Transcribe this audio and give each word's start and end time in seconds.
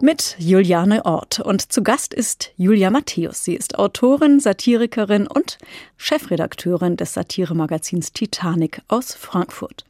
mit 0.00 0.36
Juliane 0.38 1.04
Ort. 1.04 1.40
Und 1.40 1.72
zu 1.72 1.82
Gast 1.82 2.14
ist 2.14 2.52
Julia 2.56 2.90
Matthäus. 2.90 3.44
Sie 3.44 3.54
ist 3.54 3.78
Autorin, 3.78 4.40
Satirikerin 4.40 5.26
und 5.26 5.58
Chefredakteurin 5.96 6.96
des 6.96 7.14
Satiremagazins 7.14 8.12
Titanic 8.12 8.82
aus 8.88 9.14
Frankfurt. 9.14 9.84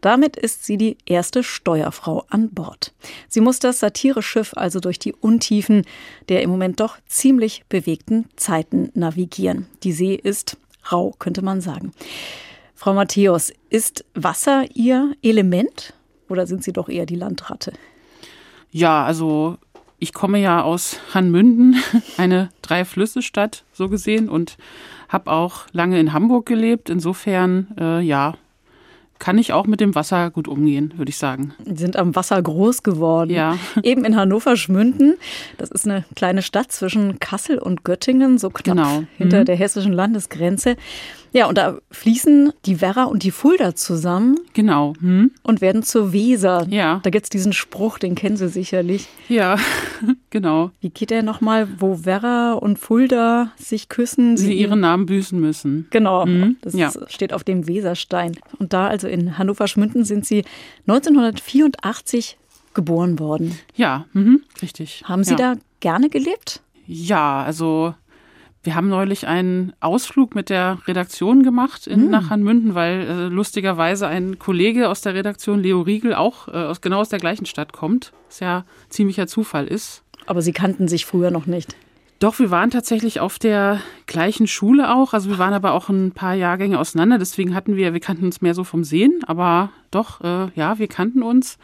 Damit 0.00 0.36
ist 0.36 0.64
sie 0.64 0.76
die 0.76 0.96
erste 1.06 1.42
Steuerfrau 1.42 2.24
an 2.28 2.50
Bord. 2.50 2.92
Sie 3.28 3.40
muss 3.40 3.58
das 3.58 3.80
Satireschiff 3.80 4.52
also 4.54 4.80
durch 4.80 4.98
die 4.98 5.12
Untiefen 5.12 5.84
der 6.28 6.42
im 6.42 6.50
Moment 6.50 6.80
doch 6.80 6.98
ziemlich 7.06 7.64
bewegten 7.68 8.26
Zeiten 8.36 8.90
navigieren. 8.94 9.66
Die 9.82 9.92
See 9.92 10.14
ist 10.14 10.56
rau, 10.90 11.14
könnte 11.18 11.42
man 11.42 11.60
sagen. 11.60 11.92
Frau 12.74 12.94
Matthäus, 12.94 13.52
ist 13.70 14.04
Wasser 14.14 14.64
Ihr 14.74 15.14
Element 15.22 15.94
oder 16.28 16.46
sind 16.46 16.64
Sie 16.64 16.72
doch 16.72 16.88
eher 16.88 17.06
die 17.06 17.14
Landratte? 17.14 17.72
Ja, 18.72 19.04
also 19.04 19.58
ich 19.98 20.12
komme 20.12 20.40
ja 20.40 20.62
aus 20.62 20.98
Hanmünden, 21.14 21.76
eine 22.16 22.48
Drei-Flüsse-Stadt 22.62 23.64
so 23.72 23.88
gesehen 23.88 24.28
und 24.28 24.56
habe 25.08 25.30
auch 25.30 25.66
lange 25.72 26.00
in 26.00 26.12
Hamburg 26.12 26.46
gelebt. 26.46 26.90
Insofern, 26.90 27.68
äh, 27.78 28.00
ja, 28.00 28.34
kann 29.20 29.38
ich 29.38 29.52
auch 29.52 29.68
mit 29.68 29.78
dem 29.78 29.94
Wasser 29.94 30.32
gut 30.32 30.48
umgehen, 30.48 30.94
würde 30.96 31.10
ich 31.10 31.16
sagen. 31.16 31.54
Sie 31.64 31.76
sind 31.76 31.96
am 31.96 32.16
Wasser 32.16 32.42
groß 32.42 32.82
geworden. 32.82 33.30
Ja. 33.30 33.56
Eben 33.84 34.04
in 34.04 34.16
Hannover 34.16 34.56
Schmünden. 34.56 35.14
Das 35.58 35.70
ist 35.70 35.86
eine 35.86 36.04
kleine 36.16 36.42
Stadt 36.42 36.72
zwischen 36.72 37.20
Kassel 37.20 37.58
und 37.58 37.84
Göttingen, 37.84 38.38
so 38.38 38.50
knapp 38.50 38.76
genau. 38.76 39.04
hinter 39.18 39.40
mhm. 39.40 39.44
der 39.44 39.54
hessischen 39.54 39.92
Landesgrenze. 39.92 40.74
Ja, 41.32 41.46
und 41.46 41.56
da 41.56 41.78
fließen 41.90 42.52
die 42.66 42.80
Werra 42.80 43.04
und 43.04 43.22
die 43.22 43.30
Fulda 43.30 43.74
zusammen. 43.74 44.38
Genau. 44.52 44.94
Hm. 45.00 45.30
Und 45.42 45.60
werden 45.60 45.82
zur 45.82 46.12
Weser. 46.12 46.66
Ja. 46.68 47.00
Da 47.02 47.10
gibt 47.10 47.24
es 47.24 47.30
diesen 47.30 47.52
Spruch, 47.52 47.98
den 47.98 48.14
kennen 48.14 48.36
Sie 48.36 48.48
sicherlich. 48.48 49.08
Ja, 49.28 49.56
genau. 50.30 50.70
Wie 50.80 50.90
geht 50.90 51.10
der 51.10 51.22
nochmal, 51.22 51.68
wo 51.78 52.04
Werra 52.04 52.52
und 52.52 52.78
Fulda 52.78 53.52
sich 53.56 53.88
küssen? 53.88 54.36
Sie, 54.36 54.46
Sie 54.46 54.54
ihren 54.54 54.80
Namen 54.80 55.06
büßen 55.06 55.40
müssen. 55.40 55.86
Genau, 55.90 56.24
hm. 56.24 56.56
das 56.60 56.74
ja. 56.74 56.92
steht 57.08 57.32
auf 57.32 57.44
dem 57.44 57.66
Weserstein. 57.66 58.36
Und 58.58 58.72
da, 58.72 58.86
also 58.86 59.08
in 59.08 59.38
Hannover-Schmünden, 59.38 60.04
sind 60.04 60.26
Sie 60.26 60.44
1984 60.86 62.36
geboren 62.74 63.18
worden. 63.18 63.58
Ja, 63.74 64.06
mhm. 64.12 64.42
richtig. 64.60 65.02
Haben 65.04 65.24
Sie 65.24 65.32
ja. 65.32 65.54
da 65.54 65.60
gerne 65.80 66.08
gelebt? 66.08 66.62
Ja, 66.86 67.42
also 67.42 67.94
wir 68.62 68.74
haben 68.74 68.88
neulich 68.88 69.26
einen 69.26 69.72
Ausflug 69.80 70.34
mit 70.34 70.48
der 70.48 70.78
Redaktion 70.86 71.42
gemacht 71.42 71.86
in, 71.86 72.02
Hm. 72.02 72.10
nach 72.10 72.30
Hanmünden, 72.30 72.74
weil 72.74 73.00
äh, 73.00 73.24
lustigerweise 73.28 74.06
ein 74.06 74.38
Kollege 74.38 74.88
aus 74.88 75.00
der 75.00 75.14
Redaktion, 75.14 75.60
Leo 75.60 75.80
Riegel, 75.80 76.14
auch 76.14 76.48
äh, 76.48 76.52
aus, 76.52 76.80
genau 76.80 77.00
aus 77.00 77.08
der 77.08 77.18
gleichen 77.18 77.46
Stadt 77.46 77.72
kommt. 77.72 78.12
Was 78.28 78.40
ja 78.40 78.64
ziemlicher 78.88 79.26
Zufall 79.26 79.66
ist. 79.66 80.02
Aber 80.26 80.42
Sie 80.42 80.52
kannten 80.52 80.86
sich 80.86 81.06
früher 81.06 81.30
noch 81.30 81.46
nicht. 81.46 81.74
Doch, 82.20 82.38
wir 82.38 82.52
waren 82.52 82.70
tatsächlich 82.70 83.18
auf 83.18 83.40
der 83.40 83.80
gleichen 84.06 84.46
Schule 84.46 84.94
auch. 84.94 85.12
Also 85.12 85.28
wir 85.28 85.38
waren 85.38 85.54
aber 85.54 85.72
auch 85.72 85.88
ein 85.88 86.12
paar 86.12 86.34
Jahrgänge 86.34 86.78
auseinander. 86.78 87.18
Deswegen 87.18 87.52
hatten 87.56 87.74
wir, 87.74 87.92
wir 87.92 87.98
kannten 88.00 88.26
uns 88.26 88.40
mehr 88.40 88.54
so 88.54 88.62
vom 88.62 88.84
Sehen. 88.84 89.22
Aber 89.26 89.70
doch, 89.90 90.20
äh, 90.20 90.46
ja, 90.54 90.78
wir 90.78 90.86
kannten 90.86 91.24
uns. 91.24 91.58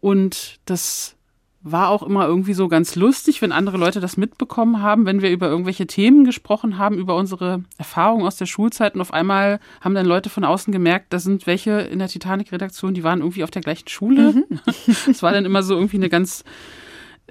Und 0.00 0.58
das 0.64 1.16
war 1.62 1.90
auch 1.90 2.02
immer 2.02 2.26
irgendwie 2.26 2.54
so 2.54 2.68
ganz 2.68 2.96
lustig, 2.96 3.42
wenn 3.42 3.52
andere 3.52 3.76
Leute 3.76 4.00
das 4.00 4.16
mitbekommen 4.16 4.80
haben, 4.80 5.04
wenn 5.04 5.20
wir 5.20 5.30
über 5.30 5.48
irgendwelche 5.48 5.86
Themen 5.86 6.24
gesprochen 6.24 6.78
haben, 6.78 6.96
über 6.96 7.16
unsere 7.16 7.64
Erfahrungen 7.76 8.26
aus 8.26 8.36
der 8.36 8.46
Schulzeit 8.46 8.94
und 8.94 9.02
auf 9.02 9.12
einmal 9.12 9.60
haben 9.82 9.94
dann 9.94 10.06
Leute 10.06 10.30
von 10.30 10.44
außen 10.44 10.72
gemerkt, 10.72 11.12
da 11.12 11.18
sind 11.18 11.46
welche 11.46 11.80
in 11.80 11.98
der 11.98 12.08
Titanic-Redaktion, 12.08 12.94
die 12.94 13.04
waren 13.04 13.20
irgendwie 13.20 13.44
auf 13.44 13.50
der 13.50 13.60
gleichen 13.60 13.88
Schule. 13.88 14.32
Mhm. 14.32 14.60
Das 15.06 15.22
war 15.22 15.32
dann 15.32 15.44
immer 15.44 15.62
so 15.62 15.74
irgendwie 15.74 15.96
eine 15.96 16.08
ganz 16.08 16.44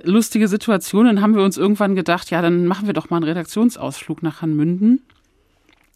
lustige 0.03 0.47
Situation. 0.47 1.06
Dann 1.06 1.22
haben 1.22 1.35
wir 1.35 1.44
uns 1.44 1.57
irgendwann 1.57 1.95
gedacht, 1.95 2.29
ja, 2.29 2.41
dann 2.41 2.68
machen 2.68 2.85
wir 2.85 2.94
doch 2.94 3.09
mal 3.09 3.18
einen 3.18 3.25
Redaktionsausflug 3.25 4.22
nach 4.22 4.41
Hanmünden. 4.41 5.01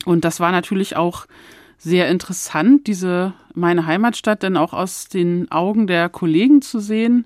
Und 0.06 0.26
das 0.26 0.40
war 0.40 0.52
natürlich 0.52 0.96
auch 0.96 1.28
sehr 1.78 2.10
interessant, 2.10 2.88
diese 2.88 3.34
meine 3.54 3.86
Heimatstadt 3.86 4.42
dann 4.42 4.58
auch 4.58 4.74
aus 4.74 5.08
den 5.08 5.52
Augen 5.52 5.86
der 5.86 6.10
Kollegen 6.10 6.62
zu 6.62 6.80
sehen 6.80 7.26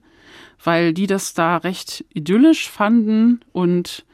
weil 0.63 0.93
die 0.93 1.07
das 1.07 1.33
da 1.33 1.57
recht 1.57 2.05
idyllisch 2.13 2.69
fanden 2.69 3.41
und 3.51 4.05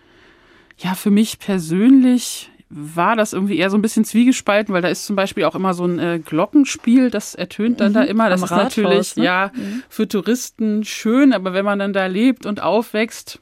ja, 0.78 0.96
für 0.96 1.12
mich 1.12 1.40
persönlich 1.40 2.50
war 2.76 3.16
das 3.16 3.34
irgendwie 3.34 3.58
eher 3.58 3.70
so 3.70 3.78
ein 3.78 3.84
bisschen 3.84 4.04
zwiegespalten, 4.04 4.74
weil 4.74 4.82
da 4.82 4.88
ist 4.88 5.06
zum 5.06 5.16
Beispiel 5.16 5.44
auch 5.44 5.54
immer 5.54 5.76
so 5.76 5.86
ein 5.86 6.00
äh, 6.00 6.20
Glockenspiel, 6.20 7.12
das 7.12 7.36
ertönt 7.36 7.80
dann 7.80 7.92
mhm, 7.92 7.96
da 7.96 8.04
immer. 8.04 8.30
Das 8.30 8.42
ist 8.42 8.52
Rathaus, 8.52 8.78
natürlich 8.78 9.16
ne? 9.16 9.26
ja 9.26 9.52
mhm. 9.54 9.84
für 9.90 10.08
Touristen 10.08 10.84
schön, 10.84 11.34
aber 11.34 11.54
wenn 11.54 11.66
man 11.66 11.78
dann 11.78 11.94
da 11.94 12.08
lebt 12.08 12.48
und 12.48 12.64
aufwächst, 12.64 13.40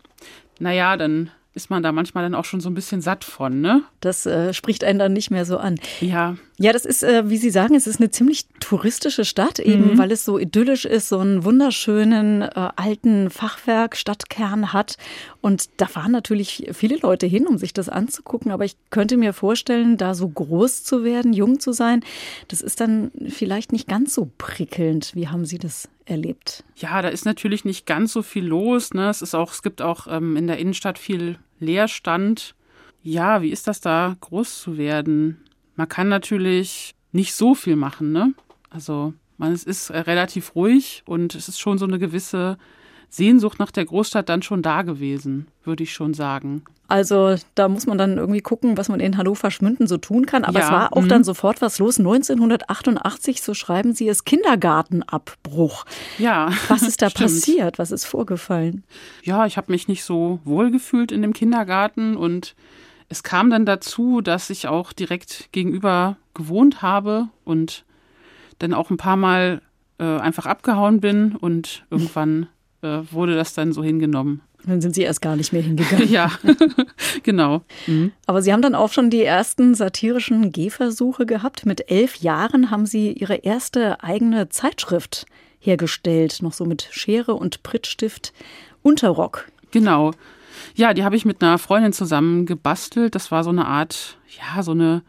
naja, 0.59 0.97
dann 0.97 1.31
ist 1.53 1.69
man 1.69 1.81
da 1.81 1.91
manchmal 1.91 2.23
dann 2.23 2.35
auch 2.35 2.45
schon 2.45 2.59
so 2.59 2.69
ein 2.69 2.73
bisschen 2.73 3.01
satt 3.01 3.23
von, 3.23 3.61
ne? 3.61 3.83
Das 3.99 4.25
äh, 4.25 4.53
spricht 4.53 4.83
einen 4.83 4.99
dann 4.99 5.13
nicht 5.13 5.31
mehr 5.31 5.45
so 5.45 5.57
an. 5.57 5.79
Ja. 5.99 6.35
Ja, 6.61 6.73
das 6.73 6.85
ist, 6.85 7.01
äh, 7.01 7.27
wie 7.27 7.37
Sie 7.37 7.49
sagen, 7.49 7.73
es 7.73 7.87
ist 7.87 7.99
eine 7.99 8.11
ziemlich 8.11 8.45
touristische 8.59 9.25
Stadt, 9.25 9.57
eben 9.57 9.93
mhm. 9.93 9.97
weil 9.97 10.11
es 10.11 10.23
so 10.23 10.37
idyllisch 10.37 10.85
ist, 10.85 11.09
so 11.09 11.17
einen 11.17 11.43
wunderschönen 11.43 12.43
äh, 12.43 12.69
alten 12.75 13.31
Fachwerk, 13.31 13.95
Stadtkern 13.97 14.71
hat. 14.71 14.97
Und 15.41 15.69
da 15.77 15.87
fahren 15.87 16.11
natürlich 16.11 16.69
viele 16.71 16.97
Leute 16.97 17.25
hin, 17.25 17.47
um 17.47 17.57
sich 17.57 17.73
das 17.73 17.89
anzugucken. 17.89 18.51
Aber 18.51 18.63
ich 18.63 18.75
könnte 18.91 19.17
mir 19.17 19.33
vorstellen, 19.33 19.97
da 19.97 20.13
so 20.13 20.29
groß 20.29 20.83
zu 20.83 21.03
werden, 21.03 21.33
jung 21.33 21.59
zu 21.59 21.71
sein, 21.71 22.03
das 22.47 22.61
ist 22.61 22.79
dann 22.79 23.11
vielleicht 23.27 23.71
nicht 23.71 23.87
ganz 23.87 24.13
so 24.13 24.29
prickelnd. 24.37 25.15
Wie 25.15 25.29
haben 25.29 25.45
Sie 25.45 25.57
das 25.57 25.89
erlebt? 26.05 26.63
Ja, 26.75 27.01
da 27.01 27.07
ist 27.07 27.25
natürlich 27.25 27.65
nicht 27.65 27.87
ganz 27.87 28.13
so 28.13 28.21
viel 28.21 28.45
los. 28.45 28.93
Ne? 28.93 29.09
Es 29.09 29.23
ist 29.23 29.33
auch, 29.33 29.51
es 29.51 29.63
gibt 29.63 29.81
auch 29.81 30.05
ähm, 30.07 30.37
in 30.37 30.45
der 30.45 30.59
Innenstadt 30.59 30.99
viel 30.99 31.39
Leerstand. 31.59 32.53
Ja, 33.01 33.41
wie 33.41 33.49
ist 33.49 33.67
das 33.67 33.81
da, 33.81 34.15
groß 34.21 34.61
zu 34.61 34.77
werden? 34.77 35.37
Man 35.75 35.89
kann 35.89 36.09
natürlich 36.09 36.93
nicht 37.11 37.33
so 37.33 37.55
viel 37.55 37.75
machen, 37.75 38.11
ne? 38.11 38.33
Also, 38.69 39.13
man, 39.37 39.51
es 39.51 39.63
ist 39.63 39.91
relativ 39.91 40.55
ruhig 40.55 41.03
und 41.05 41.35
es 41.35 41.47
ist 41.47 41.59
schon 41.59 41.77
so 41.77 41.85
eine 41.85 41.99
gewisse 41.99 42.57
Sehnsucht 43.09 43.59
nach 43.59 43.71
der 43.71 43.85
Großstadt 43.85 44.29
dann 44.29 44.41
schon 44.41 44.61
da 44.61 44.83
gewesen, 44.83 45.47
würde 45.63 45.83
ich 45.83 45.93
schon 45.93 46.13
sagen. 46.13 46.63
Also 46.87 47.35
da 47.55 47.69
muss 47.69 47.85
man 47.85 47.97
dann 47.97 48.17
irgendwie 48.17 48.41
gucken, 48.41 48.77
was 48.77 48.89
man 48.89 48.99
in 48.99 49.17
Hannover 49.17 49.49
Schmünden 49.49 49.87
so 49.87 49.97
tun 49.97 50.25
kann. 50.25 50.43
Aber 50.43 50.59
Ja, 50.59 50.65
es 50.65 50.71
war 50.71 50.93
auch 50.93 51.03
mhm. 51.03 51.07
dann 51.09 51.23
sofort 51.23 51.61
was 51.61 51.79
los. 51.79 51.99
1988, 51.99 53.41
so 53.41 53.53
schreiben 53.53 53.93
Sie 53.93 54.09
es, 54.09 54.25
Kindergartenabbruch. 54.25 55.85
Ja. 56.17 56.51
Was 56.67 56.81
ist 56.83 57.01
da 57.01 57.09
stimmt. 57.09 57.31
passiert? 57.31 57.79
Was 57.79 57.91
ist 57.91 58.05
vorgefallen? 58.05 58.83
Ja, 59.23 59.45
ich 59.45 59.57
habe 59.57 59.71
mich 59.71 59.87
nicht 59.87 60.03
so 60.03 60.39
wohl 60.43 60.69
gefühlt 60.69 61.11
in 61.11 61.21
dem 61.21 61.33
Kindergarten 61.33 62.17
und 62.17 62.55
es 63.11 63.23
kam 63.23 63.49
dann 63.49 63.65
dazu, 63.65 64.21
dass 64.21 64.49
ich 64.49 64.69
auch 64.69 64.93
direkt 64.93 65.49
gegenüber 65.51 66.15
gewohnt 66.33 66.81
habe 66.81 67.27
und 67.43 67.83
dann 68.59 68.73
auch 68.73 68.89
ein 68.89 68.95
paar 68.95 69.17
Mal 69.17 69.61
äh, 69.99 70.05
einfach 70.05 70.45
abgehauen 70.45 71.01
bin 71.01 71.35
und 71.35 71.85
irgendwann 71.89 72.47
äh, 72.81 72.99
wurde 73.11 73.35
das 73.35 73.53
dann 73.53 73.73
so 73.73 73.83
hingenommen. 73.83 74.41
Dann 74.63 74.79
sind 74.79 74.95
Sie 74.95 75.01
erst 75.01 75.21
gar 75.21 75.35
nicht 75.35 75.51
mehr 75.51 75.61
hingegangen. 75.61 76.09
Ja, 76.09 76.31
genau. 77.23 77.63
Mhm. 77.85 78.13
Aber 78.27 78.41
Sie 78.41 78.53
haben 78.53 78.61
dann 78.61 78.75
auch 78.75 78.93
schon 78.93 79.09
die 79.09 79.23
ersten 79.23 79.75
satirischen 79.75 80.53
Gehversuche 80.53 81.25
gehabt. 81.25 81.65
Mit 81.65 81.91
elf 81.91 82.15
Jahren 82.17 82.71
haben 82.71 82.85
Sie 82.85 83.11
Ihre 83.11 83.35
erste 83.35 84.01
eigene 84.01 84.47
Zeitschrift 84.47 85.25
hergestellt, 85.59 86.37
noch 86.41 86.53
so 86.53 86.63
mit 86.63 86.87
Schere 86.91 87.33
und 87.33 87.61
Prittstift. 87.61 88.31
Unterrock. 88.83 89.47
Genau. 89.71 90.11
Ja, 90.75 90.93
die 90.93 91.03
habe 91.03 91.15
ich 91.15 91.25
mit 91.25 91.41
einer 91.41 91.57
Freundin 91.57 91.93
zusammen 91.93 92.45
gebastelt. 92.45 93.15
Das 93.15 93.31
war 93.31 93.43
so 93.43 93.49
eine 93.49 93.65
Art, 93.65 94.17
ja, 94.37 94.63
so 94.63 94.71
eine 94.71 95.03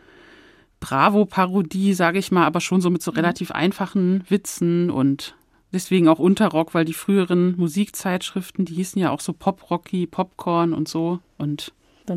Bravo-Parodie, 0.80 1.94
sage 1.94 2.18
ich 2.18 2.32
mal, 2.32 2.44
aber 2.44 2.60
schon 2.60 2.80
so 2.80 2.90
mit 2.90 3.02
so 3.02 3.12
relativ 3.12 3.52
einfachen 3.52 4.24
Witzen 4.28 4.90
und 4.90 5.36
deswegen 5.72 6.08
auch 6.08 6.18
Unterrock, 6.18 6.74
weil 6.74 6.84
die 6.84 6.92
früheren 6.92 7.56
Musikzeitschriften, 7.56 8.64
die 8.64 8.74
hießen 8.74 9.00
ja 9.00 9.10
auch 9.10 9.20
so 9.20 9.32
Pop-Rocky, 9.32 10.06
Popcorn 10.06 10.72
und 10.72 10.88
so. 10.88 11.20
Und 11.38 11.72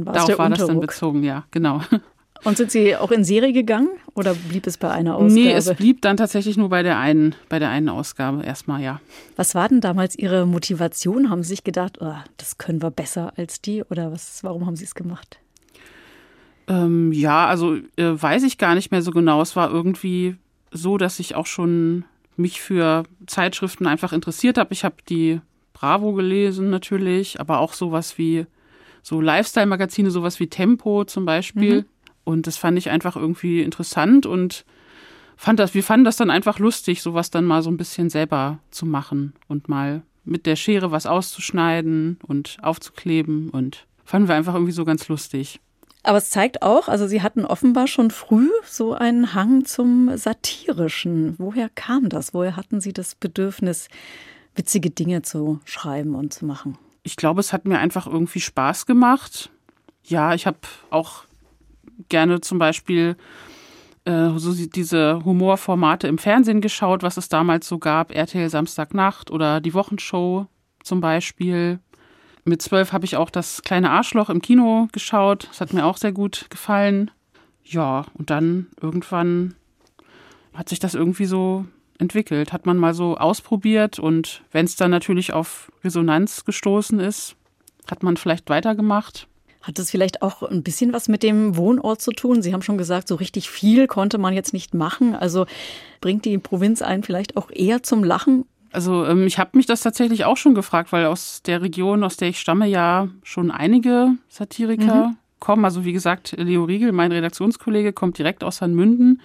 war 0.06 0.14
darauf 0.14 0.38
war 0.40 0.50
das 0.50 0.60
dann 0.60 0.70
Unterrock. 0.70 0.88
bezogen, 0.88 1.24
ja, 1.24 1.46
genau. 1.52 1.82
Und 2.44 2.58
sind 2.58 2.70
Sie 2.70 2.96
auch 2.96 3.12
in 3.12 3.24
Serie 3.24 3.54
gegangen 3.54 3.90
oder 4.14 4.34
blieb 4.34 4.68
es 4.68 4.78
bei 4.78 4.92
einer 4.92 5.16
Ausgabe? 5.16 5.34
Nee, 5.34 5.52
es 5.52 5.74
blieb 5.74 6.02
dann 6.02 6.18
tatsächlich 6.18 6.58
nur 6.58 6.70
bei 6.70 6.84
der 6.84 7.00
einen, 7.00 7.34
bei 7.50 7.58
der 7.60 7.70
einen 7.70 7.90
Ausgabe 7.90 8.44
erstmal, 8.44 8.82
ja. 8.84 9.02
Was 9.36 9.56
war 9.56 9.68
denn 9.68 9.82
damals 9.82 10.16
Ihre 10.16 10.46
Motivation? 10.46 11.30
Haben 11.30 11.42
Sie 11.42 11.50
sich 11.50 11.64
gedacht, 11.64 11.98
oh, 12.02 12.14
das 12.38 12.58
können 12.58 12.82
wir 12.82 12.92
besser 12.92 13.34
als 13.38 13.62
die? 13.62 13.84
Oder 13.84 14.12
was, 14.12 14.44
warum 14.44 14.66
haben 14.66 14.76
Sie 14.76 14.86
es 14.86 14.94
gemacht? 14.94 15.40
Ähm, 16.68 17.12
ja, 17.12 17.48
also 17.48 17.76
äh, 17.96 18.12
weiß 18.22 18.44
ich 18.44 18.58
gar 18.58 18.76
nicht 18.76 18.92
mehr 18.92 19.02
so 19.02 19.12
genau. 19.12 19.42
Es 19.42 19.56
war 19.56 19.72
irgendwie 19.72 20.36
so, 20.72 20.98
dass 20.98 21.20
ich 21.20 21.36
auch 21.36 21.46
schon 21.46 22.06
mich 22.38 22.62
für 22.62 23.04
Zeitschriften 23.28 23.88
einfach 23.88 24.14
interessiert 24.14 24.58
habe. 24.58 24.74
Ich 24.74 24.84
habe 24.84 24.96
die 25.08 25.42
Bravo 25.74 26.14
gelesen 26.14 26.70
natürlich, 26.70 27.40
aber 27.40 27.60
auch 27.60 27.74
sowas 27.74 28.18
wie 28.18 28.46
so 29.02 29.22
Lifestyle-Magazine, 29.22 30.10
sowas 30.10 30.40
wie 30.40 30.48
Tempo 30.48 31.06
zum 31.06 31.26
Beispiel. 31.26 31.82
Mhm. 31.82 31.86
Und 32.26 32.48
das 32.48 32.58
fand 32.58 32.78
ich 32.78 32.90
einfach 32.90 33.16
irgendwie 33.16 33.62
interessant 33.62 34.26
und 34.26 34.66
fand 35.38 35.60
das, 35.60 35.74
wir 35.74 35.84
fanden 35.84 36.04
das 36.04 36.18
dann 36.18 36.30
einfach 36.30 36.60
lustig, 36.60 37.02
sowas 37.02 37.32
dann 37.32 37.46
mal 37.46 37.62
so 37.62 37.70
ein 37.70 37.78
bisschen 37.78 38.10
selber 38.10 38.60
zu 38.72 38.86
machen 38.86 39.34
und 39.48 39.70
mal 39.70 40.02
mit 40.26 40.46
der 40.46 40.56
Schere 40.56 40.92
was 40.92 41.06
auszuschneiden 41.06 42.20
und 42.28 42.58
aufzukleben 42.62 43.50
und 43.52 43.86
fanden 44.04 44.28
wir 44.28 44.36
einfach 44.36 44.56
irgendwie 44.56 44.72
so 44.74 44.84
ganz 44.84 45.08
lustig. 45.08 45.62
Aber 46.04 46.20
es 46.20 46.30
zeigt 46.30 46.62
auch, 46.62 46.88
also 46.88 47.08
Sie 47.08 47.24
hatten 47.24 47.46
offenbar 47.46 47.88
schon 47.88 48.12
früh 48.12 48.50
so 48.64 48.94
einen 48.94 49.34
Hang 49.34 49.66
zum 49.66 50.16
Satirischen. 50.16 51.34
Woher 51.40 51.70
kam 51.70 52.10
das? 52.10 52.34
Woher 52.34 52.56
hatten 52.56 52.80
Sie 52.80 52.94
das 52.94 53.16
Bedürfnis, 53.16 53.88
witzige 54.54 54.92
Dinge 54.92 55.24
zu 55.24 55.60
schreiben 55.66 56.14
und 56.14 56.32
zu 56.32 56.46
machen? 56.46 56.78
Ich 57.02 57.16
glaube, 57.16 57.40
es 57.40 57.54
hat 57.54 57.66
mir 57.66 57.80
einfach 57.80 58.06
irgendwie 58.06 58.40
Spaß 58.40 58.86
gemacht. 58.86 59.50
Ja, 60.04 60.36
ich 60.36 60.46
habe 60.46 60.60
auch 60.92 61.24
gerne 62.10 62.42
zum 62.42 62.60
Beispiel 62.60 63.16
äh, 64.06 64.30
so 64.38 64.54
diese 64.54 65.24
Humorformate 65.26 66.08
im 66.08 66.18
Fernsehen 66.18 66.62
geschaut, 66.62 67.04
was 67.04 67.18
es 67.18 67.30
damals 67.30 67.68
so 67.68 67.80
gab, 67.80 68.14
RTL 68.14 68.50
Samstagnacht 68.50 69.32
oder 69.32 69.60
die 69.62 69.74
Wochenshow 69.74 70.48
zum 70.84 71.02
Beispiel. 71.02 71.80
Mit 72.44 72.62
zwölf 72.62 72.94
habe 72.94 73.06
ich 73.06 73.18
auch 73.18 73.32
das 73.32 73.64
kleine 73.64 73.90
Arschloch 73.90 74.30
im 74.30 74.42
Kino 74.42 74.88
geschaut. 74.92 75.48
Das 75.50 75.62
hat 75.62 75.74
mir 75.74 75.86
auch 75.86 75.98
sehr 75.98 76.12
gut 76.12 76.46
gefallen. 76.52 77.10
Ja, 77.64 78.06
und 78.14 78.30
dann 78.30 78.68
irgendwann 78.80 79.56
hat 80.54 80.70
sich 80.70 80.80
das 80.80 80.94
irgendwie 80.94 81.26
so 81.26 81.66
entwickelt. 81.98 82.54
Hat 82.54 82.68
man 82.68 82.78
mal 82.78 82.94
so 82.94 83.18
ausprobiert 83.18 83.98
und 83.98 84.44
wenn 84.52 84.66
es 84.66 84.76
dann 84.76 84.92
natürlich 84.92 85.34
auf 85.34 85.72
Resonanz 85.84 86.46
gestoßen 86.46 87.00
ist, 87.00 87.36
hat 87.90 88.04
man 88.04 88.18
vielleicht 88.18 88.50
weitergemacht. 88.50 89.28
Hat 89.66 89.80
es 89.80 89.90
vielleicht 89.90 90.22
auch 90.22 90.44
ein 90.44 90.62
bisschen 90.62 90.94
was 90.94 91.08
mit 91.08 91.24
dem 91.24 91.58
Wohnort 91.58 92.00
zu 92.00 92.12
tun? 92.12 92.44
Sie 92.44 92.54
haben 92.54 92.62
schon 92.62 92.78
gesagt, 92.78 93.08
so 93.08 93.16
richtig 93.16 93.50
viel 93.50 93.88
konnte 93.88 94.20
man 94.20 94.34
jetzt 94.34 94.54
nicht 94.54 94.76
machen. 94.76 95.16
Also 95.16 95.48
bringt 96.02 96.24
die 96.26 96.38
Provinz 96.38 96.84
einen 96.84 97.02
vielleicht 97.02 97.36
auch 97.36 97.50
eher 97.50 97.82
zum 97.82 98.04
Lachen 98.04 98.46
also 98.76 99.06
ähm, 99.06 99.26
ich 99.26 99.40
habe 99.40 99.52
mich 99.54 99.66
das 99.66 99.82
tatsächlich 99.82 100.26
auch 100.26 100.36
schon 100.36 100.54
gefragt, 100.54 100.92
weil 100.92 101.06
aus 101.06 101.42
der 101.44 101.62
Region, 101.62 102.04
aus 102.04 102.18
der 102.18 102.28
ich 102.28 102.40
stamme, 102.40 102.68
ja 102.68 103.08
schon 103.24 103.50
einige 103.50 104.12
Satiriker 104.28 105.08
mhm. 105.08 105.18
kommen. 105.40 105.64
Also 105.64 105.86
wie 105.86 105.94
gesagt, 105.94 106.36
Leo 106.38 106.66
Riegel, 106.66 106.92
mein 106.92 107.14
Redaktionskollege, 107.14 107.94
kommt 107.94 108.18
direkt 108.18 108.44
aus 108.44 108.62
Hanmünden. 108.62 109.22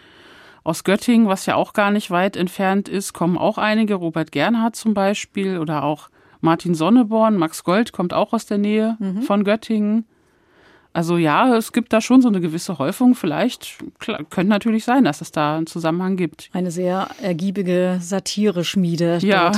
Aus 0.62 0.84
Göttingen, 0.84 1.26
was 1.26 1.46
ja 1.46 1.56
auch 1.56 1.72
gar 1.72 1.90
nicht 1.90 2.10
weit 2.10 2.37
entfernt 2.37 2.88
ist, 2.88 3.12
kommen 3.12 3.37
auch 3.37 3.58
einige. 3.58 3.94
Robert 3.94 4.31
Gernhardt 4.31 4.76
zum 4.76 4.94
Beispiel 4.94 5.58
oder 5.58 5.82
auch 5.82 6.10
Martin 6.40 6.75
Sonneborn. 6.75 7.37
Max 7.37 7.64
Gold 7.64 7.92
kommt 7.92 8.14
auch 8.14 8.32
aus 8.32 8.46
der 8.46 8.58
Nähe 8.58 8.96
mhm. 9.00 9.22
von 9.22 9.42
Göttingen. 9.42 10.04
Also 10.92 11.19
ja, 11.19 11.56
es 11.56 11.72
gibt 11.72 11.92
da 11.92 12.00
schon 12.00 12.20
so 12.20 12.28
eine 12.28 12.40
gewisse 12.40 12.78
Häufung. 12.78 13.14
Vielleicht 13.14 13.78
klar, 13.98 14.25
könnte 14.28 14.50
natürlich 14.50 14.84
sein, 14.84 15.04
dass 15.04 15.20
es 15.20 15.31
da 15.31 15.56
einen 15.56 15.66
Zusammenhang 15.66 16.16
gibt. 16.16 16.50
Eine 16.52 16.70
sehr 16.70 17.08
ergiebige 17.22 17.98
Satire-Schmiede. 18.00 19.19
Ja, 19.22 19.52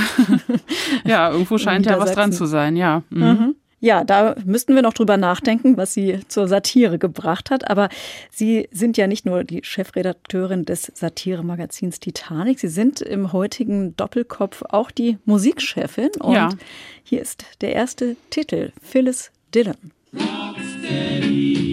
ja, 1.04 1.30
irgendwo 1.30 1.58
scheint 1.58 1.86
ja 1.86 1.98
was 1.98 2.12
dran 2.12 2.32
zu 2.32 2.46
sein. 2.46 2.76
Ja. 2.76 3.02
Mhm. 3.10 3.22
Mhm. 3.22 3.54
Ja, 3.82 4.04
da 4.04 4.36
müssten 4.44 4.76
wir 4.76 4.82
noch 4.82 4.92
drüber 4.92 5.16
nachdenken, 5.16 5.76
was 5.76 5.92
sie 5.92 6.20
zur 6.28 6.46
Satire 6.46 7.00
gebracht 7.00 7.50
hat. 7.50 7.68
Aber 7.68 7.88
Sie 8.30 8.68
sind 8.70 8.96
ja 8.96 9.08
nicht 9.08 9.26
nur 9.26 9.42
die 9.42 9.64
Chefredakteurin 9.64 10.64
des 10.64 10.92
Satiremagazins 10.94 11.98
Titanic, 11.98 12.60
Sie 12.60 12.68
sind 12.68 13.00
im 13.00 13.32
heutigen 13.32 13.96
Doppelkopf 13.96 14.62
auch 14.68 14.92
die 14.92 15.18
Musikchefin. 15.24 16.10
Und 16.20 16.34
ja. 16.34 16.50
hier 17.02 17.20
ist 17.20 17.44
der 17.60 17.72
erste 17.72 18.14
Titel, 18.30 18.70
Phyllis 18.80 19.32
Dillon. 19.52 19.74
Rocksteady. 20.82 21.71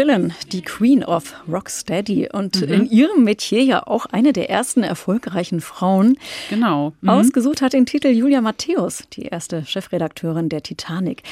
Dillon, 0.00 0.32
die 0.50 0.62
Queen 0.62 1.04
of 1.04 1.34
Rocksteady 1.46 2.30
und 2.32 2.62
Mhm. 2.62 2.72
in 2.72 2.90
ihrem 2.90 3.24
Metier 3.24 3.62
ja 3.62 3.86
auch 3.86 4.06
eine 4.06 4.32
der 4.32 4.48
ersten 4.48 4.82
erfolgreichen 4.82 5.60
Frauen. 5.60 6.16
Genau. 6.48 6.94
Mhm. 7.02 7.08
Ausgesucht 7.10 7.60
hat 7.60 7.74
den 7.74 7.84
Titel 7.84 8.08
Julia 8.08 8.40
Matthäus, 8.40 9.04
die 9.12 9.24
erste 9.26 9.66
Chefredakteurin 9.66 10.48
der 10.48 10.62
Titanic. 10.62 11.22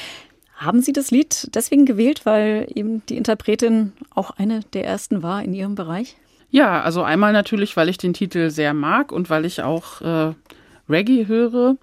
Haben 0.55 0.81
Sie 0.83 0.93
das 0.93 1.09
Lied 1.09 1.49
deswegen 1.55 1.85
gewählt, 1.87 2.27
weil 2.27 2.67
eben 2.75 3.01
die 3.07 3.17
Interpretin 3.17 3.93
auch 4.13 4.29
eine 4.31 4.59
der 4.73 4.85
ersten 4.85 5.23
war 5.23 5.41
in 5.41 5.55
Ihrem 5.55 5.73
Bereich? 5.73 6.15
Ja, 6.51 6.81
also 6.81 7.01
einmal 7.01 7.33
natürlich, 7.33 7.75
weil 7.75 7.89
ich 7.89 7.97
den 7.97 8.13
Titel 8.13 8.51
sehr 8.51 8.75
mag 8.75 9.11
und 9.11 9.31
weil 9.31 9.45
ich 9.45 9.63
auch 9.63 10.01
äh, 10.01 10.33
Reggae 10.87 11.25
höre. 11.27 11.75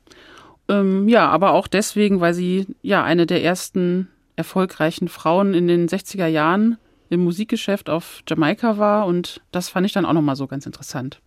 Ähm, 0.68 1.08
ja, 1.08 1.28
aber 1.28 1.50
auch 1.52 1.66
deswegen, 1.66 2.20
weil 2.20 2.34
sie 2.34 2.66
ja 2.82 3.02
eine 3.02 3.26
der 3.26 3.42
ersten 3.42 4.08
erfolgreichen 4.36 5.08
Frauen 5.08 5.54
in 5.54 5.66
den 5.66 5.88
60er 5.88 6.26
Jahren 6.26 6.78
im 7.08 7.20
Musikgeschäft 7.20 7.88
auf 7.88 8.22
Jamaika 8.28 8.78
war 8.78 9.06
und 9.06 9.40
das 9.52 9.68
fand 9.68 9.86
ich 9.86 9.92
dann 9.92 10.04
auch 10.04 10.12
nochmal 10.12 10.36
so 10.36 10.46
ganz 10.46 10.66
interessant. 10.66 11.20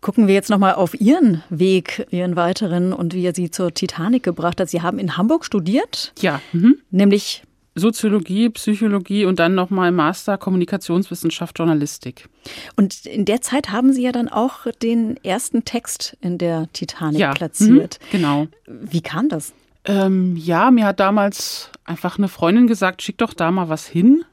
Gucken 0.00 0.26
wir 0.26 0.34
jetzt 0.34 0.50
nochmal 0.50 0.74
auf 0.74 1.00
Ihren 1.00 1.42
Weg, 1.48 2.06
Ihren 2.10 2.36
weiteren 2.36 2.92
und 2.92 3.14
wie 3.14 3.24
er 3.24 3.34
Sie 3.34 3.50
zur 3.50 3.72
Titanic 3.72 4.22
gebracht 4.22 4.60
hat. 4.60 4.68
Sie 4.68 4.82
haben 4.82 4.98
in 4.98 5.16
Hamburg 5.16 5.44
studiert, 5.44 6.12
Ja, 6.20 6.40
mhm. 6.52 6.76
nämlich 6.90 7.42
Soziologie, 7.74 8.48
Psychologie 8.50 9.26
und 9.26 9.38
dann 9.38 9.54
nochmal 9.54 9.92
Master 9.92 10.38
Kommunikationswissenschaft, 10.38 11.58
Journalistik. 11.58 12.28
Und 12.76 13.04
in 13.04 13.26
der 13.26 13.42
Zeit 13.42 13.70
haben 13.70 13.92
Sie 13.92 14.02
ja 14.02 14.12
dann 14.12 14.28
auch 14.28 14.66
den 14.82 15.22
ersten 15.22 15.64
Text 15.64 16.16
in 16.20 16.38
der 16.38 16.68
Titanic 16.72 17.20
Ja, 17.20 17.34
platziert. 17.34 17.98
Mhm, 18.00 18.10
genau. 18.10 18.46
Wie 18.66 19.02
kam 19.02 19.28
das? 19.28 19.52
Ähm, 19.86 20.36
ja, 20.36 20.70
mir 20.70 20.84
hat 20.84 21.00
damals 21.00 21.70
einfach 21.84 22.18
eine 22.18 22.28
Freundin 22.28 22.66
gesagt, 22.66 23.02
schick 23.02 23.18
doch 23.18 23.32
da 23.32 23.50
mal 23.50 23.68
was 23.68 23.86
hin. 23.86 24.24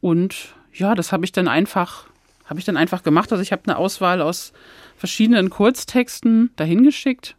Und 0.00 0.54
ja, 0.72 0.94
das 0.94 1.12
habe 1.12 1.24
ich 1.24 1.32
dann 1.32 1.48
einfach, 1.48 2.06
habe 2.44 2.58
ich 2.58 2.64
dann 2.64 2.76
einfach 2.76 3.02
gemacht. 3.02 3.32
Also 3.32 3.42
ich 3.42 3.52
habe 3.52 3.62
eine 3.66 3.76
Auswahl 3.76 4.22
aus 4.22 4.52
verschiedenen 4.96 5.50
Kurztexten 5.50 6.50
dahin 6.56 6.82
geschickt 6.82 7.36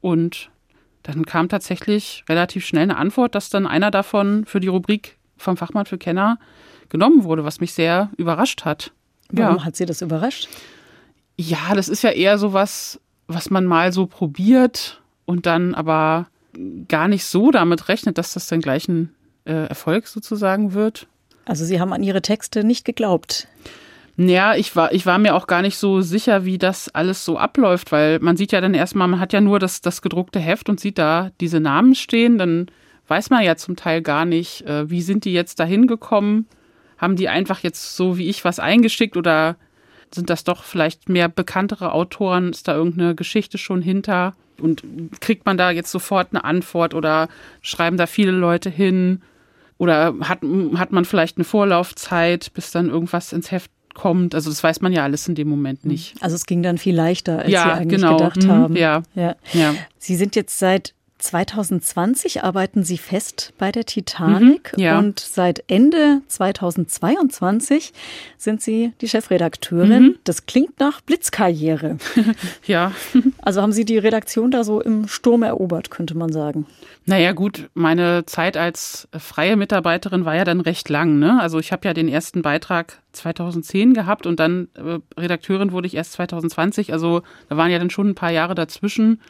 und 0.00 0.50
dann 1.02 1.26
kam 1.26 1.48
tatsächlich 1.48 2.24
relativ 2.28 2.64
schnell 2.64 2.84
eine 2.84 2.96
Antwort, 2.96 3.34
dass 3.34 3.50
dann 3.50 3.66
einer 3.66 3.90
davon 3.90 4.44
für 4.46 4.60
die 4.60 4.68
Rubrik 4.68 5.18
vom 5.36 5.56
Fachmann 5.56 5.86
für 5.86 5.98
Kenner 5.98 6.38
genommen 6.88 7.24
wurde, 7.24 7.44
was 7.44 7.60
mich 7.60 7.72
sehr 7.74 8.10
überrascht 8.16 8.64
hat. 8.64 8.92
Warum 9.30 9.56
ja. 9.56 9.64
hat 9.64 9.76
Sie 9.76 9.86
das 9.86 10.02
überrascht? 10.02 10.48
Ja, 11.36 11.74
das 11.74 11.88
ist 11.88 12.02
ja 12.02 12.10
eher 12.10 12.38
so 12.38 12.52
was, 12.52 13.00
was 13.26 13.50
man 13.50 13.64
mal 13.64 13.92
so 13.92 14.06
probiert 14.06 15.02
und 15.24 15.46
dann 15.46 15.74
aber 15.74 16.28
gar 16.88 17.08
nicht 17.08 17.24
so 17.24 17.50
damit 17.50 17.88
rechnet, 17.88 18.18
dass 18.18 18.34
das 18.34 18.46
dann 18.46 18.60
gleich 18.60 18.88
ein 18.88 19.14
äh, 19.44 19.66
Erfolg 19.68 20.06
sozusagen 20.06 20.72
wird. 20.72 21.06
Also 21.44 21.64
Sie 21.64 21.80
haben 21.80 21.92
an 21.92 22.02
Ihre 22.02 22.22
Texte 22.22 22.64
nicht 22.64 22.84
geglaubt. 22.84 23.48
Naja, 24.16 24.54
ich 24.54 24.76
war, 24.76 24.92
ich 24.92 25.06
war 25.06 25.18
mir 25.18 25.34
auch 25.34 25.48
gar 25.48 25.60
nicht 25.60 25.76
so 25.76 26.00
sicher, 26.00 26.44
wie 26.44 26.56
das 26.56 26.88
alles 26.94 27.24
so 27.24 27.36
abläuft, 27.36 27.90
weil 27.90 28.20
man 28.20 28.36
sieht 28.36 28.52
ja 28.52 28.60
dann 28.60 28.74
erstmal, 28.74 29.08
man 29.08 29.18
hat 29.18 29.32
ja 29.32 29.40
nur 29.40 29.58
das, 29.58 29.80
das 29.80 30.02
gedruckte 30.02 30.38
Heft 30.38 30.68
und 30.68 30.78
sieht 30.78 30.98
da 30.98 31.32
diese 31.40 31.58
Namen 31.58 31.96
stehen, 31.96 32.38
dann 32.38 32.66
weiß 33.08 33.30
man 33.30 33.42
ja 33.42 33.56
zum 33.56 33.74
Teil 33.74 34.02
gar 34.02 34.24
nicht, 34.24 34.62
äh, 34.62 34.88
wie 34.88 35.02
sind 35.02 35.24
die 35.24 35.32
jetzt 35.32 35.58
da 35.58 35.64
hingekommen? 35.64 36.46
Haben 36.96 37.16
die 37.16 37.28
einfach 37.28 37.60
jetzt 37.60 37.96
so 37.96 38.16
wie 38.16 38.28
ich 38.28 38.44
was 38.44 38.60
eingeschickt 38.60 39.16
oder 39.16 39.56
sind 40.14 40.30
das 40.30 40.44
doch 40.44 40.62
vielleicht 40.62 41.08
mehr 41.08 41.28
bekanntere 41.28 41.92
Autoren? 41.92 42.50
Ist 42.50 42.68
da 42.68 42.76
irgendeine 42.76 43.16
Geschichte 43.16 43.58
schon 43.58 43.82
hinter? 43.82 44.34
Und 44.60 44.82
kriegt 45.20 45.46
man 45.46 45.56
da 45.56 45.70
jetzt 45.70 45.90
sofort 45.90 46.28
eine 46.32 46.44
Antwort 46.44 46.94
oder 46.94 47.28
schreiben 47.62 47.96
da 47.96 48.06
viele 48.06 48.30
Leute 48.32 48.70
hin? 48.70 49.22
Oder 49.78 50.14
hat, 50.20 50.38
hat 50.76 50.92
man 50.92 51.04
vielleicht 51.04 51.36
eine 51.36 51.44
Vorlaufzeit, 51.44 52.52
bis 52.54 52.70
dann 52.70 52.88
irgendwas 52.90 53.32
ins 53.32 53.50
Heft 53.50 53.70
kommt? 53.94 54.34
Also 54.34 54.50
das 54.50 54.62
weiß 54.62 54.80
man 54.80 54.92
ja 54.92 55.02
alles 55.02 55.26
in 55.28 55.34
dem 55.34 55.48
Moment 55.48 55.84
nicht. 55.84 56.14
Also 56.20 56.36
es 56.36 56.46
ging 56.46 56.62
dann 56.62 56.78
viel 56.78 56.94
leichter, 56.94 57.40
als 57.40 57.50
Ja, 57.50 57.64
Sie 57.64 57.70
eigentlich 57.80 58.00
genau. 58.00 58.16
gedacht 58.16 58.42
Mhm, 58.44 58.48
haben. 58.50 58.76
ja. 58.76 59.02
ja. 59.14 59.34
Ja. 59.52 59.74
Sie 59.98 60.14
sind 60.16 60.36
jetzt 60.36 60.58
seit 60.58 60.94
2020 61.24 62.44
arbeiten 62.44 62.84
Sie 62.84 62.98
fest 62.98 63.54
bei 63.58 63.72
der 63.72 63.84
Titanic 63.86 64.74
Mhm, 64.76 64.82
ja. 64.82 64.98
und 64.98 65.20
seit 65.20 65.64
Ende 65.68 66.20
2022 66.28 67.92
sind 68.36 68.60
Sie 68.60 68.92
die 69.00 69.08
Chefredakteurin. 69.08 70.02
Mhm. 70.02 70.14
Das 70.24 70.46
klingt 70.46 70.78
nach 70.80 71.00
Blitzkarriere. 71.00 71.98
Ja. 72.66 72.92
Also 73.42 73.60
haben 73.62 73.72
Sie 73.72 73.84
die 73.84 73.98
Redaktion 73.98 74.50
da 74.50 74.64
so 74.64 74.80
im 74.80 75.06
Sturm 75.08 75.42
erobert, 75.42 75.90
könnte 75.90 76.16
man 76.16 76.32
sagen. 76.32 76.66
Naja, 77.04 77.32
gut, 77.32 77.68
meine 77.74 78.24
Zeit 78.26 78.56
als 78.56 79.06
freie 79.18 79.56
Mitarbeiterin 79.56 80.24
war 80.24 80.34
ja 80.34 80.44
dann 80.44 80.60
recht 80.60 80.88
lang. 80.88 81.18
Ne? 81.18 81.38
Also 81.40 81.58
ich 81.58 81.72
habe 81.72 81.86
ja 81.86 81.92
den 81.94 82.08
ersten 82.08 82.42
Beitrag 82.42 83.02
2010 83.12 83.92
gehabt 83.94 84.26
und 84.26 84.40
dann 84.40 84.68
äh, 84.74 84.98
Redakteurin 85.20 85.72
wurde 85.72 85.86
ich 85.86 85.94
erst 85.94 86.12
2020. 86.12 86.92
Also 86.92 87.22
da 87.48 87.56
waren 87.56 87.70
ja 87.70 87.78
dann 87.78 87.90
schon 87.90 88.08
ein 88.10 88.14
paar 88.14 88.30
Jahre 88.30 88.54
dazwischen. 88.54 89.20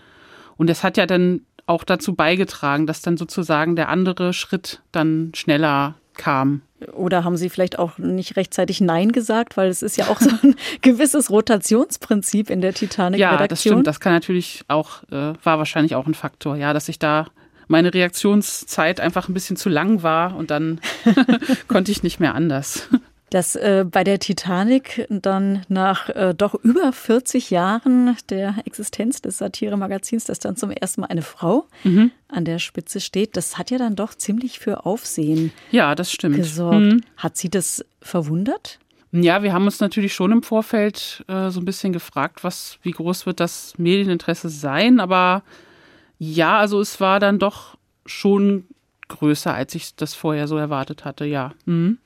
Und 0.57 0.71
das 0.71 0.85
hat 0.85 0.97
ja 0.97 1.07
dann 1.07 1.41
auch 1.67 1.85
dazu 1.85 2.15
beigetragen, 2.15 2.87
dass 2.87 3.03
dann 3.03 3.17
sozusagen 3.17 3.77
der 3.77 3.89
andere 3.89 4.33
Schritt 4.33 4.83
dann 4.93 5.33
schneller 5.35 5.95
kam. 6.15 6.63
Oder 6.93 7.25
haben 7.25 7.37
Sie 7.37 7.49
vielleicht 7.49 7.79
auch 7.79 7.99
nicht 7.99 8.37
rechtzeitig 8.37 8.81
Nein 8.81 9.13
gesagt, 9.13 9.57
weil 9.57 9.69
es 9.69 9.83
ist 9.83 9.97
ja 9.97 10.09
auch 10.09 10.21
so 10.21 10.31
ein 10.43 10.55
gewisses 10.83 11.31
Rotationsprinzip 11.31 12.51
in 12.51 12.61
der 12.61 12.75
Titanic-Redaktion. 12.75 13.41
Ja, 13.41 13.49
das 13.49 13.61
stimmt. 13.61 13.87
Das 13.87 14.01
kann 14.01 14.13
natürlich 14.13 14.65
auch, 14.69 15.03
äh, 15.05 15.33
war 15.43 15.59
wahrscheinlich 15.59 15.95
auch 15.95 16.07
ein 16.07 16.15
Faktor, 16.15 16.57
ja, 16.57 16.73
dass 16.73 16.89
ich 16.89 16.99
da 16.99 17.27
meine 17.69 17.95
Reaktionszeit 17.95 19.01
einfach 19.01 19.29
ein 19.29 19.35
bisschen 19.35 19.57
zu 19.57 19.69
lang 19.69 20.03
war 20.03 20.37
und 20.37 20.51
dann 20.51 20.81
konnte 21.69 21.91
ich 21.91 22.03
nicht 22.03 22.21
mehr 22.21 22.35
anders. 22.35 22.89
Dass 23.35 23.57
äh, 23.57 23.85
bei 23.91 24.05
der 24.05 24.21
Titanic 24.21 25.09
dann 25.11 25.65
nach 25.69 26.09
äh, 26.11 26.35
doch 26.37 26.55
über 26.55 26.93
40 26.93 27.51
Jahren 27.51 28.17
der 28.31 28.55
Existenz 28.65 29.23
des 29.23 29.39
Satire-Magazins, 29.39 30.23
dass 30.27 30.39
dann 30.39 30.55
zum 30.55 30.71
ersten 30.71 31.01
Mal 31.01 31.09
eine 31.09 31.23
Frau 31.23 31.67
Mhm. 31.83 32.13
an 32.29 32.45
der 32.45 32.61
Spitze 32.61 33.01
steht, 33.01 33.37
das 33.37 33.59
hat 33.59 33.73
ja 33.73 33.79
dann 33.79 33.97
doch 33.97 34.15
ziemlich 34.15 34.61
für 34.61 34.87
Aufsehen 34.87 35.51
Ja, 35.73 35.97
das 35.97 36.13
stimmt. 36.13 36.37
gesorgt. 36.37 36.77
Mhm. 36.79 37.01
Hat 37.17 37.37
Sie 37.37 37.51
das 37.51 37.85
verwundert? 38.01 38.79
Ja, 39.11 39.43
wir 39.43 39.53
haben 39.53 39.65
uns 39.65 39.81
natürlich 39.81 40.15
schon 40.15 40.31
im 40.31 40.45
Vorfeld 40.45 41.25
äh, 41.27 41.51
so 41.51 41.61
ein 41.61 41.65
bisschen 41.65 41.93
gefragt, 41.93 42.45
was, 42.45 42.79
wie 42.83 42.93
groß 42.93 43.27
wird 43.27 43.41
das 43.41 43.75
Medieninteresse 43.79 44.49
sein, 44.49 45.01
aber 45.01 45.43
ja, 46.21 46.59
also 46.61 46.81
es 46.81 47.01
war 47.01 47.19
dann 47.19 47.41
doch 47.41 47.77
schon 48.07 48.65
größer, 49.09 49.53
als 49.53 49.75
ich 49.75 49.97
das 49.97 50.15
vorher 50.15 50.47
so 50.47 50.57
erwartet 50.57 51.05
hatte, 51.05 51.25
ja. 51.25 51.53
Mhm. 51.65 51.99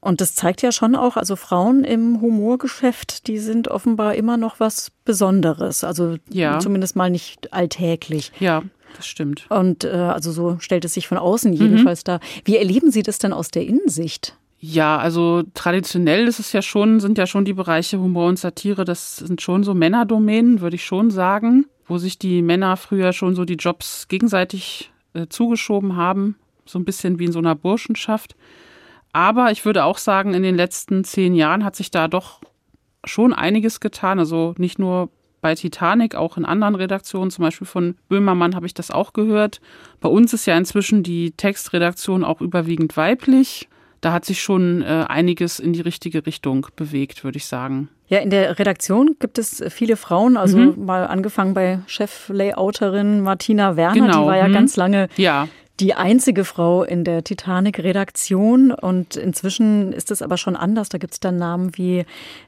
Und 0.00 0.20
das 0.20 0.34
zeigt 0.34 0.62
ja 0.62 0.70
schon 0.72 0.94
auch, 0.94 1.16
also 1.16 1.34
Frauen 1.34 1.82
im 1.84 2.20
Humorgeschäft, 2.20 3.26
die 3.26 3.38
sind 3.38 3.68
offenbar 3.68 4.14
immer 4.14 4.36
noch 4.36 4.60
was 4.60 4.92
Besonderes. 5.04 5.82
Also 5.84 6.16
Ja. 6.30 6.58
zumindest 6.60 6.94
mal 6.96 7.10
nicht 7.10 7.52
alltäglich. 7.52 8.30
Ja, 8.38 8.62
das 8.96 9.06
stimmt. 9.06 9.46
Und 9.50 9.84
äh, 9.84 9.88
also 9.90 10.30
so 10.32 10.56
stellt 10.60 10.84
es 10.84 10.94
sich 10.94 11.08
von 11.08 11.18
außen 11.18 11.50
Mhm. 11.50 11.56
jedenfalls 11.56 12.04
dar. 12.04 12.20
Wie 12.44 12.56
erleben 12.56 12.90
Sie 12.92 13.02
das 13.02 13.18
denn 13.18 13.32
aus 13.32 13.50
der 13.50 13.66
Innensicht? 13.66 14.36
Ja, 14.60 14.98
also 14.98 15.42
traditionell 15.54 16.26
ist 16.26 16.40
es 16.40 16.52
ja 16.52 16.62
schon, 16.62 16.98
sind 17.00 17.16
ja 17.18 17.26
schon 17.26 17.44
die 17.44 17.52
Bereiche 17.52 18.00
Humor 18.00 18.26
und 18.28 18.38
Satire, 18.38 18.84
das 18.84 19.16
sind 19.16 19.40
schon 19.40 19.62
so 19.62 19.72
Männerdomänen, 19.74 20.60
würde 20.60 20.74
ich 20.76 20.84
schon 20.84 21.10
sagen, 21.12 21.66
wo 21.86 21.98
sich 21.98 22.18
die 22.18 22.42
Männer 22.42 22.76
früher 22.76 23.12
schon 23.12 23.34
so 23.36 23.44
die 23.44 23.54
Jobs 23.54 24.08
gegenseitig 24.08 24.90
äh, 25.14 25.26
zugeschoben 25.28 25.96
haben, 25.96 26.36
so 26.66 26.78
ein 26.78 26.84
bisschen 26.84 27.18
wie 27.20 27.26
in 27.26 27.32
so 27.32 27.38
einer 27.38 27.54
Burschenschaft. 27.54 28.34
Aber 29.18 29.50
ich 29.50 29.64
würde 29.64 29.82
auch 29.82 29.98
sagen, 29.98 30.32
in 30.32 30.44
den 30.44 30.54
letzten 30.54 31.02
zehn 31.02 31.34
Jahren 31.34 31.64
hat 31.64 31.74
sich 31.74 31.90
da 31.90 32.06
doch 32.06 32.40
schon 33.02 33.32
einiges 33.32 33.80
getan. 33.80 34.20
Also 34.20 34.54
nicht 34.58 34.78
nur 34.78 35.08
bei 35.40 35.56
Titanic, 35.56 36.14
auch 36.14 36.36
in 36.36 36.44
anderen 36.44 36.76
Redaktionen, 36.76 37.32
zum 37.32 37.42
Beispiel 37.42 37.66
von 37.66 37.96
Böhmermann 38.08 38.54
habe 38.54 38.66
ich 38.66 38.74
das 38.74 38.92
auch 38.92 39.14
gehört. 39.14 39.60
Bei 40.00 40.08
uns 40.08 40.32
ist 40.34 40.46
ja 40.46 40.56
inzwischen 40.56 41.02
die 41.02 41.32
Textredaktion 41.32 42.22
auch 42.22 42.40
überwiegend 42.40 42.96
weiblich. 42.96 43.68
Da 44.00 44.12
hat 44.12 44.24
sich 44.24 44.40
schon 44.40 44.82
äh, 44.82 45.04
einiges 45.08 45.58
in 45.58 45.72
die 45.72 45.80
richtige 45.80 46.24
Richtung 46.24 46.68
bewegt, 46.76 47.24
würde 47.24 47.38
ich 47.38 47.46
sagen. 47.46 47.88
Ja, 48.06 48.18
in 48.18 48.30
der 48.30 48.56
Redaktion 48.60 49.16
gibt 49.18 49.38
es 49.38 49.64
viele 49.70 49.96
Frauen, 49.96 50.36
also 50.36 50.56
Mhm. 50.58 50.84
mal 50.86 51.04
angefangen 51.08 51.54
bei 51.54 51.80
Cheflayouterin 51.88 53.20
Martina 53.22 53.74
Werner, 53.74 53.94
Genau, 53.94 54.20
die 54.22 54.26
war 54.28 54.36
ja 54.36 54.46
mhm. 54.46 54.52
ganz 54.52 54.76
lange 54.76 55.08
Ja, 55.16 55.48
die 55.80 55.94
einzige 55.94 56.44
Frau 56.44 56.82
in 56.82 57.04
der 57.04 57.22
Titanic-Redaktion 57.24 58.72
und 58.72 59.16
inzwischen 59.16 59.92
ist 59.92 60.10
es 60.10 60.22
aber 60.22 60.36
schon 60.36 60.56
anders. 60.56 60.88
Da 60.88 60.98
gibt 60.98 61.14
es 61.14 61.20
dann 61.20 61.36
Namen 61.36 61.76
wie 61.76 62.04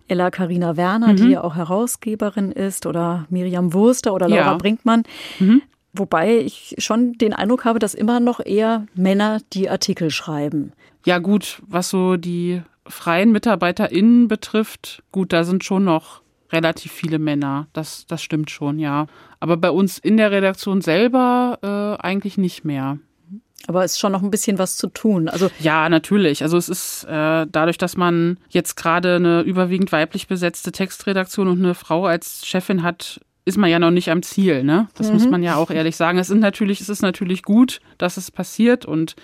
Ella 0.08 0.30
Karina 0.30 0.76
Werner, 0.76 1.12
Mhm. 1.12 1.16
die 1.16 1.28
ja 1.30 1.44
auch 1.44 1.54
Herausgeberin 1.54 2.52
ist, 2.52 2.86
oder 2.86 3.26
Miriam 3.30 3.72
Wurster 3.72 4.12
oder 4.14 4.28
Laura 4.28 4.42
Ja. 4.52 4.54
Brinkmann. 4.56 5.04
Mhm. 5.38 5.62
Wobei 5.92 6.38
ich 6.38 6.76
schon 6.78 7.14
den 7.14 7.32
Eindruck 7.32 7.64
habe, 7.64 7.78
dass 7.78 7.94
immer 7.94 8.20
noch 8.20 8.40
eher 8.44 8.86
Männer 8.94 9.40
die 9.52 9.68
Artikel 9.70 10.10
schreiben. 10.10 10.72
ja 11.06 11.18
gut, 11.18 11.62
was 11.66 11.88
so 11.90 12.16
die 12.16 12.62
freien 12.86 13.32
MitarbeiterInnen 13.32 14.28
betrifft, 14.28 15.02
gut, 15.12 15.32
da 15.32 15.44
sind 15.44 15.64
schon 15.64 15.84
noch 15.84 16.20
relativ 16.52 16.92
viele 16.92 17.18
Männer. 17.18 17.68
Das, 17.72 18.06
das 18.06 18.22
stimmt 18.22 18.50
schon, 18.50 18.78
ja. 18.78 19.06
Aber 19.38 19.56
bei 19.56 19.70
uns 19.70 19.98
in 19.98 20.16
der 20.16 20.30
Redaktion 20.32 20.80
selber 20.80 21.58
äh, 21.62 22.02
eigentlich 22.04 22.36
nicht 22.38 22.64
mehr. 22.64 22.98
Aber 23.66 23.84
es 23.84 23.92
ist 23.92 23.98
schon 23.98 24.12
noch 24.12 24.22
ein 24.22 24.30
bisschen 24.30 24.58
was 24.58 24.76
zu 24.76 24.88
tun. 24.88 25.28
Also 25.28 25.50
ja, 25.60 25.88
natürlich. 25.88 26.42
Also 26.42 26.56
es 26.56 26.68
ist 26.68 27.04
äh, 27.04 27.46
dadurch, 27.50 27.78
dass 27.78 27.96
man 27.96 28.38
jetzt 28.48 28.76
gerade 28.76 29.16
eine 29.16 29.42
überwiegend 29.42 29.92
weiblich 29.92 30.26
besetzte 30.26 30.72
Textredaktion 30.72 31.48
und 31.48 31.58
eine 31.58 31.74
Frau 31.74 32.06
als 32.06 32.46
Chefin 32.46 32.82
hat, 32.82 33.20
ist 33.44 33.58
man 33.58 33.70
ja 33.70 33.78
noch 33.78 33.90
nicht 33.90 34.10
am 34.10 34.22
Ziel. 34.22 34.64
Ne? 34.64 34.88
Das 34.94 35.08
mhm. 35.08 35.14
muss 35.14 35.28
man 35.28 35.42
ja 35.42 35.56
auch 35.56 35.70
ehrlich 35.70 35.96
sagen. 35.96 36.18
Es, 36.18 36.28
sind 36.28 36.40
natürlich, 36.40 36.80
es 36.80 36.88
ist 36.88 37.02
natürlich 37.02 37.42
gut, 37.42 37.80
dass 37.98 38.16
es 38.16 38.30
passiert 38.30 38.86
und 38.86 39.16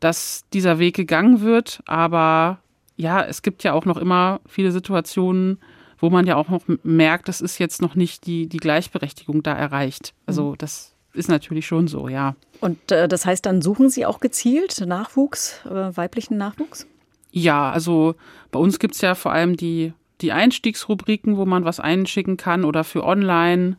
dass 0.00 0.44
dieser 0.52 0.78
Weg 0.78 0.96
gegangen 0.96 1.40
wird. 1.42 1.80
Aber 1.86 2.58
ja, 2.96 3.22
es 3.22 3.42
gibt 3.42 3.64
ja 3.64 3.72
auch 3.72 3.84
noch 3.84 3.96
immer 3.96 4.40
viele 4.46 4.72
Situationen, 4.72 5.58
wo 5.98 6.10
man 6.10 6.26
ja 6.26 6.36
auch 6.36 6.48
noch 6.48 6.62
merkt, 6.82 7.28
das 7.28 7.40
ist 7.40 7.58
jetzt 7.58 7.80
noch 7.80 7.94
nicht 7.94 8.26
die, 8.26 8.48
die 8.48 8.56
Gleichberechtigung 8.56 9.42
da 9.42 9.52
erreicht. 9.54 10.14
Also 10.26 10.50
mhm. 10.50 10.58
das 10.58 10.91
ist 11.14 11.28
natürlich 11.28 11.66
schon 11.66 11.88
so, 11.88 12.08
ja. 12.08 12.36
Und 12.60 12.90
äh, 12.90 13.08
das 13.08 13.26
heißt, 13.26 13.44
dann 13.44 13.62
suchen 13.62 13.90
Sie 13.90 14.06
auch 14.06 14.20
gezielt 14.20 14.80
Nachwuchs, 14.86 15.60
äh, 15.66 15.96
weiblichen 15.96 16.36
Nachwuchs? 16.36 16.86
Ja, 17.30 17.70
also 17.70 18.14
bei 18.50 18.58
uns 18.58 18.78
gibt 18.78 18.94
es 18.94 19.00
ja 19.00 19.14
vor 19.14 19.32
allem 19.32 19.56
die, 19.56 19.92
die 20.20 20.32
Einstiegsrubriken, 20.32 21.36
wo 21.36 21.46
man 21.46 21.64
was 21.64 21.80
einschicken 21.80 22.36
kann 22.36 22.64
oder 22.64 22.84
für 22.84 23.04
online. 23.04 23.76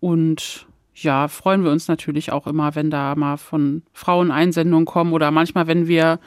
Und 0.00 0.66
ja, 0.94 1.28
freuen 1.28 1.64
wir 1.64 1.70
uns 1.70 1.88
natürlich 1.88 2.32
auch 2.32 2.46
immer, 2.46 2.74
wenn 2.74 2.90
da 2.90 3.14
mal 3.14 3.36
von 3.36 3.82
Frauen 3.92 4.30
Einsendungen 4.30 4.84
kommen 4.84 5.12
oder 5.12 5.30
manchmal, 5.30 5.66
wenn 5.66 5.86
wir 5.86 6.18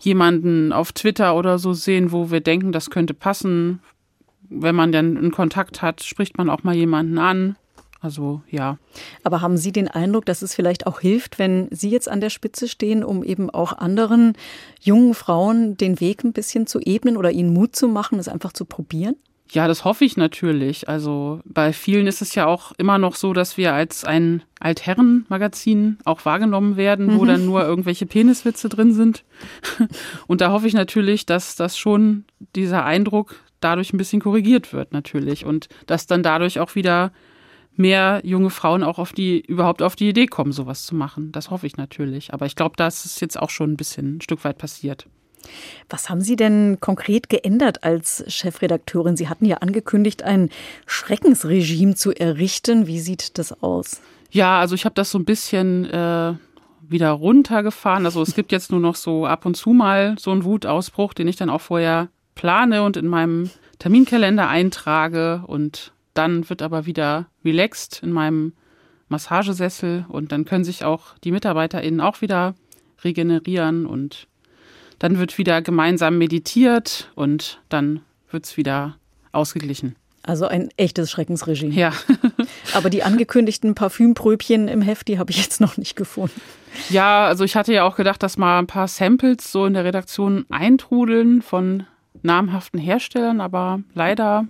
jemanden 0.00 0.72
auf 0.72 0.92
Twitter 0.92 1.36
oder 1.36 1.58
so 1.58 1.72
sehen, 1.72 2.10
wo 2.10 2.30
wir 2.30 2.40
denken, 2.40 2.72
das 2.72 2.90
könnte 2.90 3.14
passen, 3.14 3.80
wenn 4.48 4.74
man 4.74 4.92
dann 4.92 5.16
einen 5.16 5.30
Kontakt 5.30 5.82
hat, 5.82 6.02
spricht 6.02 6.36
man 6.36 6.50
auch 6.50 6.64
mal 6.64 6.74
jemanden 6.74 7.18
an. 7.18 7.56
Also 8.02 8.42
ja. 8.50 8.78
Aber 9.22 9.40
haben 9.40 9.56
Sie 9.56 9.70
den 9.70 9.88
Eindruck, 9.88 10.26
dass 10.26 10.42
es 10.42 10.54
vielleicht 10.54 10.86
auch 10.86 11.00
hilft, 11.00 11.38
wenn 11.38 11.68
Sie 11.70 11.88
jetzt 11.88 12.08
an 12.08 12.20
der 12.20 12.30
Spitze 12.30 12.68
stehen, 12.68 13.04
um 13.04 13.22
eben 13.22 13.48
auch 13.48 13.72
anderen 13.72 14.34
jungen 14.80 15.14
Frauen 15.14 15.76
den 15.76 16.00
Weg 16.00 16.24
ein 16.24 16.32
bisschen 16.32 16.66
zu 16.66 16.80
ebnen 16.80 17.16
oder 17.16 17.30
ihnen 17.30 17.54
Mut 17.54 17.76
zu 17.76 17.86
machen, 17.86 18.18
es 18.18 18.28
einfach 18.28 18.52
zu 18.52 18.64
probieren? 18.64 19.14
Ja, 19.52 19.68
das 19.68 19.84
hoffe 19.84 20.04
ich 20.04 20.16
natürlich. 20.16 20.88
Also 20.88 21.40
bei 21.44 21.72
vielen 21.72 22.06
ist 22.06 22.22
es 22.22 22.34
ja 22.34 22.46
auch 22.46 22.72
immer 22.78 22.98
noch 22.98 23.14
so, 23.14 23.34
dass 23.34 23.56
wir 23.56 23.74
als 23.74 24.04
ein 24.04 24.42
Altherrenmagazin 24.60 25.98
auch 26.04 26.24
wahrgenommen 26.24 26.76
werden, 26.76 27.18
wo 27.18 27.22
mhm. 27.22 27.28
dann 27.28 27.46
nur 27.46 27.62
irgendwelche 27.62 28.06
Peniswitze 28.06 28.68
drin 28.68 28.94
sind. 28.94 29.24
Und 30.26 30.40
da 30.40 30.50
hoffe 30.50 30.66
ich 30.66 30.74
natürlich, 30.74 31.26
dass 31.26 31.54
das 31.54 31.76
schon 31.76 32.24
dieser 32.56 32.84
Eindruck 32.84 33.36
dadurch 33.60 33.92
ein 33.92 33.98
bisschen 33.98 34.22
korrigiert 34.22 34.72
wird 34.72 34.92
natürlich 34.92 35.46
und 35.46 35.68
dass 35.86 36.08
dann 36.08 36.24
dadurch 36.24 36.58
auch 36.58 36.74
wieder 36.74 37.12
mehr 37.76 38.20
junge 38.24 38.50
Frauen 38.50 38.82
auch 38.82 38.98
auf 38.98 39.12
die 39.12 39.40
überhaupt 39.40 39.82
auf 39.82 39.96
die 39.96 40.08
Idee 40.08 40.26
kommen, 40.26 40.52
sowas 40.52 40.84
zu 40.84 40.94
machen. 40.94 41.32
Das 41.32 41.50
hoffe 41.50 41.66
ich 41.66 41.76
natürlich. 41.76 42.32
Aber 42.34 42.46
ich 42.46 42.56
glaube, 42.56 42.76
das 42.76 43.04
ist 43.04 43.20
jetzt 43.20 43.38
auch 43.38 43.50
schon 43.50 43.72
ein 43.72 43.76
bisschen 43.76 44.16
ein 44.16 44.20
Stück 44.20 44.44
weit 44.44 44.58
passiert. 44.58 45.06
Was 45.88 46.08
haben 46.08 46.20
Sie 46.20 46.36
denn 46.36 46.78
konkret 46.80 47.28
geändert 47.28 47.82
als 47.82 48.24
Chefredakteurin? 48.28 49.16
Sie 49.16 49.28
hatten 49.28 49.44
ja 49.44 49.58
angekündigt, 49.58 50.22
ein 50.22 50.50
Schreckensregime 50.86 51.94
zu 51.94 52.12
errichten. 52.12 52.86
Wie 52.86 53.00
sieht 53.00 53.38
das 53.38 53.62
aus? 53.62 54.00
Ja, 54.30 54.60
also 54.60 54.74
ich 54.74 54.84
habe 54.84 54.94
das 54.94 55.10
so 55.10 55.18
ein 55.18 55.24
bisschen 55.24 55.84
äh, 55.86 56.34
wieder 56.88 57.10
runtergefahren. 57.10 58.06
Also 58.06 58.22
es 58.22 58.34
gibt 58.34 58.52
jetzt 58.52 58.70
nur 58.70 58.80
noch 58.80 58.94
so 58.94 59.26
ab 59.26 59.44
und 59.44 59.56
zu 59.56 59.70
mal 59.70 60.16
so 60.18 60.30
einen 60.30 60.44
Wutausbruch, 60.44 61.12
den 61.12 61.28
ich 61.28 61.36
dann 61.36 61.50
auch 61.50 61.60
vorher 61.60 62.08
plane 62.34 62.82
und 62.82 62.96
in 62.96 63.08
meinem 63.08 63.50
Terminkalender 63.78 64.48
eintrage 64.48 65.42
und 65.46 65.91
dann 66.14 66.48
wird 66.48 66.62
aber 66.62 66.86
wieder 66.86 67.26
relaxed 67.44 68.00
in 68.02 68.12
meinem 68.12 68.52
Massagesessel 69.08 70.06
und 70.08 70.32
dann 70.32 70.44
können 70.44 70.64
sich 70.64 70.84
auch 70.84 71.18
die 71.24 71.32
MitarbeiterInnen 71.32 72.00
auch 72.00 72.20
wieder 72.20 72.54
regenerieren 73.04 73.86
und 73.86 74.26
dann 74.98 75.18
wird 75.18 75.38
wieder 75.38 75.62
gemeinsam 75.62 76.18
meditiert 76.18 77.10
und 77.14 77.60
dann 77.68 78.00
wird 78.30 78.46
es 78.46 78.56
wieder 78.56 78.96
ausgeglichen. 79.32 79.96
Also 80.24 80.46
ein 80.46 80.68
echtes 80.76 81.10
Schreckensregime. 81.10 81.74
Ja. 81.74 81.92
Aber 82.74 82.90
die 82.90 83.02
angekündigten 83.02 83.74
Parfümpröbchen 83.74 84.68
im 84.68 84.80
Heft, 84.80 85.08
die 85.08 85.18
habe 85.18 85.32
ich 85.32 85.38
jetzt 85.38 85.60
noch 85.60 85.76
nicht 85.76 85.96
gefunden. 85.96 86.40
Ja, 86.90 87.26
also 87.26 87.42
ich 87.42 87.56
hatte 87.56 87.72
ja 87.72 87.84
auch 87.84 87.96
gedacht, 87.96 88.22
dass 88.22 88.38
mal 88.38 88.60
ein 88.60 88.68
paar 88.68 88.86
Samples 88.86 89.50
so 89.50 89.66
in 89.66 89.74
der 89.74 89.84
Redaktion 89.84 90.46
eintrudeln 90.48 91.42
von 91.42 91.86
namhaften 92.22 92.78
Herstellern, 92.78 93.40
aber 93.40 93.80
leider 93.94 94.46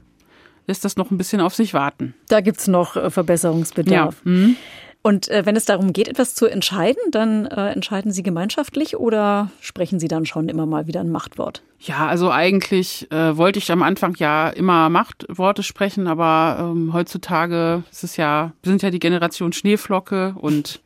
lässt 0.66 0.84
das 0.84 0.96
noch 0.96 1.10
ein 1.10 1.18
bisschen 1.18 1.40
auf 1.40 1.54
sich 1.54 1.74
warten. 1.74 2.14
Da 2.28 2.40
gibt 2.40 2.58
es 2.58 2.68
noch 2.68 2.96
äh, 2.96 3.10
Verbesserungsbedarf. 3.10 4.22
Ja. 4.24 4.30
Mhm. 4.30 4.56
Und 5.04 5.28
äh, 5.28 5.44
wenn 5.44 5.56
es 5.56 5.64
darum 5.64 5.92
geht, 5.92 6.06
etwas 6.06 6.36
zu 6.36 6.46
entscheiden, 6.46 7.02
dann 7.10 7.46
äh, 7.46 7.70
entscheiden 7.70 8.12
Sie 8.12 8.22
gemeinschaftlich 8.22 8.96
oder 8.96 9.50
sprechen 9.60 9.98
Sie 9.98 10.06
dann 10.06 10.26
schon 10.26 10.48
immer 10.48 10.64
mal 10.64 10.86
wieder 10.86 11.00
ein 11.00 11.10
Machtwort? 11.10 11.62
Ja, 11.80 12.06
also 12.06 12.30
eigentlich 12.30 13.10
äh, 13.10 13.36
wollte 13.36 13.58
ich 13.58 13.72
am 13.72 13.82
Anfang 13.82 14.14
ja 14.18 14.48
immer 14.48 14.88
Machtworte 14.88 15.64
sprechen, 15.64 16.06
aber 16.06 16.58
ähm, 16.60 16.92
heutzutage 16.92 17.82
ist 17.90 18.04
es 18.04 18.16
ja, 18.16 18.52
wir 18.62 18.70
sind 18.70 18.82
ja 18.82 18.90
die 18.90 19.00
Generation 19.00 19.52
Schneeflocke 19.52 20.36
und 20.38 20.80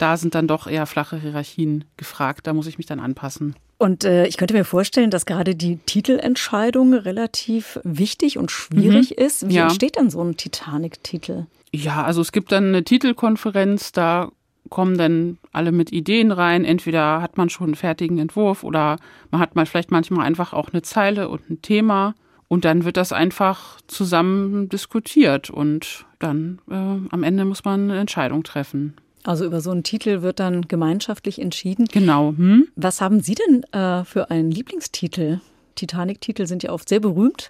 da 0.00 0.16
sind 0.16 0.34
dann 0.34 0.48
doch 0.48 0.66
eher 0.66 0.86
flache 0.86 1.18
Hierarchien 1.18 1.84
gefragt. 1.96 2.48
Da 2.48 2.54
muss 2.54 2.66
ich 2.66 2.78
mich 2.78 2.86
dann 2.86 2.98
anpassen. 2.98 3.54
Und 3.80 4.04
äh, 4.04 4.26
ich 4.26 4.36
könnte 4.36 4.52
mir 4.52 4.66
vorstellen, 4.66 5.08
dass 5.08 5.24
gerade 5.24 5.54
die 5.54 5.78
Titelentscheidung 5.78 6.92
relativ 6.92 7.80
wichtig 7.82 8.36
und 8.36 8.50
schwierig 8.50 9.16
mhm. 9.16 9.24
ist. 9.24 9.48
Wie 9.48 9.54
ja. 9.54 9.62
entsteht 9.62 9.96
dann 9.96 10.10
so 10.10 10.22
ein 10.22 10.36
Titanic-Titel? 10.36 11.46
Ja, 11.72 12.04
also 12.04 12.20
es 12.20 12.30
gibt 12.30 12.52
dann 12.52 12.66
eine 12.66 12.84
Titelkonferenz, 12.84 13.92
da 13.92 14.32
kommen 14.68 14.98
dann 14.98 15.38
alle 15.50 15.72
mit 15.72 15.92
Ideen 15.92 16.30
rein. 16.30 16.66
Entweder 16.66 17.22
hat 17.22 17.38
man 17.38 17.48
schon 17.48 17.68
einen 17.68 17.74
fertigen 17.74 18.18
Entwurf 18.18 18.64
oder 18.64 18.98
man 19.30 19.40
hat 19.40 19.56
mal 19.56 19.64
vielleicht 19.64 19.90
manchmal 19.90 20.26
einfach 20.26 20.52
auch 20.52 20.68
eine 20.74 20.82
Zeile 20.82 21.30
und 21.30 21.48
ein 21.48 21.62
Thema. 21.62 22.14
Und 22.48 22.66
dann 22.66 22.84
wird 22.84 22.98
das 22.98 23.14
einfach 23.14 23.80
zusammen 23.86 24.68
diskutiert 24.68 25.48
und 25.48 26.04
dann 26.18 26.60
äh, 26.70 26.74
am 26.74 27.22
Ende 27.22 27.46
muss 27.46 27.64
man 27.64 27.84
eine 27.84 27.98
Entscheidung 27.98 28.42
treffen. 28.42 28.96
Also 29.22 29.44
über 29.44 29.60
so 29.60 29.70
einen 29.70 29.82
Titel 29.82 30.22
wird 30.22 30.40
dann 30.40 30.68
gemeinschaftlich 30.68 31.40
entschieden. 31.40 31.86
Genau. 31.86 32.34
Hm? 32.36 32.68
Was 32.76 33.00
haben 33.00 33.20
Sie 33.20 33.34
denn 33.34 33.64
äh, 33.72 34.04
für 34.04 34.30
einen 34.30 34.50
Lieblingstitel? 34.50 35.40
Titanic-Titel 35.74 36.46
sind 36.46 36.62
ja 36.62 36.72
oft 36.72 36.88
sehr 36.88 37.00
berühmt. 37.00 37.48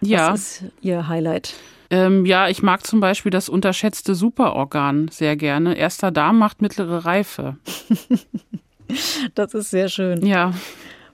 Ja. 0.00 0.32
Was 0.32 0.40
ist 0.40 0.64
Ihr 0.80 1.08
Highlight? 1.08 1.54
Ähm, 1.90 2.24
ja, 2.24 2.48
ich 2.48 2.62
mag 2.62 2.86
zum 2.86 3.00
Beispiel 3.00 3.30
das 3.30 3.48
unterschätzte 3.48 4.14
Superorgan 4.14 5.08
sehr 5.08 5.36
gerne. 5.36 5.76
Erster 5.76 6.10
Darm 6.10 6.38
macht 6.38 6.62
mittlere 6.62 7.04
Reife. 7.04 7.56
das 9.34 9.54
ist 9.54 9.70
sehr 9.70 9.88
schön. 9.88 10.24
Ja. 10.24 10.54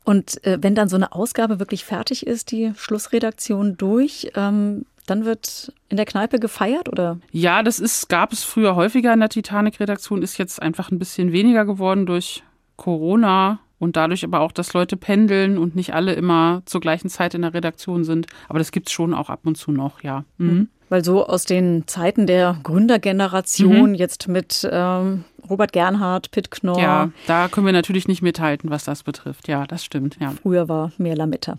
Und 0.04 0.44
äh, 0.44 0.58
wenn 0.60 0.74
dann 0.74 0.88
so 0.88 0.96
eine 0.96 1.12
Ausgabe 1.12 1.58
wirklich 1.58 1.84
fertig 1.84 2.26
ist, 2.26 2.52
die 2.52 2.72
Schlussredaktion 2.76 3.76
durch, 3.76 4.30
ähm, 4.36 4.84
dann 5.06 5.24
wird 5.24 5.72
in 5.88 5.96
der 5.96 6.06
Kneipe 6.06 6.38
gefeiert 6.38 6.88
oder? 6.88 7.18
Ja, 7.30 7.62
das 7.62 7.78
ist, 7.78 8.08
gab 8.08 8.32
es 8.32 8.44
früher 8.44 8.76
häufiger 8.76 9.12
in 9.12 9.20
der 9.20 9.28
Titanic-Redaktion, 9.28 10.22
ist 10.22 10.38
jetzt 10.38 10.60
einfach 10.60 10.90
ein 10.90 10.98
bisschen 10.98 11.32
weniger 11.32 11.64
geworden 11.64 12.06
durch 12.06 12.42
Corona 12.76 13.60
und 13.78 13.96
dadurch 13.96 14.24
aber 14.24 14.40
auch, 14.40 14.52
dass 14.52 14.72
Leute 14.72 14.96
pendeln 14.96 15.58
und 15.58 15.76
nicht 15.76 15.94
alle 15.94 16.14
immer 16.14 16.62
zur 16.64 16.80
gleichen 16.80 17.08
Zeit 17.08 17.34
in 17.34 17.42
der 17.42 17.54
Redaktion 17.54 18.04
sind. 18.04 18.26
Aber 18.48 18.58
das 18.58 18.72
gibt 18.72 18.88
es 18.88 18.92
schon 18.92 19.14
auch 19.14 19.28
ab 19.28 19.40
und 19.44 19.56
zu 19.56 19.70
noch, 19.70 20.02
ja. 20.02 20.24
Mhm. 20.38 20.68
Weil 20.88 21.04
so 21.04 21.26
aus 21.26 21.44
den 21.44 21.86
Zeiten 21.86 22.26
der 22.26 22.58
Gründergeneration, 22.62 23.90
mhm. 23.90 23.94
jetzt 23.94 24.28
mit 24.28 24.66
ähm, 24.70 25.24
Robert 25.50 25.72
Gernhardt, 25.72 26.30
Pitt 26.30 26.50
Knorr. 26.50 26.80
Ja, 26.80 27.10
da 27.26 27.48
können 27.48 27.66
wir 27.66 27.72
natürlich 27.72 28.08
nicht 28.08 28.22
mithalten, 28.22 28.70
was 28.70 28.84
das 28.84 29.02
betrifft. 29.02 29.48
Ja, 29.48 29.66
das 29.66 29.84
stimmt. 29.84 30.16
Ja. 30.20 30.32
Früher 30.42 30.68
war 30.68 30.92
mehr 30.96 31.16
Lametta. 31.16 31.56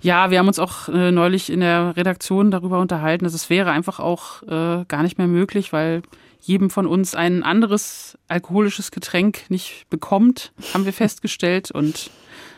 Ja, 0.00 0.30
wir 0.30 0.38
haben 0.38 0.48
uns 0.48 0.58
auch 0.58 0.88
äh, 0.88 1.10
neulich 1.10 1.50
in 1.50 1.60
der 1.60 1.96
Redaktion 1.96 2.50
darüber 2.50 2.78
unterhalten, 2.78 3.24
dass 3.24 3.34
es 3.34 3.50
wäre 3.50 3.70
einfach 3.70 4.00
auch 4.00 4.42
äh, 4.42 4.84
gar 4.86 5.02
nicht 5.02 5.18
mehr 5.18 5.26
möglich, 5.26 5.72
weil 5.72 6.02
jedem 6.40 6.70
von 6.70 6.86
uns 6.86 7.14
ein 7.14 7.42
anderes 7.42 8.16
alkoholisches 8.28 8.90
Getränk 8.90 9.50
nicht 9.50 9.86
bekommt, 9.90 10.52
haben 10.72 10.84
wir 10.84 10.92
festgestellt. 10.92 11.70
Und 11.70 12.10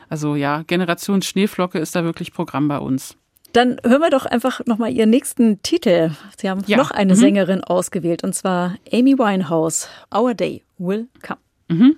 also 0.09 0.35
ja, 0.37 0.63
Generation 0.67 1.23
Schneeflocke 1.23 1.79
ist 1.79 1.97
da 1.97 2.05
wirklich 2.05 2.33
Programm 2.33 2.69
bei 2.69 2.79
uns. 2.79 3.17
Dann 3.53 3.79
hören 3.85 4.01
wir 4.01 4.11
doch 4.11 4.27
einfach 4.27 4.61
nochmal 4.67 4.93
Ihren 4.93 5.11
nächsten 5.11 5.61
Titel. 5.63 6.13
Sie 6.37 6.49
haben 6.49 6.63
ja. 6.67 6.77
noch 6.77 6.91
eine 6.93 7.15
mhm. 7.15 7.19
Sängerin 7.19 7.65
ausgewählt, 7.65 8.23
und 8.23 8.35
zwar 8.35 8.77
Amy 8.93 9.19
Winehouse. 9.19 9.89
Our 10.15 10.35
Day 10.35 10.63
Will 10.79 11.09
Come. 11.23 11.41
Mhm. 11.69 11.97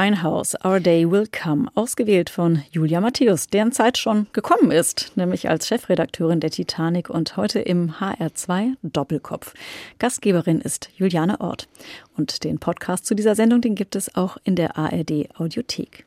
Winehouse, 0.00 0.56
Our 0.64 0.80
Day 0.80 1.10
Will 1.10 1.26
Come, 1.26 1.70
ausgewählt 1.74 2.30
von 2.30 2.62
Julia 2.70 3.02
Matthäus, 3.02 3.48
deren 3.48 3.70
Zeit 3.70 3.98
schon 3.98 4.28
gekommen 4.32 4.70
ist, 4.70 5.12
nämlich 5.14 5.50
als 5.50 5.68
Chefredakteurin 5.68 6.40
der 6.40 6.50
Titanic 6.50 7.10
und 7.10 7.36
heute 7.36 7.60
im 7.60 7.92
HR2 8.00 8.76
Doppelkopf. 8.82 9.52
Gastgeberin 9.98 10.62
ist 10.62 10.88
Juliane 10.96 11.38
Ort. 11.42 11.68
Und 12.16 12.44
den 12.44 12.58
Podcast 12.58 13.04
zu 13.04 13.14
dieser 13.14 13.34
Sendung, 13.34 13.60
den 13.60 13.74
gibt 13.74 13.94
es 13.94 14.14
auch 14.16 14.38
in 14.42 14.56
der 14.56 14.78
ARD 14.78 15.28
Audiothek. 15.38 16.06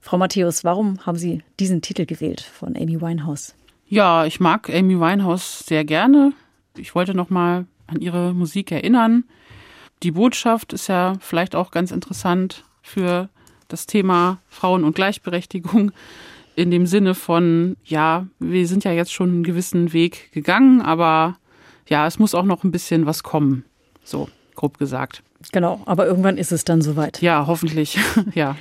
Frau 0.00 0.18
Matthäus, 0.18 0.64
warum 0.64 1.06
haben 1.06 1.18
Sie 1.18 1.44
diesen 1.60 1.82
Titel 1.82 2.04
gewählt 2.04 2.40
von 2.40 2.76
Amy 2.76 3.00
Winehouse? 3.00 3.54
Ja, 3.86 4.24
ich 4.24 4.40
mag 4.40 4.68
Amy 4.70 4.98
Winehouse 4.98 5.60
sehr 5.60 5.84
gerne. 5.84 6.32
Ich 6.76 6.96
wollte 6.96 7.14
noch 7.14 7.30
mal 7.30 7.66
an 7.86 8.00
ihre 8.00 8.34
Musik 8.34 8.72
erinnern. 8.72 9.22
Die 10.02 10.10
Botschaft 10.10 10.72
ist 10.72 10.88
ja 10.88 11.14
vielleicht 11.20 11.54
auch 11.54 11.70
ganz 11.70 11.92
interessant 11.92 12.64
für 12.88 13.28
das 13.68 13.86
Thema 13.86 14.38
Frauen 14.48 14.84
und 14.84 14.94
Gleichberechtigung 14.94 15.92
in 16.56 16.70
dem 16.70 16.86
Sinne 16.86 17.14
von, 17.14 17.76
ja, 17.84 18.26
wir 18.40 18.66
sind 18.66 18.82
ja 18.82 18.92
jetzt 18.92 19.12
schon 19.12 19.28
einen 19.30 19.44
gewissen 19.44 19.92
Weg 19.92 20.32
gegangen, 20.32 20.80
aber 20.80 21.36
ja, 21.88 22.06
es 22.06 22.18
muss 22.18 22.34
auch 22.34 22.44
noch 22.44 22.64
ein 22.64 22.72
bisschen 22.72 23.06
was 23.06 23.22
kommen. 23.22 23.64
So, 24.02 24.28
grob 24.56 24.78
gesagt. 24.78 25.22
Genau, 25.52 25.80
aber 25.86 26.06
irgendwann 26.06 26.36
ist 26.36 26.50
es 26.50 26.64
dann 26.64 26.82
soweit. 26.82 27.22
Ja, 27.22 27.46
hoffentlich, 27.46 27.98
ja. 28.34 28.56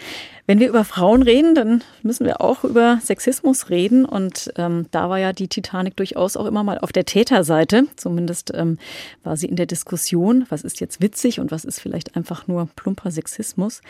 Wenn 0.48 0.62
wir 0.62 0.70
über 0.70 0.86
Frauen 0.86 1.24
reden, 1.24 1.56
dann 1.56 1.84
müssen 2.04 2.26
wir 2.26 2.40
auch 2.40 2.64
über 2.64 3.00
Sexismus 3.04 3.70
reden. 3.70 4.06
Und 4.06 4.50
ähm, 4.56 4.86
da 4.92 5.10
war 5.10 5.20
ja 5.20 5.34
die 5.34 5.50
Titanic 5.50 5.98
durchaus 5.98 6.38
auch 6.38 6.46
immer 6.46 6.64
mal 6.64 6.80
auf 6.80 6.94
der 6.94 7.04
Täterseite. 7.04 7.86
Zumindest 7.98 8.54
ähm, 8.56 8.80
war 9.26 9.36
sie 9.36 9.48
in 9.48 9.58
der 9.58 9.66
Diskussion, 9.66 10.46
was 10.48 10.62
ist 10.62 10.80
jetzt 10.80 11.02
witzig 11.02 11.42
und 11.42 11.52
was 11.52 11.66
ist 11.66 11.82
vielleicht 11.82 12.16
einfach 12.16 12.48
nur 12.48 12.70
plumper 12.78 13.12
Sexismus. 13.12 13.82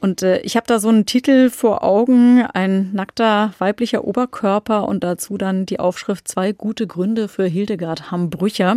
Und 0.00 0.22
äh, 0.22 0.38
ich 0.42 0.56
habe 0.56 0.68
da 0.68 0.78
so 0.78 0.90
einen 0.90 1.06
Titel 1.06 1.50
vor 1.50 1.82
Augen, 1.82 2.46
ein 2.54 2.92
nackter 2.92 3.52
weiblicher 3.58 4.04
Oberkörper 4.04 4.86
und 4.86 5.02
dazu 5.02 5.36
dann 5.36 5.66
die 5.66 5.80
Aufschrift 5.80 6.28
Zwei 6.28 6.52
gute 6.52 6.86
Gründe 6.86 7.26
für 7.26 7.46
Hildegard 7.46 8.12
Hambrücher. 8.12 8.76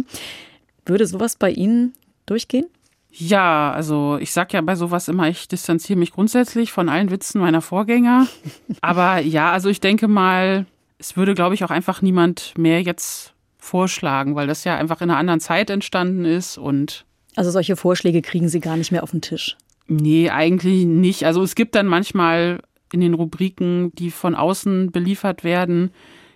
Würde 0.84 1.06
sowas 1.06 1.36
bei 1.36 1.52
Ihnen 1.52 1.94
durchgehen? 2.26 2.66
Ja, 3.12 3.72
also 3.72 4.18
ich 4.20 4.32
sag 4.32 4.54
ja 4.54 4.62
bei 4.62 4.76
sowas 4.76 5.08
immer, 5.08 5.28
ich 5.28 5.48
distanziere 5.48 5.98
mich 5.98 6.12
grundsätzlich 6.12 6.72
von 6.72 6.90
allen 6.90 7.10
Witzen 7.10 7.42
meiner 7.42 7.62
Vorgänger. 7.62 8.28
Aber 8.82 9.20
ja, 9.20 9.52
also 9.52 9.70
ich 9.70 9.80
denke 9.80 10.08
mal, 10.08 10.66
es 11.00 11.18
würde, 11.18 11.34
glaube 11.34 11.56
ich, 11.56 11.64
auch 11.64 11.72
einfach 11.72 12.02
niemand 12.02 12.54
mehr 12.58 12.82
jetzt 12.82 13.34
vorschlagen, 13.58 14.36
weil 14.36 14.48
das 14.48 14.64
ja 14.64 14.78
einfach 14.78 15.02
in 15.02 15.10
einer 15.10 15.20
anderen 15.20 15.40
Zeit 15.40 15.70
entstanden 15.70 16.26
ist 16.26 16.58
und. 16.58 17.06
Also 17.36 17.52
solche 17.52 17.76
Vorschläge 17.76 18.22
kriegen 18.22 18.50
Sie 18.50 18.60
gar 18.60 18.78
nicht 18.78 18.92
mehr 18.92 19.04
auf 19.04 19.12
den 19.12 19.22
Tisch. 19.22 19.58
Nee, 19.88 20.30
eigentlich 20.30 20.86
nicht. 20.86 21.26
Also 21.26 21.42
es 21.42 21.56
gibt 21.56 21.76
dann 21.76 21.88
manchmal 21.88 22.60
in 22.92 23.02
den 23.02 23.14
Rubriken, 23.14 23.92
die 23.96 24.12
von 24.12 24.36
außen 24.36 24.92
beliefert 24.92 25.44
werden, 25.44 25.92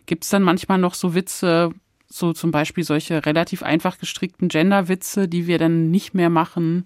gibt 0.05 0.23
es 0.23 0.29
dann 0.29 0.43
manchmal 0.43 0.77
noch 0.77 0.93
so 0.93 1.15
Witze, 1.15 1.71
so 2.15 2.32
zum 2.32 2.52
Beispiel 2.52 2.84
solche 2.84 3.26
relativ 3.26 3.63
einfach 3.63 3.97
gestrickten 3.97 4.47
Genderwitze, 4.47 5.28
die 5.28 5.47
wir 5.47 5.58
dann 5.58 5.89
nicht 5.89 6.13
mehr 6.13 6.30
machen. 6.30 6.86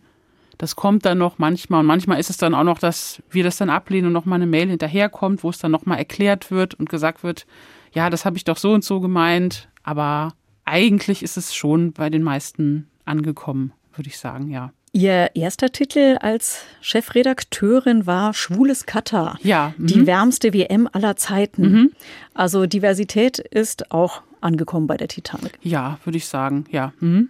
Das 0.57 0.75
kommt 0.75 1.05
dann 1.05 1.17
noch 1.17 1.37
manchmal 1.37 1.81
und 1.81 1.85
manchmal 1.85 2.19
ist 2.19 2.29
es 2.29 2.37
dann 2.37 2.55
auch 2.55 2.63
noch, 2.63 2.79
dass 2.79 3.21
wir 3.29 3.43
das 3.43 3.57
dann 3.57 3.69
ablehnen 3.69 4.07
und 4.07 4.13
nochmal 4.13 4.37
eine 4.37 4.47
Mail 4.47 4.69
hinterherkommt, 4.69 5.43
wo 5.43 5.49
es 5.49 5.59
dann 5.59 5.71
nochmal 5.71 5.97
erklärt 5.97 6.49
wird 6.49 6.75
und 6.75 6.89
gesagt 6.89 7.23
wird, 7.23 7.45
ja, 7.93 8.09
das 8.09 8.25
habe 8.25 8.37
ich 8.37 8.45
doch 8.45 8.57
so 8.57 8.71
und 8.71 8.83
so 8.83 8.99
gemeint. 8.99 9.67
Aber 9.83 10.33
eigentlich 10.65 11.23
ist 11.23 11.37
es 11.37 11.53
schon 11.53 11.91
bei 11.91 12.09
den 12.09 12.23
meisten 12.23 12.87
angekommen, 13.05 13.73
würde 13.95 14.09
ich 14.09 14.17
sagen, 14.17 14.49
ja. 14.49 14.71
Ihr 14.93 15.31
erster 15.35 15.71
Titel 15.71 16.17
als 16.21 16.63
Chefredakteurin 16.81 18.07
war 18.07 18.33
Schwules 18.33 18.85
Katar. 18.85 19.37
Ja. 19.43 19.73
Mhm. 19.77 19.87
Die 19.87 20.07
wärmste 20.07 20.53
WM 20.53 20.89
aller 20.91 21.17
Zeiten. 21.17 21.61
Mhm. 21.61 21.91
Also 22.33 22.65
Diversität 22.65 23.37
ist 23.37 23.91
auch 23.91 24.23
angekommen 24.41 24.87
bei 24.87 24.97
der 24.97 25.07
Titanic. 25.07 25.57
Ja, 25.61 25.99
würde 26.03 26.17
ich 26.17 26.27
sagen, 26.27 26.65
ja. 26.71 26.93
Mhm. 26.99 27.29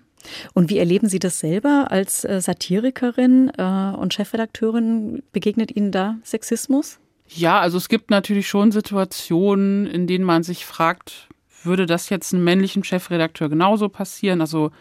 Und 0.54 0.70
wie 0.70 0.78
erleben 0.78 1.08
Sie 1.10 1.20
das 1.20 1.40
selber 1.40 1.88
als 1.90 2.26
äh, 2.26 2.42
Satirikerin 2.42 3.52
äh, 3.58 3.64
und 3.96 4.14
Chefredakteurin? 4.14 5.24
Begegnet 5.32 5.76
Ihnen 5.76 5.92
da 5.92 6.18
Sexismus? 6.24 7.00
Ja, 7.28 7.60
also 7.60 7.78
es 7.78 7.90
gibt 7.90 8.10
natürlich 8.10 8.48
schon 8.48 8.72
Situationen, 8.72 9.86
in 9.86 10.08
denen 10.08 10.24
man 10.24 10.44
sich 10.44 10.66
fragt, 10.66 11.28
würde 11.64 11.86
das 11.86 12.10
jetzt 12.10 12.34
einem 12.34 12.44
männlichen 12.44 12.84
Chefredakteur 12.84 13.50
genauso 13.50 13.90
passieren? 13.90 14.42
Also 14.42 14.72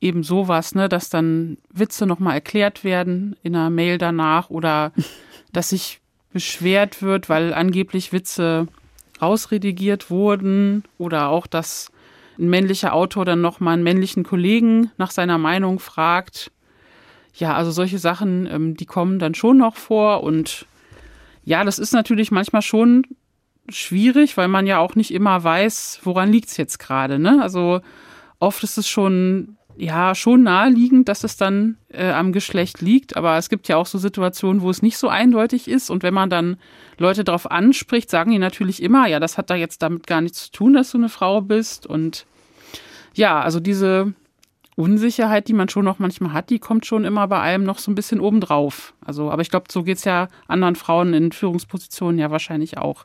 eben 0.00 0.22
sowas, 0.22 0.74
ne, 0.74 0.88
dass 0.88 1.10
dann 1.10 1.58
Witze 1.72 2.06
nochmal 2.06 2.34
erklärt 2.34 2.84
werden 2.84 3.36
in 3.42 3.54
einer 3.54 3.70
Mail 3.70 3.98
danach 3.98 4.50
oder 4.50 4.92
dass 5.52 5.70
sich 5.70 6.00
beschwert 6.32 7.02
wird, 7.02 7.28
weil 7.28 7.52
angeblich 7.52 8.12
Witze 8.12 8.68
rausredigiert 9.22 10.10
wurden 10.10 10.84
oder 10.98 11.28
auch, 11.28 11.46
dass 11.46 11.90
ein 12.38 12.48
männlicher 12.48 12.94
Autor 12.94 13.24
dann 13.24 13.40
nochmal 13.40 13.74
einen 13.74 13.82
männlichen 13.82 14.24
Kollegen 14.24 14.90
nach 14.96 15.10
seiner 15.10 15.38
Meinung 15.38 15.78
fragt. 15.78 16.50
Ja, 17.34 17.54
also 17.54 17.70
solche 17.70 17.98
Sachen, 17.98 18.46
ähm, 18.46 18.76
die 18.76 18.86
kommen 18.86 19.18
dann 19.18 19.34
schon 19.34 19.58
noch 19.58 19.76
vor 19.76 20.22
und 20.22 20.66
ja, 21.44 21.64
das 21.64 21.78
ist 21.78 21.92
natürlich 21.92 22.30
manchmal 22.30 22.62
schon 22.62 23.04
schwierig, 23.68 24.36
weil 24.36 24.48
man 24.48 24.66
ja 24.66 24.78
auch 24.78 24.94
nicht 24.94 25.12
immer 25.12 25.42
weiß, 25.42 26.00
woran 26.02 26.32
liegt 26.32 26.48
es 26.48 26.56
jetzt 26.56 26.78
gerade. 26.78 27.18
Ne? 27.18 27.40
Also 27.40 27.80
oft 28.38 28.62
ist 28.64 28.78
es 28.78 28.88
schon 28.88 29.56
ja 29.80 30.14
schon 30.14 30.42
naheliegend, 30.42 31.08
dass 31.08 31.24
es 31.24 31.36
dann 31.36 31.76
äh, 31.88 32.10
am 32.10 32.32
Geschlecht 32.32 32.80
liegt, 32.80 33.16
aber 33.16 33.36
es 33.38 33.48
gibt 33.48 33.66
ja 33.68 33.76
auch 33.76 33.86
so 33.86 33.98
Situationen, 33.98 34.62
wo 34.62 34.70
es 34.70 34.82
nicht 34.82 34.98
so 34.98 35.08
eindeutig 35.08 35.68
ist 35.68 35.90
und 35.90 36.02
wenn 36.02 36.14
man 36.14 36.28
dann 36.28 36.56
Leute 36.98 37.24
darauf 37.24 37.50
anspricht, 37.50 38.10
sagen 38.10 38.30
die 38.30 38.38
natürlich 38.38 38.82
immer, 38.82 39.06
ja, 39.06 39.20
das 39.20 39.38
hat 39.38 39.48
da 39.48 39.54
jetzt 39.54 39.82
damit 39.82 40.06
gar 40.06 40.20
nichts 40.20 40.44
zu 40.44 40.52
tun, 40.52 40.74
dass 40.74 40.90
du 40.90 40.98
eine 40.98 41.08
Frau 41.08 41.40
bist 41.40 41.86
und 41.86 42.26
ja, 43.14 43.40
also 43.40 43.58
diese 43.58 44.12
Unsicherheit, 44.76 45.48
die 45.48 45.54
man 45.54 45.68
schon 45.68 45.84
noch 45.84 45.98
manchmal 45.98 46.32
hat, 46.32 46.50
die 46.50 46.58
kommt 46.58 46.86
schon 46.86 47.04
immer 47.04 47.26
bei 47.28 47.40
allem 47.40 47.64
noch 47.64 47.78
so 47.78 47.90
ein 47.90 47.94
bisschen 47.94 48.20
obendrauf. 48.20 48.94
Also, 49.04 49.30
aber 49.30 49.42
ich 49.42 49.50
glaube, 49.50 49.66
so 49.70 49.82
geht 49.82 49.98
es 49.98 50.04
ja 50.04 50.28
anderen 50.46 50.76
Frauen 50.76 51.12
in 51.12 51.32
Führungspositionen 51.32 52.18
ja 52.18 52.30
wahrscheinlich 52.30 52.78
auch. 52.78 53.04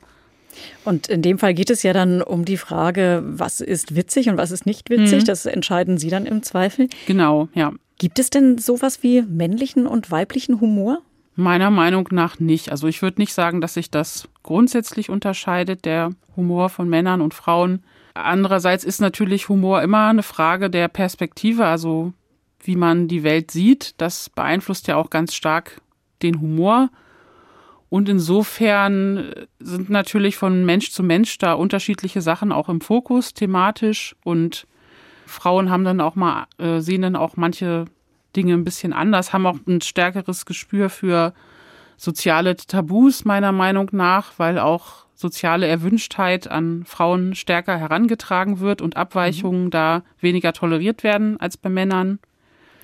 Und 0.84 1.08
in 1.08 1.22
dem 1.22 1.38
Fall 1.38 1.54
geht 1.54 1.70
es 1.70 1.82
ja 1.82 1.92
dann 1.92 2.22
um 2.22 2.44
die 2.44 2.56
Frage, 2.56 3.22
was 3.24 3.60
ist 3.60 3.96
witzig 3.96 4.28
und 4.28 4.36
was 4.36 4.50
ist 4.50 4.66
nicht 4.66 4.90
witzig. 4.90 5.22
Mhm. 5.22 5.26
Das 5.26 5.46
entscheiden 5.46 5.98
Sie 5.98 6.08
dann 6.08 6.26
im 6.26 6.42
Zweifel. 6.42 6.88
Genau, 7.06 7.48
ja. 7.54 7.72
Gibt 7.98 8.18
es 8.18 8.30
denn 8.30 8.58
sowas 8.58 9.02
wie 9.02 9.22
männlichen 9.22 9.86
und 9.86 10.10
weiblichen 10.10 10.60
Humor? 10.60 10.98
Meiner 11.34 11.70
Meinung 11.70 12.08
nach 12.12 12.38
nicht. 12.38 12.70
Also 12.70 12.88
ich 12.88 13.02
würde 13.02 13.20
nicht 13.20 13.34
sagen, 13.34 13.60
dass 13.60 13.74
sich 13.74 13.90
das 13.90 14.28
grundsätzlich 14.42 15.10
unterscheidet, 15.10 15.84
der 15.84 16.12
Humor 16.36 16.68
von 16.68 16.88
Männern 16.88 17.20
und 17.20 17.34
Frauen. 17.34 17.82
Andererseits 18.14 18.84
ist 18.84 19.00
natürlich 19.00 19.48
Humor 19.48 19.82
immer 19.82 20.08
eine 20.08 20.22
Frage 20.22 20.70
der 20.70 20.88
Perspektive, 20.88 21.66
also 21.66 22.12
wie 22.62 22.76
man 22.76 23.08
die 23.08 23.22
Welt 23.22 23.50
sieht. 23.50 23.94
Das 23.98 24.30
beeinflusst 24.30 24.88
ja 24.88 24.96
auch 24.96 25.10
ganz 25.10 25.34
stark 25.34 25.80
den 26.22 26.40
Humor. 26.40 26.90
Und 27.88 28.08
insofern 28.08 29.32
sind 29.60 29.90
natürlich 29.90 30.36
von 30.36 30.64
Mensch 30.64 30.90
zu 30.90 31.02
Mensch 31.02 31.38
da 31.38 31.52
unterschiedliche 31.52 32.20
Sachen 32.20 32.50
auch 32.52 32.68
im 32.68 32.80
Fokus 32.80 33.32
thematisch 33.32 34.16
und 34.24 34.66
Frauen 35.26 35.70
haben 35.70 35.84
dann 35.84 36.00
auch 36.00 36.14
mal, 36.14 36.46
äh, 36.58 36.80
sehen 36.80 37.02
dann 37.02 37.16
auch 37.16 37.36
manche 37.36 37.86
Dinge 38.34 38.54
ein 38.54 38.64
bisschen 38.64 38.92
anders, 38.92 39.32
haben 39.32 39.46
auch 39.46 39.58
ein 39.66 39.80
stärkeres 39.80 40.46
Gespür 40.46 40.88
für 40.88 41.32
soziale 41.96 42.56
Tabus 42.56 43.24
meiner 43.24 43.52
Meinung 43.52 43.88
nach, 43.92 44.32
weil 44.36 44.58
auch 44.58 45.06
soziale 45.14 45.66
Erwünschtheit 45.66 46.48
an 46.48 46.84
Frauen 46.84 47.34
stärker 47.34 47.78
herangetragen 47.78 48.60
wird 48.60 48.82
und 48.82 48.96
Abweichungen 48.96 49.64
mhm. 49.64 49.70
da 49.70 50.02
weniger 50.20 50.52
toleriert 50.52 51.02
werden 51.02 51.40
als 51.40 51.56
bei 51.56 51.70
Männern. 51.70 52.18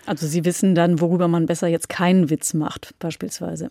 Also 0.07 0.27
Sie 0.27 0.45
wissen 0.45 0.75
dann, 0.75 1.01
worüber 1.01 1.29
man 1.29 1.47
besser 1.47 1.69
jetzt 1.69 1.89
keinen 1.89 2.31
Witz 2.31 2.55
macht, 2.55 2.95
beispielsweise. 2.99 3.71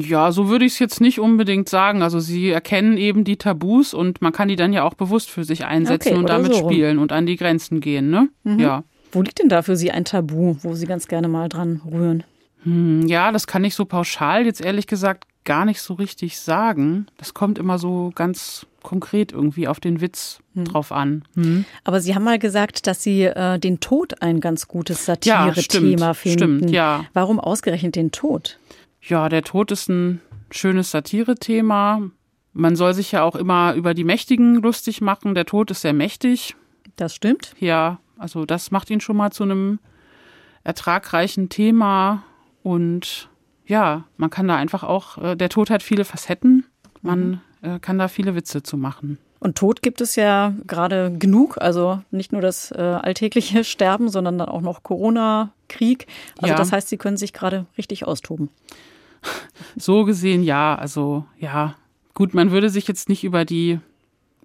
Ja, 0.00 0.32
so 0.32 0.48
würde 0.48 0.64
ich 0.64 0.74
es 0.74 0.78
jetzt 0.78 1.00
nicht 1.00 1.20
unbedingt 1.20 1.68
sagen. 1.68 2.02
Also 2.02 2.20
sie 2.20 2.50
erkennen 2.50 2.96
eben 2.96 3.24
die 3.24 3.36
Tabus 3.36 3.94
und 3.94 4.22
man 4.22 4.32
kann 4.32 4.48
die 4.48 4.56
dann 4.56 4.72
ja 4.72 4.84
auch 4.84 4.94
bewusst 4.94 5.30
für 5.30 5.44
sich 5.44 5.64
einsetzen 5.64 6.10
okay, 6.10 6.18
und 6.18 6.28
damit 6.28 6.54
so 6.54 6.58
spielen 6.58 6.98
und 6.98 7.12
an 7.12 7.26
die 7.26 7.36
Grenzen 7.36 7.80
gehen, 7.80 8.10
ne? 8.10 8.28
Mhm. 8.44 8.58
Ja. 8.58 8.84
Wo 9.12 9.22
liegt 9.22 9.40
denn 9.40 9.48
da 9.48 9.62
für 9.62 9.76
Sie 9.76 9.90
ein 9.90 10.04
Tabu, 10.04 10.56
wo 10.62 10.74
Sie 10.74 10.86
ganz 10.86 11.08
gerne 11.08 11.28
mal 11.28 11.48
dran 11.48 11.80
rühren? 11.90 12.24
Hm, 12.62 13.06
ja, 13.06 13.32
das 13.32 13.46
kann 13.46 13.64
ich 13.64 13.74
so 13.74 13.84
pauschal 13.84 14.44
jetzt 14.44 14.60
ehrlich 14.60 14.86
gesagt 14.86 15.24
gar 15.44 15.64
nicht 15.64 15.80
so 15.80 15.94
richtig 15.94 16.38
sagen. 16.38 17.06
Das 17.16 17.34
kommt 17.34 17.58
immer 17.58 17.78
so 17.78 18.12
ganz 18.14 18.66
konkret 18.82 19.32
irgendwie 19.32 19.68
auf 19.68 19.80
den 19.80 20.00
Witz 20.00 20.40
hm. 20.54 20.64
drauf 20.64 20.92
an. 20.92 21.24
Hm. 21.34 21.64
Aber 21.84 22.00
Sie 22.00 22.14
haben 22.14 22.24
mal 22.24 22.38
gesagt, 22.38 22.86
dass 22.86 23.02
Sie 23.02 23.24
äh, 23.24 23.58
den 23.58 23.80
Tod 23.80 24.22
ein 24.22 24.40
ganz 24.40 24.68
gutes 24.68 25.06
Satire-Thema 25.06 26.06
ja, 26.06 26.14
finden. 26.14 26.38
Stimmt, 26.38 26.70
ja. 26.70 27.04
Warum 27.12 27.40
ausgerechnet 27.40 27.96
den 27.96 28.12
Tod? 28.12 28.58
Ja, 29.02 29.28
der 29.28 29.42
Tod 29.42 29.70
ist 29.70 29.88
ein 29.88 30.20
schönes 30.50 30.90
Satire-Thema. 30.90 32.10
Man 32.52 32.76
soll 32.76 32.94
sich 32.94 33.12
ja 33.12 33.22
auch 33.22 33.36
immer 33.36 33.74
über 33.74 33.94
die 33.94 34.04
Mächtigen 34.04 34.56
lustig 34.56 35.00
machen. 35.00 35.34
Der 35.34 35.46
Tod 35.46 35.70
ist 35.70 35.82
sehr 35.82 35.92
mächtig. 35.92 36.56
Das 36.96 37.14
stimmt. 37.14 37.54
Ja, 37.58 38.00
also 38.18 38.44
das 38.44 38.70
macht 38.70 38.90
ihn 38.90 39.00
schon 39.00 39.16
mal 39.16 39.30
zu 39.30 39.44
einem 39.44 39.78
ertragreichen 40.64 41.48
Thema. 41.48 42.24
Und 42.62 43.28
ja, 43.66 44.04
man 44.16 44.30
kann 44.30 44.48
da 44.48 44.56
einfach 44.56 44.82
auch, 44.82 45.18
äh, 45.18 45.36
der 45.36 45.48
Tod 45.48 45.70
hat 45.70 45.82
viele 45.82 46.04
Facetten. 46.04 46.66
Man 47.02 47.40
mhm. 47.62 47.68
äh, 47.68 47.78
kann 47.78 47.98
da 47.98 48.08
viele 48.08 48.34
Witze 48.34 48.62
zu 48.62 48.76
machen. 48.76 49.18
Und 49.40 49.56
Tod 49.56 49.80
gibt 49.82 50.02
es 50.02 50.16
ja 50.16 50.54
gerade 50.66 51.10
genug. 51.18 51.56
Also 51.60 52.02
nicht 52.10 52.30
nur 52.30 52.42
das 52.42 52.70
äh, 52.70 52.78
alltägliche 52.78 53.64
Sterben, 53.64 54.10
sondern 54.10 54.38
dann 54.38 54.48
auch 54.48 54.60
noch 54.60 54.82
Corona-Krieg. 54.82 56.06
Also 56.38 56.52
ja. 56.52 56.56
das 56.56 56.72
heißt, 56.72 56.88
Sie 56.88 56.98
können 56.98 57.16
sich 57.16 57.32
gerade 57.32 57.66
richtig 57.76 58.06
austoben. 58.06 58.50
So 59.76 60.04
gesehen 60.04 60.42
ja. 60.42 60.74
Also 60.74 61.26
ja, 61.38 61.74
gut, 62.14 62.32
man 62.32 62.50
würde 62.50 62.70
sich 62.70 62.88
jetzt 62.88 63.10
nicht 63.10 63.22
über 63.24 63.44
die 63.44 63.78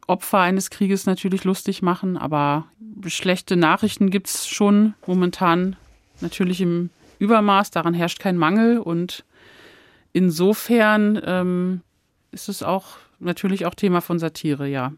Opfer 0.07 0.39
eines 0.39 0.69
Krieges 0.69 1.05
natürlich 1.05 1.45
lustig 1.45 1.81
machen, 1.81 2.17
aber 2.17 2.65
schlechte 3.07 3.55
Nachrichten 3.55 4.09
gibt 4.09 4.27
es 4.27 4.47
schon 4.47 4.93
momentan 5.07 5.77
natürlich 6.19 6.59
im 6.59 6.89
Übermaß. 7.19 7.71
Daran 7.71 7.93
herrscht 7.93 8.19
kein 8.19 8.37
Mangel 8.37 8.77
und 8.77 9.23
insofern 10.11 11.19
ähm, 11.25 11.81
ist 12.31 12.49
es 12.49 12.61
auch 12.61 12.97
natürlich 13.25 13.65
auch 13.65 13.75
Thema 13.75 14.01
von 14.01 14.19
Satire, 14.19 14.67
ja. 14.67 14.93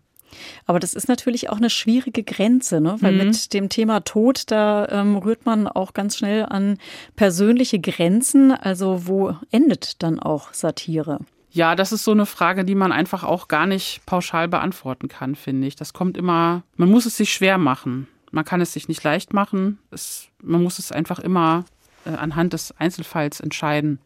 Aber 0.66 0.80
das 0.80 0.94
ist 0.94 1.08
natürlich 1.08 1.50
auch 1.50 1.58
eine 1.58 1.70
schwierige 1.70 2.24
Grenze, 2.24 2.82
ne? 2.82 2.98
weil 3.00 3.14
mhm. 3.14 3.18
mit 3.30 3.54
dem 3.54 3.70
Thema 3.70 4.02
Tod, 4.02 4.44
da 4.48 4.88
ähm, 4.90 5.16
rührt 5.16 5.46
man 5.46 5.68
auch 5.68 5.94
ganz 5.94 6.18
schnell 6.18 6.46
an 6.46 6.78
persönliche 7.16 7.80
Grenzen. 7.80 8.52
Also 8.52 9.08
wo 9.08 9.36
endet 9.52 10.04
dann 10.04 10.20
auch 10.20 10.54
Satire? 10.54 11.20
Ja, 11.52 11.76
das 11.76 11.92
ist 11.92 12.04
so 12.04 12.12
eine 12.12 12.26
Frage, 12.26 12.66
die 12.66 12.76
man 12.76 12.92
einfach 12.92 13.24
auch 13.24 13.48
gar 13.48 13.66
nicht 13.66 14.06
pauschal 14.06 14.48
beantworten 14.48 15.08
kann, 15.08 15.36
finde 15.36 15.68
ich. 15.68 15.76
Das 15.76 15.94
kommt 15.94 16.18
immer, 16.18 16.64
man 16.76 16.90
muss 16.90 17.06
es 17.06 17.18
sich 17.18 17.32
schwer 17.34 17.58
machen. 17.58 18.08
Man 18.32 18.46
kann 18.46 18.62
es 18.62 18.74
sich 18.74 18.90
nicht 18.90 19.04
leicht 19.04 19.34
machen. 19.34 19.80
Es, 19.90 20.28
man 20.44 20.62
muss 20.62 20.78
es 20.78 20.92
einfach 20.92 21.20
immer 21.20 21.64
äh, 22.06 22.10
anhand 22.10 22.54
des 22.54 22.74
Einzelfalls 22.78 23.40
entscheiden 23.40 24.00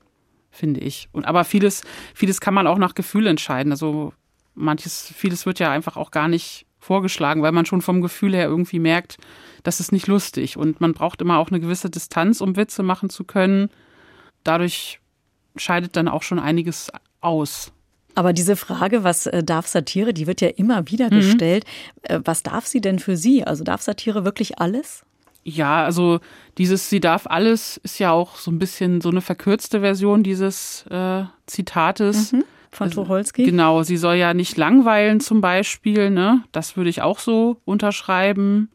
finde 0.52 0.82
ich. 0.82 1.10
Und 1.12 1.26
aber 1.26 1.44
vieles, 1.44 1.84
vieles 2.14 2.42
kann 2.42 2.54
man 2.54 2.68
auch 2.68 2.78
nach 2.78 2.94
Gefühl 2.94 3.28
entscheiden. 3.28 3.72
Also 3.72 4.14
manches, 4.54 5.12
vieles 5.16 5.46
wird 5.46 5.60
ja 5.60 5.72
einfach 5.72 5.98
auch 5.98 6.12
gar 6.12 6.28
nicht 6.28 6.66
vorgeschlagen, 6.80 7.42
weil 7.42 7.52
man 7.52 7.66
schon 7.66 7.82
vom 7.82 8.02
Gefühl 8.02 8.34
her 8.34 8.46
irgendwie 8.46 8.80
merkt, 8.80 9.18
das 9.64 9.80
ist 9.80 9.92
nicht 9.92 10.08
lustig. 10.08 10.58
Und 10.58 10.82
man 10.82 10.94
braucht 10.94 11.22
immer 11.22 11.38
auch 11.38 11.50
eine 11.50 11.60
gewisse 11.60 11.90
Distanz, 11.90 12.42
um 12.42 12.58
Witze 12.58 12.84
machen 12.84 13.10
zu 13.10 13.24
können. 13.24 13.70
Dadurch 14.44 15.00
scheidet 15.56 15.96
dann 15.96 16.08
auch 16.08 16.24
schon 16.24 16.40
einiges 16.40 16.92
aus. 17.22 17.72
Aber 18.16 18.34
diese 18.34 18.56
Frage, 18.56 19.04
was 19.04 19.28
äh, 19.28 19.44
darf 19.44 19.68
Satire, 19.68 20.14
die 20.14 20.28
wird 20.28 20.42
ja 20.42 20.50
immer 20.50 20.90
wieder 20.90 21.06
mhm. 21.06 21.18
gestellt. 21.18 21.66
Äh, 22.02 22.20
was 22.24 22.44
darf 22.44 22.66
sie 22.66 22.82
denn 22.82 23.00
für 23.00 23.16
Sie? 23.16 23.44
Also 23.44 23.64
darf 23.64 23.82
Satire 23.82 24.26
wirklich 24.26 24.60
alles? 24.60 25.04
Ja, 25.44 25.84
also 25.84 26.20
dieses 26.58 26.90
Sie 26.90 27.00
darf 27.00 27.26
alles 27.26 27.78
ist 27.78 28.00
ja 28.00 28.12
auch 28.12 28.36
so 28.36 28.52
ein 28.52 28.60
bisschen 28.60 29.02
so 29.02 29.10
eine 29.10 29.22
verkürzte 29.22 29.80
Version 29.80 30.24
dieses 30.24 30.86
äh, 30.90 31.24
Zitates. 31.48 32.32
Mhm, 32.32 32.44
von 32.72 32.88
also, 32.88 33.02
Tucholsky. 33.02 33.44
Genau, 33.44 33.84
sie 33.84 33.98
soll 33.98 34.16
ja 34.16 34.34
nicht 34.34 34.58
langweilen 34.58 35.20
zum 35.20 35.42
Beispiel, 35.42 36.10
ne? 36.10 36.44
Das 36.52 36.78
würde 36.78 36.90
ich 36.90 37.02
auch 37.02 37.20
so 37.20 37.58
unterschreiben. 37.66 38.70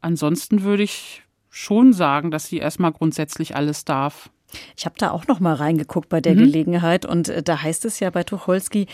Ansonsten 0.00 0.62
würde 0.62 0.82
ich 0.82 1.22
schon 1.48 1.92
sagen, 1.92 2.30
dass 2.30 2.46
sie 2.46 2.58
erstmal 2.58 2.92
grundsätzlich 2.92 3.56
alles 3.56 3.84
darf. 3.84 4.30
Ich 4.76 4.84
habe 4.86 4.96
da 4.98 5.10
auch 5.10 5.26
noch 5.26 5.40
mal 5.40 5.54
reingeguckt 5.54 6.08
bei 6.08 6.20
der 6.20 6.34
mhm. 6.34 6.38
Gelegenheit 6.38 7.06
und 7.06 7.28
äh, 7.28 7.42
da 7.42 7.62
heißt 7.62 7.84
es 7.84 8.00
ja 8.00 8.10
bei 8.10 8.24
Tucholsky, 8.24 8.86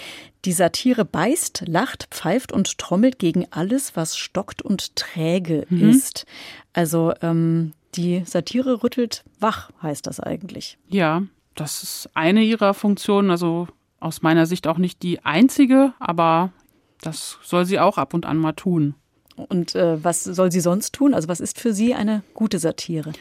die 0.44 0.52
Satire 0.52 1.04
beißt, 1.04 1.64
lacht, 1.66 2.08
pfeift 2.10 2.52
und 2.52 2.78
trommelt 2.78 3.18
gegen 3.18 3.46
alles, 3.50 3.96
was 3.96 4.16
stockt 4.16 4.62
und 4.62 4.96
träge 4.96 5.66
mhm. 5.68 5.90
ist. 5.90 6.26
Also 6.72 7.12
ähm, 7.22 7.72
die 7.94 8.22
Satire 8.24 8.82
rüttelt 8.82 9.24
wach, 9.40 9.70
heißt 9.82 10.06
das 10.06 10.20
eigentlich. 10.20 10.78
Ja, 10.88 11.22
das 11.54 11.82
ist 11.82 12.10
eine 12.14 12.42
ihrer 12.42 12.74
Funktionen, 12.74 13.30
also 13.30 13.68
aus 13.98 14.22
meiner 14.22 14.46
Sicht 14.46 14.66
auch 14.66 14.78
nicht 14.78 15.02
die 15.02 15.24
einzige, 15.24 15.94
aber 15.98 16.52
das 17.00 17.38
soll 17.42 17.64
sie 17.64 17.80
auch 17.80 17.98
ab 17.98 18.14
und 18.14 18.26
an 18.26 18.36
mal 18.36 18.52
tun. 18.52 18.94
Und 19.36 19.74
äh, 19.74 20.02
was 20.02 20.24
soll 20.24 20.50
sie 20.50 20.60
sonst 20.60 20.94
tun? 20.94 21.14
Also 21.14 21.28
was 21.28 21.40
ist 21.40 21.60
für 21.60 21.72
Sie 21.72 21.94
eine 21.94 22.22
gute 22.34 22.58
Satire? 22.58 23.12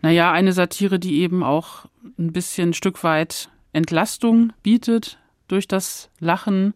Naja, 0.00 0.32
eine 0.32 0.52
Satire, 0.52 0.98
die 0.98 1.20
eben 1.20 1.42
auch 1.42 1.86
ein 2.18 2.32
bisschen 2.32 2.70
ein 2.70 2.74
Stück 2.74 3.02
weit 3.04 3.50
Entlastung 3.72 4.52
bietet 4.62 5.18
durch 5.48 5.68
das 5.68 6.10
Lachen, 6.20 6.74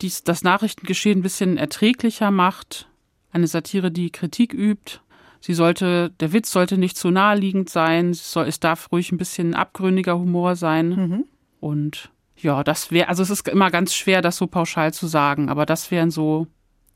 die 0.00 0.12
das 0.24 0.42
Nachrichtengeschehen 0.42 1.20
ein 1.20 1.22
bisschen 1.22 1.56
erträglicher 1.56 2.30
macht. 2.30 2.88
Eine 3.30 3.46
Satire, 3.46 3.90
die 3.90 4.10
Kritik 4.10 4.52
übt. 4.52 5.00
Sie 5.40 5.54
sollte, 5.54 6.10
der 6.20 6.32
Witz 6.32 6.52
sollte 6.52 6.78
nicht 6.78 6.96
zu 6.96 7.10
naheliegend 7.10 7.68
sein. 7.68 8.10
Es, 8.10 8.32
soll, 8.32 8.46
es 8.46 8.60
darf 8.60 8.90
ruhig 8.92 9.10
ein 9.10 9.18
bisschen 9.18 9.54
abgründiger 9.54 10.18
Humor 10.18 10.54
sein. 10.56 10.88
Mhm. 10.88 11.24
Und 11.60 12.10
ja, 12.36 12.62
das 12.64 12.90
wäre, 12.90 13.08
also 13.08 13.22
es 13.22 13.30
ist 13.30 13.48
immer 13.48 13.70
ganz 13.70 13.94
schwer, 13.94 14.22
das 14.22 14.36
so 14.36 14.46
pauschal 14.46 14.92
zu 14.92 15.06
sagen, 15.06 15.48
aber 15.48 15.66
das 15.66 15.90
wären 15.90 16.10
so 16.10 16.46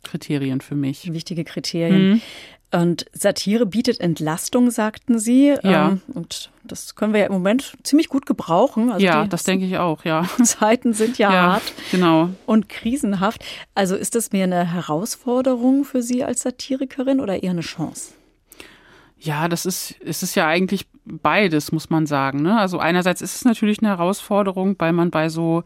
Kriterien 0.02 0.60
für 0.60 0.74
mich. 0.76 1.12
Wichtige 1.12 1.44
Kriterien. 1.44 2.10
Mhm. 2.10 2.22
Und 2.72 3.06
Satire 3.12 3.64
bietet 3.64 4.00
Entlastung, 4.00 4.70
sagten 4.70 5.18
Sie. 5.18 5.54
Ja. 5.62 5.90
Ähm, 5.90 6.02
und 6.12 6.50
das 6.64 6.96
können 6.96 7.12
wir 7.12 7.20
ja 7.20 7.26
im 7.26 7.32
Moment 7.32 7.76
ziemlich 7.84 8.08
gut 8.08 8.26
gebrauchen. 8.26 8.90
Also 8.90 9.06
ja, 9.06 9.26
das 9.26 9.44
denke 9.44 9.66
ich 9.66 9.78
auch, 9.78 10.04
ja. 10.04 10.28
Zeiten 10.42 10.92
sind 10.92 11.16
ja, 11.16 11.32
ja, 11.32 11.52
hart 11.52 11.72
genau. 11.92 12.30
und 12.44 12.68
krisenhaft. 12.68 13.44
Also 13.74 13.94
ist 13.94 14.16
das 14.16 14.32
mehr 14.32 14.44
eine 14.44 14.72
Herausforderung 14.72 15.84
für 15.84 16.02
Sie 16.02 16.24
als 16.24 16.42
Satirikerin 16.42 17.20
oder 17.20 17.42
eher 17.42 17.52
eine 17.52 17.60
Chance? 17.60 18.14
Ja, 19.18 19.48
das 19.48 19.64
ist, 19.64 19.94
es 20.04 20.22
ist 20.22 20.34
ja 20.34 20.46
eigentlich 20.46 20.86
beides, 21.04 21.72
muss 21.72 21.88
man 21.88 22.06
sagen. 22.06 22.42
Ne? 22.42 22.58
Also 22.58 22.78
einerseits 22.78 23.22
ist 23.22 23.36
es 23.36 23.44
natürlich 23.44 23.78
eine 23.78 23.88
Herausforderung, 23.88 24.74
weil 24.78 24.92
man 24.92 25.10
bei 25.10 25.28
so 25.28 25.62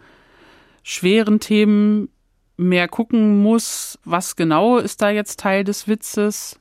schweren 0.83 1.41
Themen 1.41 2.11
mehr 2.57 2.89
gucken 2.89 3.43
muss, 3.43 3.99
was 4.05 4.37
genau 4.37 4.77
ist 4.77 5.01
da 5.01 5.09
jetzt 5.09 5.41
Teil 5.41 5.65
des 5.65 5.89
Witzes 5.89 6.60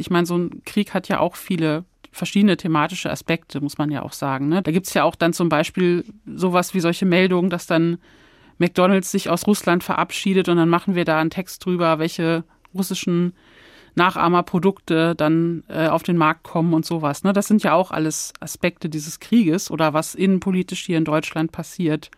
ich 0.00 0.10
meine, 0.10 0.26
so 0.26 0.36
ein 0.36 0.62
Krieg 0.64 0.94
hat 0.94 1.08
ja 1.08 1.20
auch 1.20 1.36
viele 1.36 1.84
verschiedene 2.10 2.56
thematische 2.56 3.10
Aspekte, 3.10 3.60
muss 3.60 3.78
man 3.78 3.90
ja 3.90 4.02
auch 4.02 4.12
sagen. 4.12 4.48
Ne? 4.48 4.62
Da 4.62 4.72
gibt 4.72 4.86
es 4.86 4.94
ja 4.94 5.04
auch 5.04 5.14
dann 5.14 5.32
zum 5.32 5.48
Beispiel 5.48 6.04
sowas 6.26 6.74
wie 6.74 6.80
solche 6.80 7.06
Meldungen, 7.06 7.50
dass 7.50 7.66
dann 7.66 7.98
McDonalds 8.58 9.10
sich 9.10 9.30
aus 9.30 9.46
Russland 9.46 9.84
verabschiedet 9.84 10.48
und 10.48 10.56
dann 10.56 10.68
machen 10.68 10.94
wir 10.94 11.04
da 11.04 11.20
einen 11.20 11.30
Text 11.30 11.64
drüber, 11.64 11.98
welche 11.98 12.44
russischen 12.74 13.34
Nachahmerprodukte 13.94 15.14
dann 15.14 15.64
äh, 15.68 15.88
auf 15.88 16.02
den 16.02 16.16
Markt 16.16 16.44
kommen 16.44 16.74
und 16.74 16.84
sowas. 16.84 17.24
Ne? 17.24 17.32
Das 17.32 17.46
sind 17.46 17.62
ja 17.62 17.74
auch 17.74 17.90
alles 17.90 18.32
Aspekte 18.40 18.88
dieses 18.88 19.20
Krieges 19.20 19.70
oder 19.70 19.94
was 19.94 20.14
innenpolitisch 20.14 20.86
hier 20.86 20.98
in 20.98 21.04
Deutschland 21.04 21.52
passiert. 21.52 22.10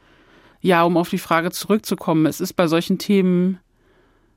Ja, 0.60 0.82
um 0.84 0.96
auf 0.96 1.08
die 1.08 1.18
Frage 1.18 1.50
zurückzukommen, 1.50 2.26
es 2.26 2.40
ist 2.40 2.52
bei 2.52 2.66
solchen 2.66 2.98
Themen 2.98 3.58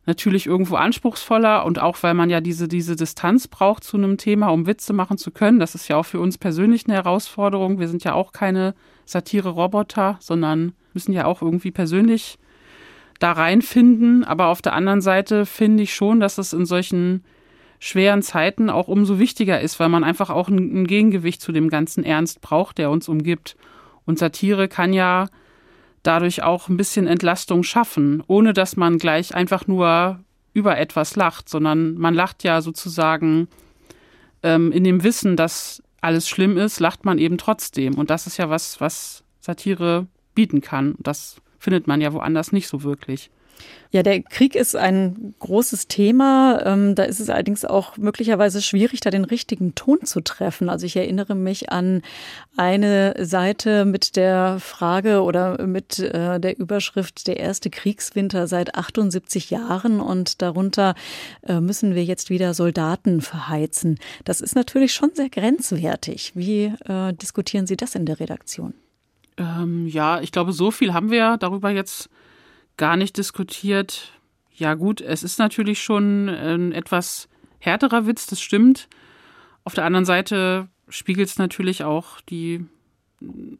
natürlich 0.05 0.47
irgendwo 0.47 0.75
anspruchsvoller 0.75 1.65
und 1.65 1.79
auch 1.79 1.97
weil 2.01 2.13
man 2.13 2.29
ja 2.29 2.41
diese, 2.41 2.67
diese 2.67 2.95
Distanz 2.95 3.47
braucht 3.47 3.83
zu 3.83 3.97
einem 3.97 4.17
Thema, 4.17 4.47
um 4.47 4.67
Witze 4.67 4.93
machen 4.93 5.17
zu 5.17 5.31
können. 5.31 5.59
Das 5.59 5.75
ist 5.75 5.87
ja 5.87 5.97
auch 5.97 6.05
für 6.05 6.19
uns 6.19 6.37
persönlich 6.37 6.85
eine 6.85 6.95
Herausforderung. 6.95 7.79
Wir 7.79 7.87
sind 7.87 8.03
ja 8.03 8.13
auch 8.13 8.33
keine 8.33 8.75
Satire-Roboter, 9.05 10.17
sondern 10.19 10.73
müssen 10.93 11.13
ja 11.13 11.25
auch 11.25 11.41
irgendwie 11.41 11.71
persönlich 11.71 12.37
da 13.19 13.31
reinfinden. 13.31 14.23
Aber 14.25 14.47
auf 14.47 14.61
der 14.61 14.73
anderen 14.73 15.01
Seite 15.01 15.45
finde 15.45 15.83
ich 15.83 15.93
schon, 15.95 16.19
dass 16.19 16.37
es 16.37 16.51
in 16.51 16.65
solchen 16.65 17.23
schweren 17.79 18.21
Zeiten 18.21 18.69
auch 18.69 18.87
umso 18.87 19.19
wichtiger 19.19 19.59
ist, 19.61 19.79
weil 19.79 19.89
man 19.89 20.03
einfach 20.03 20.29
auch 20.29 20.49
ein, 20.49 20.87
Gegengewicht 20.87 21.41
zu 21.41 21.51
dem 21.51 21.69
ganzen 21.69 22.03
Ernst 22.03 22.41
braucht, 22.41 22.77
der 22.77 22.89
uns 22.89 23.09
umgibt. 23.09 23.55
Und 24.05 24.19
Satire 24.19 24.67
kann 24.67 24.93
ja 24.93 25.27
dadurch 26.03 26.43
auch 26.43 26.69
ein 26.69 26.77
bisschen 26.77 27.07
Entlastung 27.07 27.63
schaffen, 27.63 28.23
ohne 28.27 28.53
dass 28.53 28.75
man 28.75 28.97
gleich 28.97 29.33
einfach 29.33 29.67
nur 29.67 30.19
über 30.53 30.77
etwas 30.77 31.15
lacht, 31.15 31.49
sondern 31.49 31.95
man 31.95 32.13
lacht 32.13 32.43
ja 32.43 32.61
sozusagen 32.61 33.47
ähm, 34.43 34.71
in 34.71 34.83
dem 34.83 35.03
Wissen, 35.03 35.35
dass 35.35 35.81
alles 36.01 36.27
schlimm 36.27 36.57
ist, 36.57 36.79
lacht 36.79 37.05
man 37.05 37.17
eben 37.17 37.37
trotzdem. 37.37 37.95
Und 37.95 38.09
das 38.09 38.27
ist 38.27 38.37
ja 38.37 38.49
was, 38.49 38.79
was 38.81 39.23
Satire 39.39 40.07
bieten 40.35 40.61
kann. 40.61 40.95
Das 40.99 41.37
findet 41.57 41.87
man 41.87 42.01
ja 42.01 42.13
woanders 42.13 42.51
nicht 42.51 42.67
so 42.67 42.83
wirklich. 42.83 43.31
Ja, 43.93 44.01
der 44.01 44.23
Krieg 44.23 44.55
ist 44.55 44.75
ein 44.75 45.35
großes 45.37 45.87
Thema. 45.87 46.63
Ähm, 46.65 46.95
da 46.95 47.03
ist 47.03 47.19
es 47.19 47.29
allerdings 47.29 47.63
auch 47.63 47.95
möglicherweise 47.95 48.59
schwierig, 48.59 49.01
da 49.01 49.11
den 49.11 49.23
richtigen 49.23 49.75
Ton 49.75 50.03
zu 50.03 50.21
treffen. 50.21 50.67
Also 50.67 50.87
ich 50.87 50.95
erinnere 50.95 51.35
mich 51.35 51.71
an 51.71 52.01
eine 52.57 53.13
Seite 53.19 53.85
mit 53.85 54.15
der 54.15 54.57
Frage 54.59 55.21
oder 55.21 55.67
mit 55.67 55.99
äh, 55.99 56.39
der 56.39 56.57
Überschrift 56.57 57.27
der 57.27 57.37
erste 57.37 57.69
Kriegswinter 57.69 58.47
seit 58.47 58.73
78 58.73 59.51
Jahren 59.51 60.01
und 60.01 60.41
darunter 60.41 60.95
äh, 61.43 61.59
müssen 61.59 61.93
wir 61.93 62.03
jetzt 62.03 62.31
wieder 62.31 62.55
Soldaten 62.55 63.21
verheizen. 63.21 63.99
Das 64.25 64.41
ist 64.41 64.55
natürlich 64.55 64.91
schon 64.91 65.11
sehr 65.13 65.29
grenzwertig. 65.29 66.31
Wie 66.33 66.73
äh, 66.87 67.13
diskutieren 67.13 67.67
Sie 67.67 67.77
das 67.77 67.93
in 67.93 68.07
der 68.07 68.19
Redaktion? 68.19 68.73
Ähm, 69.37 69.85
ja, 69.87 70.19
ich 70.19 70.31
glaube, 70.31 70.51
so 70.51 70.71
viel 70.71 70.93
haben 70.93 71.11
wir 71.11 71.37
darüber 71.37 71.69
jetzt 71.69 72.09
gar 72.77 72.97
nicht 72.97 73.17
diskutiert. 73.17 74.13
Ja 74.51 74.73
gut, 74.75 75.01
es 75.01 75.23
ist 75.23 75.39
natürlich 75.39 75.81
schon 75.81 76.29
ein 76.29 76.71
etwas 76.71 77.27
härterer 77.59 78.05
Witz, 78.07 78.27
das 78.27 78.41
stimmt. 78.41 78.87
Auf 79.63 79.73
der 79.73 79.85
anderen 79.85 80.05
Seite 80.05 80.67
spiegelt 80.89 81.29
es 81.29 81.37
natürlich 81.37 81.83
auch 81.83 82.21
die 82.21 82.65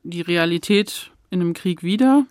die 0.04 0.22
Realität 0.22 1.12
in 1.30 1.42
einem 1.42 1.54
Krieg 1.54 1.84
wider. 1.84 2.26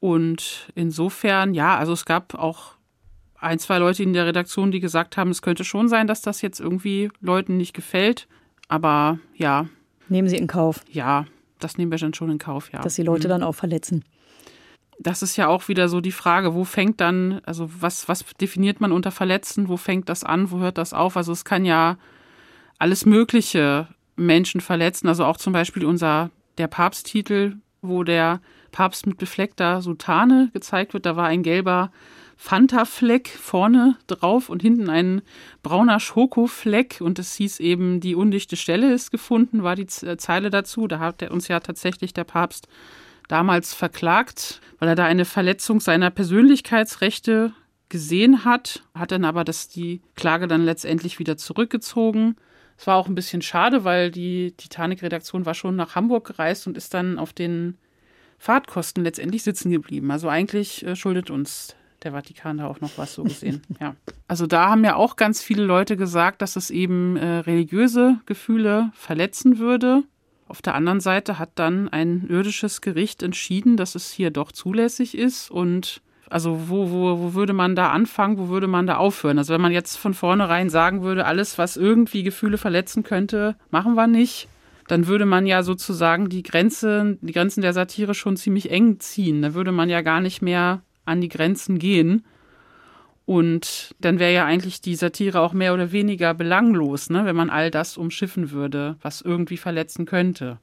Und 0.00 0.70
insofern, 0.74 1.54
ja, 1.54 1.76
also 1.76 1.92
es 1.92 2.04
gab 2.04 2.34
auch 2.34 2.76
ein, 3.34 3.58
zwei 3.58 3.78
Leute 3.78 4.02
in 4.02 4.12
der 4.12 4.26
Redaktion, 4.26 4.70
die 4.70 4.80
gesagt 4.80 5.16
haben, 5.16 5.30
es 5.30 5.42
könnte 5.42 5.64
schon 5.64 5.88
sein, 5.88 6.06
dass 6.06 6.22
das 6.22 6.40
jetzt 6.40 6.60
irgendwie 6.60 7.10
Leuten 7.20 7.56
nicht 7.56 7.74
gefällt. 7.74 8.28
Aber 8.68 9.18
ja. 9.34 9.68
Nehmen 10.08 10.28
Sie 10.28 10.36
in 10.36 10.46
Kauf. 10.46 10.84
Ja, 10.90 11.26
das 11.58 11.78
nehmen 11.78 11.90
wir 11.90 11.98
dann 11.98 12.14
schon 12.14 12.30
in 12.30 12.38
Kauf, 12.38 12.72
ja. 12.72 12.80
Dass 12.80 12.94
die 12.94 13.02
Leute 13.02 13.28
mhm. 13.28 13.30
dann 13.30 13.42
auch 13.42 13.54
verletzen. 13.54 14.04
Das 15.00 15.22
ist 15.22 15.36
ja 15.36 15.46
auch 15.46 15.68
wieder 15.68 15.88
so 15.88 16.00
die 16.00 16.12
Frage, 16.12 16.54
wo 16.54 16.64
fängt 16.64 17.00
dann, 17.00 17.40
also 17.44 17.70
was, 17.80 18.08
was 18.08 18.24
definiert 18.40 18.80
man 18.80 18.92
unter 18.92 19.10
Verletzen, 19.12 19.68
wo 19.68 19.76
fängt 19.76 20.08
das 20.08 20.24
an, 20.24 20.50
wo 20.50 20.58
hört 20.58 20.78
das 20.78 20.92
auf? 20.92 21.16
Also 21.16 21.32
es 21.32 21.44
kann 21.44 21.64
ja 21.64 21.98
alles 22.78 23.06
Mögliche 23.06 23.88
Menschen 24.16 24.60
verletzen, 24.60 25.08
also 25.08 25.24
auch 25.24 25.36
zum 25.36 25.52
Beispiel 25.52 25.84
unser, 25.84 26.30
der 26.58 26.66
Papsttitel, 26.66 27.56
wo 27.80 28.02
der 28.02 28.40
Papst 28.72 29.06
mit 29.06 29.18
befleckter 29.18 29.82
Sutane 29.82 30.50
gezeigt 30.52 30.94
wird, 30.94 31.06
da 31.06 31.16
war 31.16 31.26
ein 31.26 31.44
gelber 31.44 31.90
Fanta-Fleck 32.36 33.28
vorne 33.28 33.96
drauf 34.06 34.48
und 34.48 34.62
hinten 34.62 34.88
ein 34.88 35.22
brauner 35.64 35.98
Schokofleck. 35.98 37.00
Und 37.00 37.18
es 37.18 37.34
hieß 37.34 37.58
eben, 37.58 37.98
die 37.98 38.14
undichte 38.14 38.56
Stelle 38.56 38.92
ist 38.92 39.10
gefunden, 39.10 39.64
war 39.64 39.74
die 39.74 39.88
Zeile 39.88 40.48
dazu. 40.48 40.86
Da 40.86 41.00
hat 41.00 41.28
uns 41.30 41.48
ja 41.48 41.58
tatsächlich 41.58 42.14
der 42.14 42.22
Papst 42.22 42.68
damals 43.28 43.74
verklagt, 43.74 44.60
weil 44.78 44.88
er 44.88 44.94
da 44.94 45.04
eine 45.04 45.24
Verletzung 45.24 45.80
seiner 45.80 46.10
Persönlichkeitsrechte 46.10 47.52
gesehen 47.88 48.44
hat, 48.44 48.82
hat 48.94 49.12
dann 49.12 49.24
aber 49.24 49.44
das, 49.44 49.68
die 49.68 50.02
Klage 50.14 50.46
dann 50.46 50.64
letztendlich 50.64 51.18
wieder 51.18 51.36
zurückgezogen. 51.36 52.36
Es 52.76 52.86
war 52.86 52.96
auch 52.96 53.08
ein 53.08 53.14
bisschen 53.14 53.42
schade, 53.42 53.84
weil 53.84 54.10
die 54.10 54.52
Titanic-Redaktion 54.52 55.46
war 55.46 55.54
schon 55.54 55.76
nach 55.76 55.94
Hamburg 55.94 56.26
gereist 56.26 56.66
und 56.66 56.76
ist 56.76 56.94
dann 56.94 57.18
auf 57.18 57.32
den 57.32 57.76
Fahrtkosten 58.38 59.02
letztendlich 59.02 59.42
sitzen 59.42 59.70
geblieben. 59.70 60.10
Also 60.10 60.28
eigentlich 60.28 60.86
äh, 60.86 60.94
schuldet 60.94 61.30
uns 61.30 61.74
der 62.04 62.12
Vatikan 62.12 62.58
da 62.58 62.68
auch 62.68 62.80
noch 62.80 62.96
was 62.96 63.14
so 63.14 63.24
gesehen. 63.24 63.62
ja. 63.80 63.96
Also 64.28 64.46
da 64.46 64.68
haben 64.70 64.84
ja 64.84 64.94
auch 64.94 65.16
ganz 65.16 65.42
viele 65.42 65.64
Leute 65.64 65.96
gesagt, 65.96 66.42
dass 66.42 66.54
es 66.54 66.70
eben 66.70 67.16
äh, 67.16 67.38
religiöse 67.38 68.20
Gefühle 68.26 68.90
verletzen 68.94 69.58
würde. 69.58 70.04
Auf 70.48 70.62
der 70.62 70.74
anderen 70.74 71.00
Seite 71.00 71.38
hat 71.38 71.50
dann 71.56 71.88
ein 71.88 72.26
irdisches 72.28 72.80
Gericht 72.80 73.22
entschieden, 73.22 73.76
dass 73.76 73.94
es 73.94 74.10
hier 74.10 74.30
doch 74.30 74.50
zulässig 74.50 75.16
ist 75.16 75.50
und 75.50 76.00
also 76.30 76.68
wo, 76.68 76.90
wo, 76.90 77.18
wo 77.18 77.34
würde 77.34 77.52
man 77.52 77.74
da 77.74 77.90
anfangen, 77.90 78.38
wo 78.38 78.48
würde 78.48 78.66
man 78.66 78.86
da 78.86 78.96
aufhören? 78.96 79.38
Also 79.38 79.54
wenn 79.54 79.60
man 79.60 79.72
jetzt 79.72 79.96
von 79.96 80.14
vornherein 80.14 80.68
sagen 80.68 81.02
würde, 81.02 81.24
alles, 81.24 81.58
was 81.58 81.76
irgendwie 81.76 82.22
Gefühle 82.22 82.58
verletzen 82.58 83.02
könnte, 83.02 83.56
machen 83.70 83.94
wir 83.94 84.06
nicht, 84.06 84.48
dann 84.88 85.06
würde 85.06 85.26
man 85.26 85.46
ja 85.46 85.62
sozusagen 85.62 86.28
die 86.28 86.42
Grenze, 86.42 87.18
die 87.20 87.32
Grenzen 87.32 87.62
der 87.62 87.72
Satire 87.72 88.14
schon 88.14 88.36
ziemlich 88.36 88.70
eng 88.70 89.00
ziehen. 89.00 89.42
Da 89.42 89.54
würde 89.54 89.72
man 89.72 89.88
ja 89.88 90.00
gar 90.02 90.20
nicht 90.20 90.42
mehr 90.42 90.82
an 91.04 91.20
die 91.20 91.28
Grenzen 91.28 91.78
gehen. 91.78 92.24
Und 93.28 93.94
dann 94.00 94.18
wäre 94.18 94.32
ja 94.32 94.46
eigentlich 94.46 94.80
die 94.80 94.94
Satire 94.94 95.42
auch 95.42 95.52
mehr 95.52 95.74
oder 95.74 95.92
weniger 95.92 96.32
belanglos, 96.32 97.10
ne, 97.10 97.26
wenn 97.26 97.36
man 97.36 97.50
all 97.50 97.70
das 97.70 97.98
umschiffen 97.98 98.52
würde, 98.52 98.96
was 99.02 99.20
irgendwie 99.20 99.58
verletzen 99.58 100.06
könnte. 100.06 100.56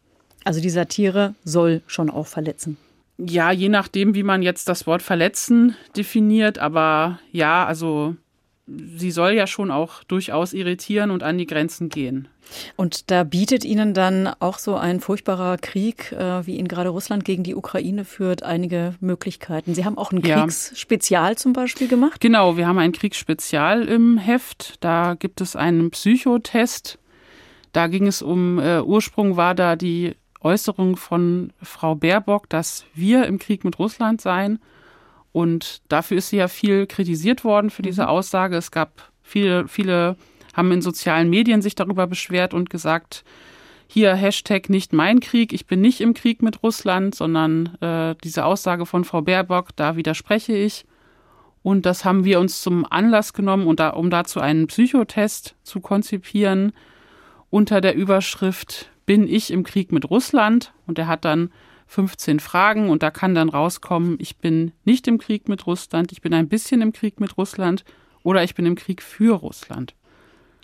Also 0.46 0.62
die 0.62 0.72
Satire 0.72 1.36
soll 1.44 1.84
schon 1.86 2.10
auch 2.10 2.26
verletzen. 2.26 2.78
Ja, 3.20 3.52
je 3.52 3.70
nachdem, 3.70 4.16
wie 4.16 4.24
man 4.24 4.42
jetzt 4.42 4.68
das 4.68 4.88
Wort 4.88 5.04
verletzen 5.04 5.76
definiert, 5.96 6.58
aber 6.58 7.20
ja, 7.32 7.68
also 7.68 8.16
sie 8.68 9.12
soll 9.12 9.34
ja 9.34 9.48
schon 9.48 9.72
auch 9.72 10.04
durchaus 10.04 10.54
irritieren 10.54 11.12
und 11.12 11.24
an 11.24 11.38
die 11.38 11.46
Grenzen 11.46 11.90
gehen. 11.90 12.28
Und 12.76 13.10
da 13.12 13.24
bietet 13.24 13.66
Ihnen 13.66 13.94
dann 13.94 14.28
auch 14.40 14.60
so 14.60 14.76
ein 14.76 15.00
furchtbarer 15.00 15.58
Krieg, 15.58 16.12
äh, 16.12 16.46
wie 16.46 16.58
ihn 16.58 16.68
gerade 16.68 16.90
Russland 16.90 17.26
gegen 17.26 17.44
die 17.44 17.56
Ukraine 17.56 18.06
führt, 18.06 18.44
einige 18.44 18.96
Möglichkeiten. 19.00 19.74
Sie 19.74 19.86
haben 19.86 19.98
auch 19.98 20.12
ein 20.12 20.22
ja. 20.22 20.42
Kriegsspezial 20.42 21.38
zum 21.38 21.54
Beispiel 21.54 21.88
gemacht? 21.88 22.22
Genau, 22.22 22.58
wir 22.58 22.68
haben 22.68 22.78
ein 22.78 22.92
Kriegsspezial 22.92 23.88
im 23.88 24.18
Heft. 24.18 24.76
Da 24.80 25.16
gibt 25.18 25.42
es 25.42 25.56
einen 25.56 25.92
Psychotest. 25.92 27.00
Da 27.72 27.88
ging 27.88 28.08
es 28.08 28.22
um, 28.22 28.60
äh, 28.60 28.82
Ursprung 28.82 29.38
war 29.38 29.56
da 29.56 29.76
die 29.76 30.16
Äußerung 30.42 30.96
von 30.96 31.52
Frau 31.62 31.96
Baerbock, 31.96 32.48
dass 32.50 32.86
wir 32.94 33.26
im 33.26 33.40
Krieg 33.40 33.64
mit 33.64 33.80
Russland 33.80 34.22
seien. 34.22 34.60
Und 35.36 35.82
dafür 35.90 36.20
ist 36.20 36.30
sie 36.30 36.38
ja 36.38 36.48
viel 36.48 36.88
kritisiert 36.88 37.44
worden 37.44 37.70
für 37.70 37.82
diese 37.82 38.04
mhm. 38.04 38.08
Aussage. 38.08 38.56
Es 38.56 38.72
gab 38.72 39.12
viele, 39.22 39.68
viele 39.68 40.16
haben 40.54 40.72
in 40.72 40.82
sozialen 40.82 41.30
Medien 41.30 41.62
sich 41.62 41.76
darüber 41.76 42.08
beschwert 42.08 42.54
und 42.54 42.70
gesagt, 42.70 43.26
hier 43.86 44.16
Hashtag 44.16 44.70
nicht 44.70 44.94
mein 44.94 45.20
Krieg, 45.20 45.52
ich 45.52 45.66
bin 45.66 45.82
nicht 45.82 46.00
im 46.00 46.14
Krieg 46.14 46.42
mit 46.42 46.64
Russland, 46.64 47.16
sondern 47.16 47.76
äh, 47.82 48.16
diese 48.24 48.46
Aussage 48.46 48.86
von 48.86 49.04
Frau 49.04 49.24
Baerbock, 49.24 49.76
da 49.76 49.98
widerspreche 49.98 50.56
ich. 50.56 50.86
Und 51.64 51.86
das 51.86 52.06
haben 52.06 52.24
wir 52.24 52.40
uns 52.40 52.62
zum 52.62 52.90
Anlass 52.90 53.34
genommen, 53.34 53.68
und 53.68 53.82
da, 53.82 53.90
um 53.90 54.10
dazu 54.10 54.40
einen 54.40 54.68
Psychotest 54.68 55.56
zu 55.64 55.82
konzipieren 55.82 56.72
unter 57.50 57.82
der 57.82 57.94
Überschrift 57.96 58.90
Bin 59.06 59.28
ich 59.28 59.52
im 59.52 59.66
Krieg 59.66 59.92
mit 59.92 60.10
Russland? 60.10 60.72
Und 60.88 60.98
er 60.98 61.08
hat 61.08 61.26
dann 61.26 61.52
15 61.88 62.40
Fragen 62.40 62.90
und 62.90 63.04
da 63.04 63.12
kann 63.12 63.36
dann 63.36 63.50
rauskommen, 63.50 64.18
ich 64.20 64.38
bin 64.38 64.72
nicht 64.84 65.08
im 65.08 65.18
Krieg 65.18 65.48
mit 65.48 65.68
Russland, 65.68 66.12
ich 66.12 66.22
bin 66.22 66.34
ein 66.34 66.50
bisschen 66.50 66.82
im 66.82 66.94
Krieg 66.94 67.20
mit 67.20 67.38
Russland 67.38 67.86
oder 68.24 68.44
ich 68.44 68.56
bin 68.56 68.66
im 68.66 68.76
Krieg 68.76 69.02
für 69.02 69.36
Russland. 69.36 69.94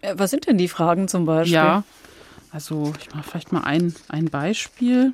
Äh, 0.02 0.16
was 0.18 0.32
sind 0.32 0.48
denn 0.48 0.58
die 0.58 0.68
Fragen 0.68 1.08
zum 1.08 1.26
Beispiel? 1.26 1.54
Ja, 1.54 1.84
also 2.52 2.94
ich 3.00 3.14
mache 3.14 3.30
vielleicht 3.30 3.52
mal 3.52 3.62
ein, 3.62 3.94
ein 4.10 4.26
Beispiel. 4.26 5.14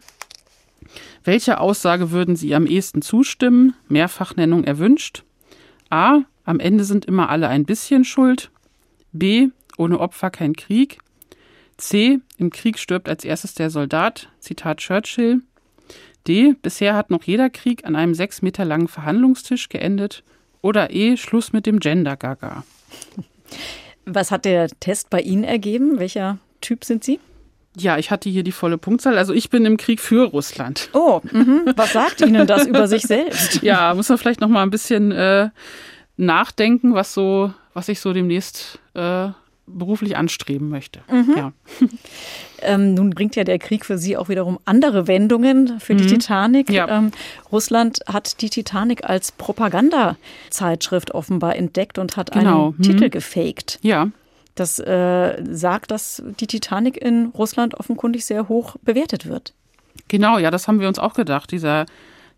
Welche 1.24 1.60
Aussage 1.60 2.12
würden 2.12 2.36
Sie 2.36 2.56
am 2.56 2.66
ehesten 2.66 3.02
zustimmen? 3.02 3.76
Mehrfachnennung 3.88 4.64
erwünscht. 4.64 5.24
A. 5.90 6.22
Am 6.46 6.60
Ende 6.60 6.86
sind 6.86 7.06
immer 7.06 7.30
alle 7.30 7.50
ein 7.50 7.66
bisschen 7.66 8.06
schuld. 8.06 8.50
B. 9.12 9.50
Ohne 9.78 10.00
Opfer 10.00 10.30
kein 10.30 10.56
Krieg. 10.56 11.00
C. 11.78 12.20
Im 12.38 12.50
Krieg 12.50 12.80
stirbt 12.80 13.10
als 13.10 13.24
erstes 13.26 13.54
der 13.54 13.70
Soldat. 13.70 14.30
Zitat 14.40 14.78
Churchill. 14.78 15.42
D. 16.28 16.56
Bisher 16.62 16.96
hat 16.96 17.10
noch 17.10 17.24
jeder 17.24 17.50
Krieg 17.50 17.86
an 17.86 17.96
einem 17.96 18.14
sechs 18.14 18.42
Meter 18.42 18.66
langen 18.66 18.88
Verhandlungstisch 18.88 19.70
geendet. 19.70 20.24
Oder 20.62 20.92
E. 20.92 21.18
Schluss 21.18 21.54
mit 21.54 21.66
dem 21.66 21.80
Gender-Gaga. 21.80 22.64
Was 24.06 24.32
hat 24.32 24.46
der 24.46 24.70
Test 24.80 25.10
bei 25.10 25.22
Ihnen 25.22 25.44
ergeben? 25.44 26.00
Welcher 26.00 26.38
Typ 26.62 26.84
sind 26.84 27.04
Sie? 27.04 27.20
Ja, 27.78 27.98
ich 27.98 28.10
hatte 28.10 28.30
hier 28.30 28.44
die 28.44 28.52
volle 28.52 28.78
Punktzahl. 28.78 29.18
Also 29.18 29.34
ich 29.34 29.50
bin 29.50 29.66
im 29.66 29.78
Krieg 29.78 30.00
für 30.00 30.26
Russland. 30.26 30.90
Oh, 30.94 31.22
mh. 31.32 31.74
was 31.76 31.94
sagt 31.94 32.22
Ihnen 32.22 32.48
das 32.48 32.66
über 32.66 32.88
sich 32.88 33.04
selbst? 33.04 33.62
Ja, 33.62 33.94
muss 33.94 34.10
man 34.10 34.18
vielleicht 34.18 34.42
noch 34.42 34.48
mal 34.48 34.64
ein 34.64 34.72
bisschen 34.72 35.12
äh, 35.12 35.50
nachdenken, 36.16 36.96
was 36.96 37.14
so, 37.14 37.54
was 37.74 37.88
ich 37.90 38.00
so 38.00 38.14
demnächst 38.14 38.80
äh, 38.96 39.30
beruflich 39.68 40.18
anstreben 40.18 40.70
möchte. 40.70 41.02
Mhm. 41.12 41.34
Ja. 41.36 41.52
Ähm, 42.60 42.96
nun 42.96 43.12
bringt 43.12 43.36
ja 43.36 43.44
der 43.44 43.60
Krieg 43.60 43.86
für 43.86 44.00
Sie 44.00 44.18
auch 44.18 44.30
wiederum 44.30 44.58
andere 44.66 45.08
Wendungen 45.08 45.80
für 45.80 45.94
die 45.94 46.06
mhm. 46.06 46.08
Titanic. 46.08 46.72
Ja. 46.72 46.88
Ähm, 46.88 47.12
Russland 47.52 48.00
hat 48.08 48.42
die 48.42 48.50
Titanic 48.50 49.04
als 49.04 49.32
Propagandazeitschrift 49.32 51.14
offenbar 51.14 51.56
entdeckt 51.56 52.00
und 52.00 52.18
hat 52.18 52.32
genau. 52.32 52.70
einen 52.70 52.76
mhm. 52.78 52.82
Titel 52.82 53.10
gefaked. 53.12 53.78
Ja. 53.84 54.10
Das 54.56 54.80
äh, 54.80 55.44
sagt, 55.52 55.92
dass 55.92 56.24
die 56.40 56.48
Titanic 56.48 56.98
in 56.98 57.28
Russland 57.28 57.76
offenkundig 57.76 58.26
sehr 58.26 58.50
hoch 58.50 58.76
bewertet 58.82 59.28
wird. 59.28 59.54
Genau, 60.08 60.40
ja, 60.40 60.50
das 60.50 60.68
haben 60.68 60.80
wir 60.80 60.88
uns 60.88 60.98
auch 60.98 61.14
gedacht. 61.14 61.52
Dieser 61.52 61.86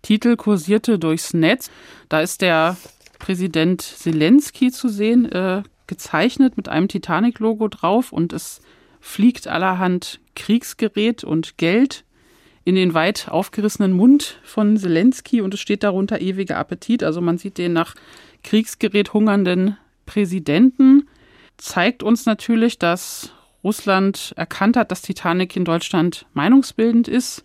Titel 0.01 0.35
kursierte 0.35 0.99
durchs 0.99 1.33
Netz. 1.33 1.71
Da 2.09 2.19
ist 2.19 2.41
der 2.41 2.75
Präsident 3.19 3.81
Zelensky 3.81 4.71
zu 4.71 4.89
sehen, 4.89 5.31
äh, 5.31 5.63
gezeichnet 5.89 6.55
mit 6.55 6.69
einem 6.69 6.87
Titanic-Logo 6.87 7.67
drauf 7.67 8.13
und 8.13 8.31
es 8.31 8.61
fliegt 9.01 9.47
allerhand 9.47 10.21
Kriegsgerät 10.35 11.25
und 11.25 11.57
Geld 11.57 12.05
in 12.63 12.75
den 12.75 12.93
weit 12.93 13.27
aufgerissenen 13.29 13.93
Mund 13.93 14.39
von 14.43 14.77
Zelensky 14.77 15.41
und 15.41 15.53
es 15.53 15.59
steht 15.59 15.83
darunter 15.83 16.21
ewiger 16.21 16.57
Appetit. 16.57 17.03
Also 17.03 17.19
man 17.19 17.37
sieht 17.37 17.57
den 17.57 17.73
nach 17.73 17.95
Kriegsgerät 18.43 19.13
hungernden 19.13 19.77
Präsidenten. 20.05 21.07
Zeigt 21.57 22.03
uns 22.03 22.25
natürlich, 22.27 22.77
dass 22.77 23.33
Russland 23.63 24.33
erkannt 24.37 24.77
hat, 24.77 24.91
dass 24.91 25.01
Titanic 25.01 25.55
in 25.55 25.65
Deutschland 25.65 26.27
meinungsbildend 26.33 27.07
ist 27.07 27.43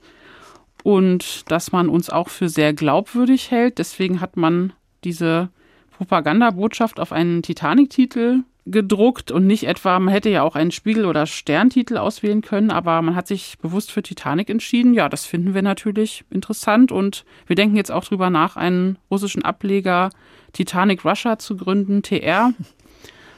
und 0.83 1.51
dass 1.51 1.73
man 1.73 1.89
uns 1.89 2.11
auch 2.11 2.29
für 2.29 2.51
sehr 2.51 2.75
glaubwürdig 2.75 3.51
hält. 3.51 3.79
Deswegen 3.79 4.21
hat 4.21 4.37
man 4.37 4.75
diese 5.03 5.49
Propagandabotschaft 5.97 7.01
auf 7.01 7.13
einen 7.13 7.43
Titanic-Titel 7.43 8.41
gedruckt 8.67 9.31
und 9.31 9.47
nicht 9.47 9.65
etwa, 9.65 9.99
man 9.99 10.13
hätte 10.13 10.31
ja 10.31 10.43
auch 10.43 10.57
einen 10.57 10.71
Spiegel- 10.71 11.05
oder 11.05 11.27
Sterntitel 11.27 11.99
auswählen 11.99 12.41
können, 12.41 12.71
aber 12.71 13.03
man 13.03 13.15
hat 13.15 13.27
sich 13.27 13.59
bewusst 13.59 13.93
für 13.93 14.03
Titanic 14.03 14.49
entschieden. 14.49 14.95
Ja, 14.95 15.09
das 15.09 15.27
finden 15.27 15.55
wir 15.55 15.63
natürlich 15.63 16.25
interessant 16.31 16.91
und 16.91 17.25
wir 17.47 17.57
denken 17.57 17.77
jetzt 17.77 17.91
auch 17.91 18.05
drüber 18.05 18.31
nach, 18.31 18.57
einen 18.57 18.97
russischen 19.11 19.45
Ableger 19.45 20.11
Titanic 20.55 21.05
Russia 21.05 21.39
zu 21.39 21.57
gründen, 21.57 22.03
TR. 22.03 22.55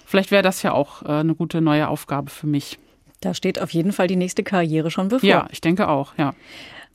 Vielleicht 0.04 0.30
wäre 0.30 0.42
das 0.42 0.62
ja 0.62 0.72
auch 0.72 1.02
äh, 1.02 1.08
eine 1.08 1.34
gute 1.34 1.60
neue 1.60 1.88
Aufgabe 1.88 2.30
für 2.30 2.46
mich. 2.46 2.78
Da 3.20 3.34
steht 3.34 3.60
auf 3.60 3.70
jeden 3.70 3.92
Fall 3.92 4.06
die 4.06 4.16
nächste 4.16 4.44
Karriere 4.44 4.92
schon 4.92 5.08
bevor. 5.08 5.28
Ja, 5.28 5.48
ich 5.50 5.60
denke 5.60 5.88
auch, 5.88 6.16
ja. 6.16 6.34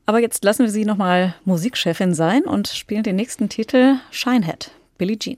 Aber 0.05 0.19
jetzt 0.19 0.43
lassen 0.45 0.63
wir 0.63 0.71
Sie 0.71 0.85
nochmal 0.85 1.35
Musikchefin 1.43 2.13
sein 2.13 2.43
und 2.43 2.69
spielen 2.69 3.03
den 3.03 3.17
nächsten 3.17 3.49
Titel 3.49 3.95
Shinehead, 4.11 4.71
Billie 4.97 5.17
Jean. 5.17 5.37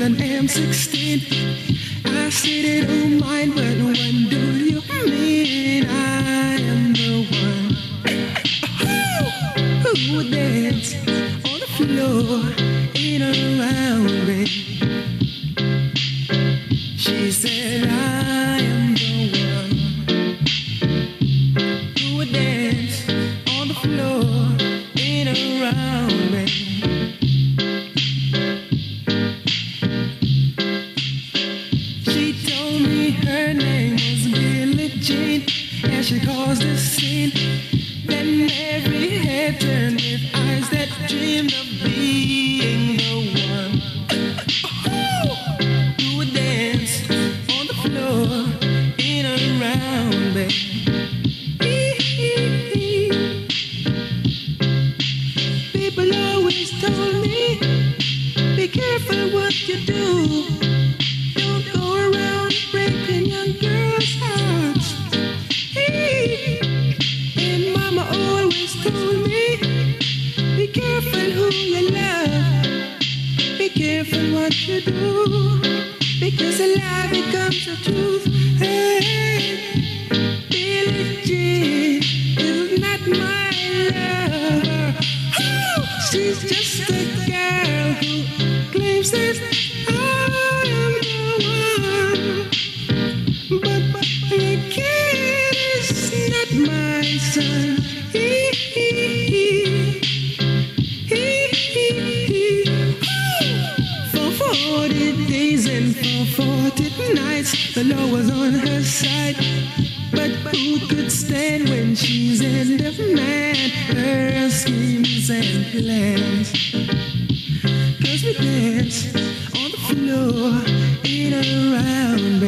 with 0.00 0.06
an 0.06 0.16
M16. 0.16 2.06
I 2.06 2.30
sit 2.30 2.64
it 2.64 2.88
on 2.88 3.18
mine. 3.18 3.59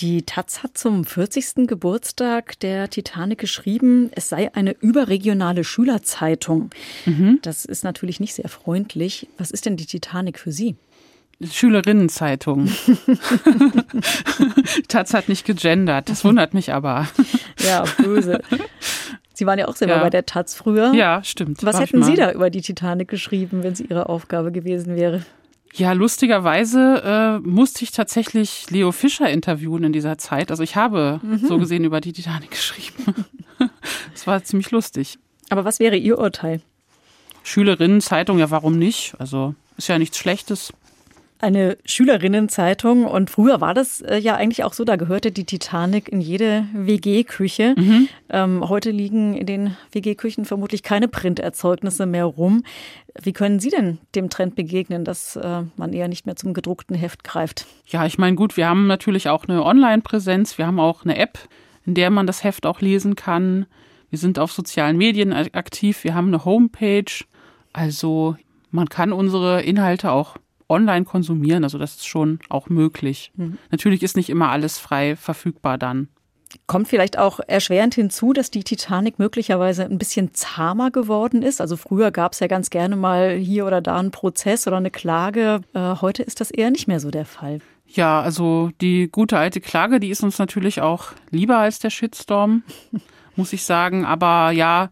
Die 0.00 0.22
Taz 0.22 0.62
hat 0.62 0.78
zum 0.78 1.04
40. 1.04 1.66
Geburtstag 1.66 2.58
der 2.60 2.88
Titanic 2.88 3.38
geschrieben, 3.38 4.10
es 4.14 4.30
sei 4.30 4.54
eine 4.54 4.74
überregionale 4.80 5.62
Schülerzeitung. 5.62 6.70
Mhm. 7.04 7.40
Das 7.42 7.66
ist 7.66 7.84
natürlich 7.84 8.18
nicht 8.18 8.34
sehr 8.34 8.48
freundlich. 8.48 9.28
Was 9.36 9.50
ist 9.50 9.66
denn 9.66 9.76
die 9.76 9.84
Titanic 9.84 10.38
für 10.38 10.52
Sie? 10.52 10.76
Schülerinnenzeitung. 11.42 12.68
Taz 14.88 15.12
hat 15.12 15.28
nicht 15.28 15.44
gegendert, 15.44 16.08
das 16.08 16.24
wundert 16.24 16.54
mich 16.54 16.72
aber. 16.72 17.06
Ja, 17.58 17.84
böse. 18.02 18.40
Sie 19.34 19.44
waren 19.44 19.58
ja 19.58 19.68
auch 19.68 19.76
selber 19.76 19.96
ja. 19.96 20.02
bei 20.02 20.08
der 20.08 20.24
Taz 20.24 20.54
früher. 20.54 20.94
Ja, 20.94 21.22
stimmt. 21.22 21.62
Was 21.62 21.78
hätten 21.78 22.02
Sie 22.02 22.14
da 22.14 22.32
über 22.32 22.48
die 22.48 22.62
Titanic 22.62 23.08
geschrieben, 23.08 23.62
wenn 23.62 23.74
es 23.74 23.80
Ihre 23.80 24.08
Aufgabe 24.08 24.50
gewesen 24.50 24.96
wäre? 24.96 25.22
Ja, 25.74 25.92
lustigerweise 25.92 27.40
äh, 27.44 27.48
musste 27.48 27.84
ich 27.84 27.92
tatsächlich 27.92 28.68
Leo 28.70 28.92
Fischer 28.92 29.30
interviewen 29.30 29.84
in 29.84 29.92
dieser 29.92 30.18
Zeit. 30.18 30.50
Also 30.50 30.62
ich 30.62 30.76
habe 30.76 31.20
mhm. 31.22 31.38
so 31.38 31.58
gesehen 31.58 31.84
über 31.84 32.00
die 32.00 32.12
Titanic 32.12 32.50
geschrieben. 32.50 33.26
Es 34.14 34.26
war 34.26 34.42
ziemlich 34.42 34.70
lustig. 34.70 35.18
Aber 35.50 35.66
was 35.66 35.80
wäre 35.80 35.96
Ihr 35.96 36.18
Urteil? 36.18 36.62
Schülerinnenzeitung, 37.42 38.38
ja, 38.38 38.50
warum 38.50 38.78
nicht? 38.78 39.14
Also 39.18 39.54
ist 39.76 39.88
ja 39.88 39.98
nichts 39.98 40.16
Schlechtes 40.16 40.72
eine 41.40 41.78
Schülerinnenzeitung 41.84 43.04
und 43.06 43.30
früher 43.30 43.60
war 43.60 43.74
das 43.74 44.00
äh, 44.02 44.18
ja 44.18 44.36
eigentlich 44.36 44.64
auch 44.64 44.72
so, 44.72 44.84
da 44.84 44.96
gehörte 44.96 45.32
die 45.32 45.44
Titanic 45.44 46.08
in 46.08 46.20
jede 46.20 46.66
WG-Küche. 46.72 47.74
Mhm. 47.76 48.08
Ähm, 48.28 48.68
heute 48.68 48.90
liegen 48.90 49.34
in 49.34 49.46
den 49.46 49.76
WG-Küchen 49.92 50.44
vermutlich 50.44 50.82
keine 50.82 51.08
Printerzeugnisse 51.08 52.06
mehr 52.06 52.26
rum. 52.26 52.62
Wie 53.20 53.32
können 53.32 53.58
Sie 53.58 53.70
denn 53.70 53.98
dem 54.14 54.30
Trend 54.30 54.54
begegnen, 54.54 55.04
dass 55.04 55.36
äh, 55.36 55.62
man 55.76 55.92
eher 55.92 56.08
nicht 56.08 56.26
mehr 56.26 56.36
zum 56.36 56.54
gedruckten 56.54 56.94
Heft 56.94 57.24
greift? 57.24 57.66
Ja, 57.86 58.06
ich 58.06 58.18
meine, 58.18 58.36
gut, 58.36 58.56
wir 58.56 58.68
haben 58.68 58.86
natürlich 58.86 59.28
auch 59.28 59.46
eine 59.46 59.64
Online-Präsenz, 59.64 60.58
wir 60.58 60.66
haben 60.66 60.80
auch 60.80 61.04
eine 61.04 61.16
App, 61.16 61.38
in 61.86 61.94
der 61.94 62.10
man 62.10 62.26
das 62.26 62.44
Heft 62.44 62.66
auch 62.66 62.80
lesen 62.80 63.16
kann. 63.16 63.66
Wir 64.10 64.18
sind 64.18 64.38
auf 64.38 64.52
sozialen 64.52 64.96
Medien 64.96 65.32
aktiv, 65.32 66.04
wir 66.04 66.14
haben 66.14 66.28
eine 66.28 66.44
Homepage. 66.44 67.24
Also 67.72 68.36
man 68.70 68.88
kann 68.88 69.12
unsere 69.12 69.62
Inhalte 69.62 70.12
auch 70.12 70.36
online 70.70 71.04
konsumieren. 71.04 71.64
Also 71.64 71.78
das 71.78 71.96
ist 71.96 72.06
schon 72.06 72.38
auch 72.48 72.68
möglich. 72.68 73.32
Mhm. 73.36 73.58
Natürlich 73.70 74.02
ist 74.02 74.16
nicht 74.16 74.30
immer 74.30 74.50
alles 74.50 74.78
frei 74.78 75.16
verfügbar 75.16 75.76
dann. 75.76 76.08
Kommt 76.66 76.88
vielleicht 76.88 77.16
auch 77.16 77.38
erschwerend 77.46 77.94
hinzu, 77.94 78.32
dass 78.32 78.50
die 78.50 78.64
Titanic 78.64 79.20
möglicherweise 79.20 79.84
ein 79.84 79.98
bisschen 79.98 80.34
zahmer 80.34 80.90
geworden 80.90 81.42
ist. 81.42 81.60
Also 81.60 81.76
früher 81.76 82.10
gab 82.10 82.32
es 82.32 82.40
ja 82.40 82.48
ganz 82.48 82.70
gerne 82.70 82.96
mal 82.96 83.36
hier 83.36 83.66
oder 83.66 83.80
da 83.80 83.98
einen 83.98 84.10
Prozess 84.10 84.66
oder 84.66 84.78
eine 84.78 84.90
Klage. 84.90 85.60
Äh, 85.74 85.96
heute 86.00 86.24
ist 86.24 86.40
das 86.40 86.50
eher 86.50 86.70
nicht 86.70 86.88
mehr 86.88 86.98
so 86.98 87.10
der 87.12 87.24
Fall. 87.24 87.60
Ja, 87.86 88.20
also 88.20 88.70
die 88.80 89.08
gute 89.10 89.38
alte 89.38 89.60
Klage, 89.60 90.00
die 90.00 90.10
ist 90.10 90.22
uns 90.22 90.38
natürlich 90.38 90.80
auch 90.80 91.12
lieber 91.30 91.58
als 91.58 91.78
der 91.78 91.90
Shitstorm, 91.90 92.62
muss 93.36 93.52
ich 93.52 93.62
sagen. 93.62 94.04
Aber 94.04 94.50
ja, 94.50 94.90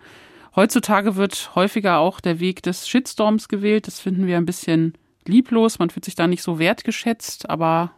heutzutage 0.55 1.17
wird 1.17 1.57
häufiger 1.57 1.99
auch 1.99 2.21
der 2.21 2.39
Weg 2.39 2.63
des 2.63 2.89
Shitstorms 2.89 3.49
gewählt. 3.49 3.89
Das 3.89 3.99
finden 3.99 4.29
wir 4.29 4.37
ein 4.37 4.47
bisschen 4.47 4.95
lieblos, 5.29 5.79
man 5.79 5.91
fühlt 5.91 6.05
sich 6.05 6.15
da 6.15 6.27
nicht 6.27 6.43
so 6.43 6.59
wertgeschätzt, 6.59 7.49
aber 7.49 7.93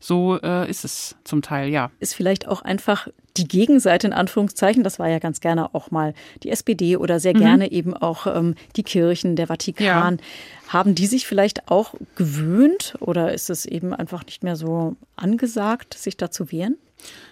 So 0.00 0.36
äh, 0.42 0.68
ist 0.68 0.84
es 0.84 1.14
zum 1.22 1.42
Teil, 1.42 1.68
ja. 1.68 1.92
Ist 2.00 2.14
vielleicht 2.14 2.48
auch 2.48 2.62
einfach 2.62 3.06
die 3.36 3.46
Gegenseite 3.46 4.08
in 4.08 4.12
Anführungszeichen, 4.12 4.82
das 4.82 4.98
war 4.98 5.08
ja 5.08 5.20
ganz 5.20 5.40
gerne 5.40 5.74
auch 5.76 5.92
mal 5.92 6.12
die 6.42 6.50
SPD 6.50 6.96
oder 6.96 7.20
sehr 7.20 7.34
mhm. 7.34 7.40
gerne 7.40 7.70
eben 7.70 7.96
auch 7.96 8.26
ähm, 8.26 8.56
die 8.74 8.82
Kirchen, 8.82 9.36
der 9.36 9.46
Vatikan. 9.46 10.16
Ja. 10.16 10.72
Haben 10.72 10.96
die 10.96 11.06
sich 11.06 11.26
vielleicht 11.26 11.68
auch 11.70 11.94
gewöhnt 12.16 12.94
oder 12.98 13.32
ist 13.32 13.48
es 13.48 13.64
eben 13.64 13.94
einfach 13.94 14.26
nicht 14.26 14.42
mehr 14.42 14.56
so 14.56 14.96
angesagt, 15.14 15.94
sich 15.94 16.16
da 16.16 16.32
zu 16.32 16.50
wehren? 16.50 16.76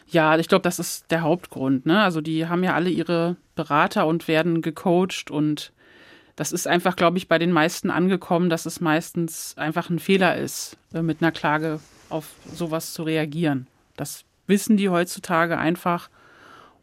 Ja, 0.09 0.38
ich 0.38 0.47
glaube, 0.47 0.62
das 0.62 0.78
ist 0.78 1.11
der 1.11 1.22
Hauptgrund. 1.22 1.86
Ne? 1.86 2.01
Also 2.01 2.20
die 2.20 2.47
haben 2.47 2.62
ja 2.62 2.74
alle 2.74 2.91
ihre 2.91 3.36
Berater 3.57 4.07
und 4.07 4.28
werden 4.28 4.62
gecoacht 4.62 5.30
und 5.30 5.72
das 6.37 6.53
ist 6.53 6.66
einfach, 6.66 6.97
glaube 6.97 7.18
ich, 7.18 7.28
bei 7.28 7.39
den 7.39 7.53
meisten 7.53 7.91
angekommen, 7.91 8.51
dass 8.51 8.66
es 8.66 8.81
meistens 8.81 9.55
einfach 9.57 9.91
ein 9.91 9.99
Fehler 9.99 10.37
ist, 10.37 10.76
äh, 10.95 11.03
mit 11.03 11.22
einer 11.22 11.33
Klage 11.33 11.81
auf 12.09 12.26
sowas 12.53 12.93
zu 12.93 13.03
reagieren. 13.03 13.66
Das 13.97 14.24
wissen 14.47 14.76
die 14.76 14.89
heutzutage 14.89 15.59
einfach. 15.59 16.11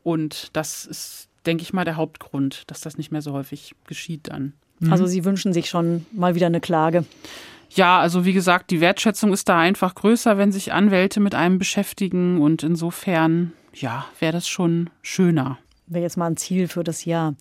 Und 0.03 0.55
das 0.55 0.85
ist, 0.85 1.27
denke 1.45 1.63
ich 1.63 1.73
mal, 1.73 1.85
der 1.85 1.97
Hauptgrund, 1.97 2.63
dass 2.67 2.81
das 2.81 2.97
nicht 2.97 3.11
mehr 3.11 3.21
so 3.21 3.33
häufig 3.33 3.75
geschieht 3.85 4.29
dann. 4.29 4.53
Mhm. 4.79 4.91
Also 4.91 5.05
Sie 5.05 5.25
wünschen 5.25 5.53
sich 5.53 5.69
schon 5.69 6.05
mal 6.11 6.35
wieder 6.35 6.47
eine 6.47 6.61
Klage. 6.61 7.05
Ja, 7.69 7.99
also 7.99 8.25
wie 8.25 8.33
gesagt, 8.33 8.71
die 8.71 8.79
Wertschätzung 8.79 9.33
ist 9.33 9.49
da 9.49 9.59
einfach 9.59 9.95
größer, 9.95 10.37
wenn 10.37 10.51
sich 10.51 10.71
Anwälte 10.71 11.19
mit 11.19 11.35
einem 11.35 11.57
beschäftigen. 11.57 12.41
Und 12.41 12.63
insofern, 12.63 13.51
ja, 13.73 14.05
wäre 14.19 14.33
das 14.33 14.47
schon 14.47 14.89
schöner. 15.01 15.57
Wäre 15.87 16.03
jetzt 16.03 16.17
mal 16.17 16.27
ein 16.27 16.37
Ziel 16.37 16.67
für 16.67 16.83
das 16.83 17.05
Jahr. 17.05 17.35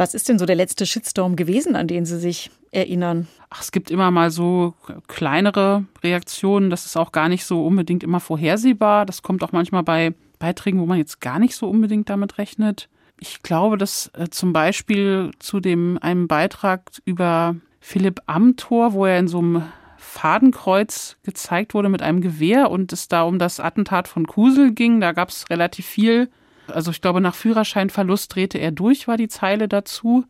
Was 0.00 0.14
ist 0.14 0.30
denn 0.30 0.38
so 0.38 0.46
der 0.46 0.56
letzte 0.56 0.86
Shitstorm 0.86 1.36
gewesen, 1.36 1.76
an 1.76 1.86
den 1.86 2.06
Sie 2.06 2.18
sich 2.18 2.50
erinnern? 2.70 3.28
Ach, 3.50 3.60
es 3.60 3.70
gibt 3.70 3.90
immer 3.90 4.10
mal 4.10 4.30
so 4.30 4.72
kleinere 5.08 5.84
Reaktionen. 6.02 6.70
Das 6.70 6.86
ist 6.86 6.96
auch 6.96 7.12
gar 7.12 7.28
nicht 7.28 7.44
so 7.44 7.66
unbedingt 7.66 8.02
immer 8.02 8.18
vorhersehbar. 8.18 9.04
Das 9.04 9.20
kommt 9.20 9.44
auch 9.44 9.52
manchmal 9.52 9.82
bei 9.82 10.14
Beiträgen, 10.38 10.80
wo 10.80 10.86
man 10.86 10.96
jetzt 10.96 11.20
gar 11.20 11.38
nicht 11.38 11.54
so 11.54 11.68
unbedingt 11.68 12.08
damit 12.08 12.38
rechnet. 12.38 12.88
Ich 13.18 13.42
glaube, 13.42 13.76
dass 13.76 14.10
äh, 14.14 14.30
zum 14.30 14.54
Beispiel 14.54 15.32
zu 15.38 15.60
dem 15.60 15.98
einem 16.00 16.28
Beitrag 16.28 16.92
über 17.04 17.56
Philipp 17.78 18.22
Amthor, 18.24 18.94
wo 18.94 19.04
er 19.04 19.18
in 19.18 19.28
so 19.28 19.40
einem 19.40 19.64
Fadenkreuz 19.98 21.18
gezeigt 21.24 21.74
wurde 21.74 21.90
mit 21.90 22.00
einem 22.00 22.22
Gewehr 22.22 22.70
und 22.70 22.90
es 22.94 23.08
da 23.08 23.24
um 23.24 23.38
das 23.38 23.60
Attentat 23.60 24.08
von 24.08 24.26
Kusel 24.26 24.72
ging. 24.72 25.02
Da 25.02 25.12
gab 25.12 25.28
es 25.28 25.50
relativ 25.50 25.84
viel 25.84 26.30
also 26.70 26.90
ich 26.90 27.00
glaube, 27.00 27.20
nach 27.20 27.34
Führerscheinverlust 27.34 28.34
drehte 28.34 28.58
er 28.58 28.70
durch, 28.70 29.08
war 29.08 29.16
die 29.16 29.28
Zeile 29.28 29.68
dazu. 29.68 30.24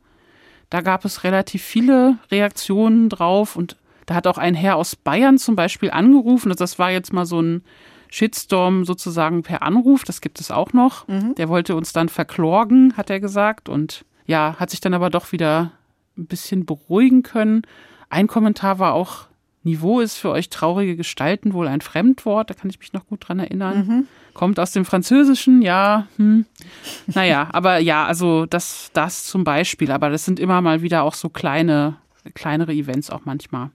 Da 0.68 0.80
gab 0.80 1.04
es 1.04 1.24
relativ 1.24 1.62
viele 1.62 2.18
Reaktionen 2.30 3.08
drauf 3.08 3.56
und 3.56 3.76
da 4.06 4.14
hat 4.14 4.26
auch 4.26 4.38
ein 4.38 4.54
Herr 4.54 4.76
aus 4.76 4.96
Bayern 4.96 5.38
zum 5.38 5.56
Beispiel 5.56 5.90
angerufen. 5.90 6.52
Das 6.56 6.78
war 6.78 6.90
jetzt 6.90 7.12
mal 7.12 7.26
so 7.26 7.40
ein 7.40 7.62
Shitstorm 8.08 8.84
sozusagen 8.84 9.42
per 9.42 9.62
Anruf. 9.62 10.04
Das 10.04 10.20
gibt 10.20 10.40
es 10.40 10.50
auch 10.50 10.72
noch. 10.72 11.06
Mhm. 11.06 11.34
Der 11.36 11.48
wollte 11.48 11.76
uns 11.76 11.92
dann 11.92 12.08
verklorgen, 12.08 12.96
hat 12.96 13.08
er 13.08 13.20
gesagt. 13.20 13.68
Und 13.68 14.04
ja, 14.26 14.56
hat 14.58 14.70
sich 14.70 14.80
dann 14.80 14.94
aber 14.94 15.10
doch 15.10 15.32
wieder 15.32 15.72
ein 16.18 16.26
bisschen 16.26 16.66
beruhigen 16.66 17.22
können. 17.22 17.62
Ein 18.08 18.26
Kommentar 18.26 18.78
war 18.78 18.94
auch, 18.94 19.26
Niveau 19.62 20.00
ist 20.00 20.16
für 20.16 20.30
euch 20.30 20.48
traurige 20.48 20.96
Gestalten 20.96 21.52
wohl 21.52 21.68
ein 21.68 21.80
Fremdwort. 21.80 22.50
Da 22.50 22.54
kann 22.54 22.70
ich 22.70 22.80
mich 22.80 22.92
noch 22.92 23.06
gut 23.06 23.28
dran 23.28 23.38
erinnern. 23.38 23.86
Mhm. 23.86 24.06
Kommt 24.34 24.58
aus 24.60 24.72
dem 24.72 24.84
Französischen, 24.84 25.62
ja. 25.62 26.06
Hm. 26.16 26.46
Naja, 27.06 27.48
aber 27.52 27.78
ja, 27.78 28.06
also 28.06 28.46
das, 28.46 28.90
das 28.92 29.24
zum 29.24 29.44
Beispiel. 29.44 29.90
Aber 29.90 30.10
das 30.10 30.24
sind 30.24 30.40
immer 30.40 30.60
mal 30.60 30.82
wieder 30.82 31.02
auch 31.02 31.14
so 31.14 31.28
kleine, 31.28 31.96
kleinere 32.34 32.72
Events 32.72 33.10
auch 33.10 33.24
manchmal. 33.24 33.70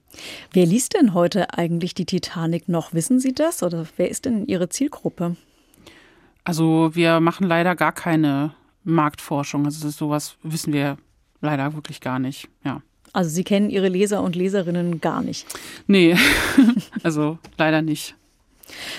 Wer 0.52 0.66
liest 0.66 0.94
denn 0.94 1.14
heute 1.14 1.54
eigentlich 1.54 1.94
die 1.94 2.06
Titanic 2.06 2.68
noch? 2.68 2.92
Wissen 2.94 3.20
Sie 3.20 3.32
das? 3.32 3.62
Oder 3.62 3.86
wer 3.96 4.10
ist 4.10 4.24
denn 4.24 4.46
Ihre 4.46 4.68
Zielgruppe? 4.68 5.36
Also 6.44 6.90
wir 6.94 7.20
machen 7.20 7.46
leider 7.46 7.74
gar 7.74 7.92
keine 7.92 8.54
Marktforschung. 8.84 9.64
Also 9.66 9.88
sowas 9.90 10.36
wissen 10.42 10.72
wir 10.72 10.96
leider 11.40 11.74
wirklich 11.74 12.00
gar 12.00 12.18
nicht, 12.18 12.48
ja. 12.64 12.82
Also 13.12 13.30
Sie 13.30 13.44
kennen 13.44 13.70
Ihre 13.70 13.88
Leser 13.88 14.22
und 14.22 14.36
Leserinnen 14.36 15.00
gar 15.00 15.22
nicht? 15.22 15.46
Nee, 15.86 16.16
also 17.02 17.38
leider 17.56 17.82
nicht. 17.82 18.14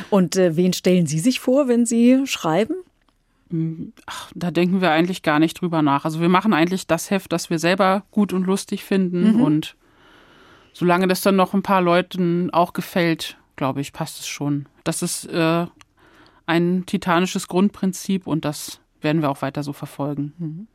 Und 0.09 0.36
äh, 0.36 0.55
wen 0.55 0.74
stellen 0.74 1.07
Sie 1.07 1.20
sich 1.20 1.39
vor, 1.39 1.68
wenn 1.68 1.86
Sie 1.86 2.26
schreiben? 2.26 2.76
Ach, 4.05 4.32
da 4.36 4.51
denken 4.51 4.82
wir 4.82 4.91
eigentlich 4.91 5.22
gar 5.22 5.39
nicht 5.39 5.61
drüber 5.61 5.82
nach. 5.82 6.05
Also 6.05 6.20
wir 6.20 6.30
machen 6.30 6.53
eigentlich 6.53 6.88
das 6.88 7.09
Heft, 7.09 7.32
das 7.32 7.49
wir 7.49 7.59
selber 7.59 8.03
gut 8.11 8.34
und 8.34 8.45
lustig 8.45 8.84
finden. 8.84 9.36
Mhm. 9.36 9.41
Und 9.41 9.76
solange 10.74 11.07
das 11.07 11.22
dann 11.22 11.36
noch 11.36 11.53
ein 11.53 11.63
paar 11.63 11.82
Leuten 11.82 12.49
auch 12.51 12.74
gefällt, 12.74 13.38
glaube 13.55 13.82
ich, 13.82 13.93
passt 13.93 14.20
es 14.20 14.28
schon. 14.28 14.68
Das 14.84 15.01
ist 15.01 15.26
äh, 15.26 15.65
ein 16.45 16.86
titanisches 16.86 17.47
Grundprinzip 17.47 18.28
und 18.28 18.43
das 18.43 18.80
werden 19.01 19.22
wir 19.22 19.30
auch 19.30 19.41
weiter 19.41 19.63
so 19.63 19.74
verfolgen. 19.74 20.34
Mhm. 20.38 20.68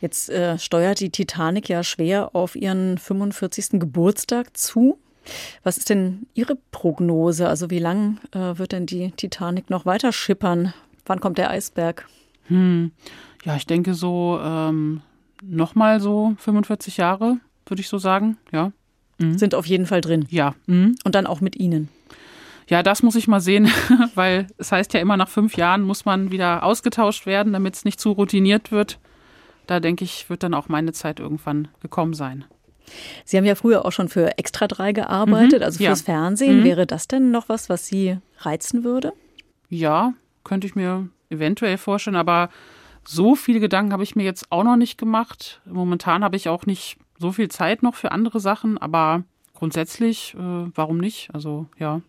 Jetzt 0.00 0.28
äh, 0.28 0.58
steuert 0.58 1.00
die 1.00 1.10
Titanic 1.10 1.68
ja 1.68 1.82
schwer 1.82 2.34
auf 2.34 2.56
ihren 2.56 2.98
45. 2.98 3.80
Geburtstag 3.80 4.56
zu. 4.56 4.98
Was 5.62 5.78
ist 5.78 5.90
denn 5.90 6.26
Ihre 6.34 6.56
Prognose? 6.70 7.48
Also 7.48 7.70
wie 7.70 7.78
lang 7.78 8.18
äh, 8.32 8.58
wird 8.58 8.72
denn 8.72 8.86
die 8.86 9.10
Titanic 9.12 9.70
noch 9.70 9.86
weiter 9.86 10.12
schippern? 10.12 10.72
Wann 11.04 11.20
kommt 11.20 11.38
der 11.38 11.50
Eisberg? 11.50 12.06
Hm. 12.48 12.92
Ja, 13.44 13.56
ich 13.56 13.66
denke 13.66 13.94
so 13.94 14.38
ähm, 14.42 15.02
nochmal 15.42 16.00
so 16.00 16.34
45 16.38 16.96
Jahre, 16.96 17.38
würde 17.66 17.80
ich 17.80 17.88
so 17.88 17.98
sagen. 17.98 18.38
Ja. 18.52 18.72
Mhm. 19.18 19.38
Sind 19.38 19.54
auf 19.54 19.66
jeden 19.66 19.86
Fall 19.86 20.00
drin. 20.00 20.26
Ja. 20.30 20.54
Mhm. 20.66 20.96
Und 21.04 21.14
dann 21.14 21.26
auch 21.26 21.40
mit 21.40 21.56
Ihnen. 21.56 21.88
Ja, 22.68 22.82
das 22.82 23.02
muss 23.02 23.14
ich 23.14 23.28
mal 23.28 23.40
sehen, 23.40 23.70
weil 24.14 24.48
es 24.58 24.72
heißt 24.72 24.92
ja 24.94 25.00
immer, 25.00 25.16
nach 25.16 25.28
fünf 25.28 25.56
Jahren 25.56 25.82
muss 25.82 26.04
man 26.04 26.32
wieder 26.32 26.64
ausgetauscht 26.64 27.26
werden, 27.26 27.52
damit 27.52 27.76
es 27.76 27.84
nicht 27.84 28.00
zu 28.00 28.12
routiniert 28.12 28.72
wird. 28.72 28.98
Da 29.66 29.80
denke 29.80 30.04
ich, 30.04 30.28
wird 30.28 30.42
dann 30.42 30.54
auch 30.54 30.68
meine 30.68 30.92
Zeit 30.92 31.20
irgendwann 31.20 31.68
gekommen 31.80 32.14
sein. 32.14 32.44
Sie 33.24 33.36
haben 33.36 33.44
ja 33.44 33.54
früher 33.54 33.84
auch 33.84 33.92
schon 33.92 34.08
für 34.08 34.38
Extra 34.38 34.66
3 34.66 34.92
gearbeitet, 34.92 35.60
mhm, 35.60 35.64
also 35.64 35.78
fürs 35.78 36.00
ja. 36.00 36.04
Fernsehen. 36.04 36.60
Mhm. 36.60 36.64
Wäre 36.64 36.86
das 36.86 37.08
denn 37.08 37.30
noch 37.30 37.48
was, 37.48 37.68
was 37.68 37.86
Sie 37.86 38.18
reizen 38.38 38.84
würde? 38.84 39.12
Ja, 39.68 40.14
könnte 40.44 40.66
ich 40.66 40.74
mir 40.74 41.08
eventuell 41.30 41.78
vorstellen, 41.78 42.16
aber 42.16 42.50
so 43.04 43.34
viele 43.34 43.60
Gedanken 43.60 43.92
habe 43.92 44.02
ich 44.02 44.16
mir 44.16 44.24
jetzt 44.24 44.50
auch 44.50 44.64
noch 44.64 44.76
nicht 44.76 44.98
gemacht. 44.98 45.60
Momentan 45.64 46.24
habe 46.24 46.36
ich 46.36 46.48
auch 46.48 46.66
nicht 46.66 46.98
so 47.18 47.32
viel 47.32 47.48
Zeit 47.48 47.82
noch 47.82 47.94
für 47.94 48.12
andere 48.12 48.40
Sachen, 48.40 48.78
aber 48.78 49.24
grundsätzlich, 49.54 50.34
äh, 50.34 50.70
warum 50.74 50.98
nicht? 50.98 51.30
Also 51.32 51.66
ja. 51.78 52.00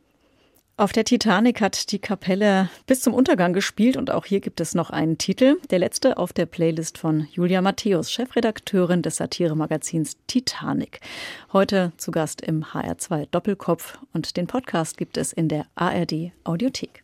Auf 0.79 0.91
der 0.91 1.05
Titanic 1.05 1.59
hat 1.59 1.91
die 1.91 1.97
Kapelle 1.97 2.69
bis 2.85 3.01
zum 3.01 3.15
Untergang 3.15 3.51
gespielt 3.51 3.97
und 3.97 4.11
auch 4.11 4.25
hier 4.25 4.39
gibt 4.41 4.61
es 4.61 4.75
noch 4.75 4.91
einen 4.91 5.17
Titel. 5.17 5.57
Der 5.71 5.79
letzte 5.79 6.17
auf 6.17 6.33
der 6.33 6.45
Playlist 6.45 6.99
von 6.99 7.27
Julia 7.31 7.63
Matthäus, 7.63 8.11
Chefredakteurin 8.11 9.01
des 9.01 9.15
Satiremagazins 9.15 10.17
Titanic. 10.27 10.99
Heute 11.51 11.93
zu 11.97 12.11
Gast 12.11 12.41
im 12.41 12.63
HR2 12.63 13.27
Doppelkopf 13.31 13.97
und 14.13 14.37
den 14.37 14.45
Podcast 14.45 14.97
gibt 14.97 15.17
es 15.17 15.33
in 15.33 15.49
der 15.49 15.65
ARD 15.73 16.31
Audiothek. 16.43 17.03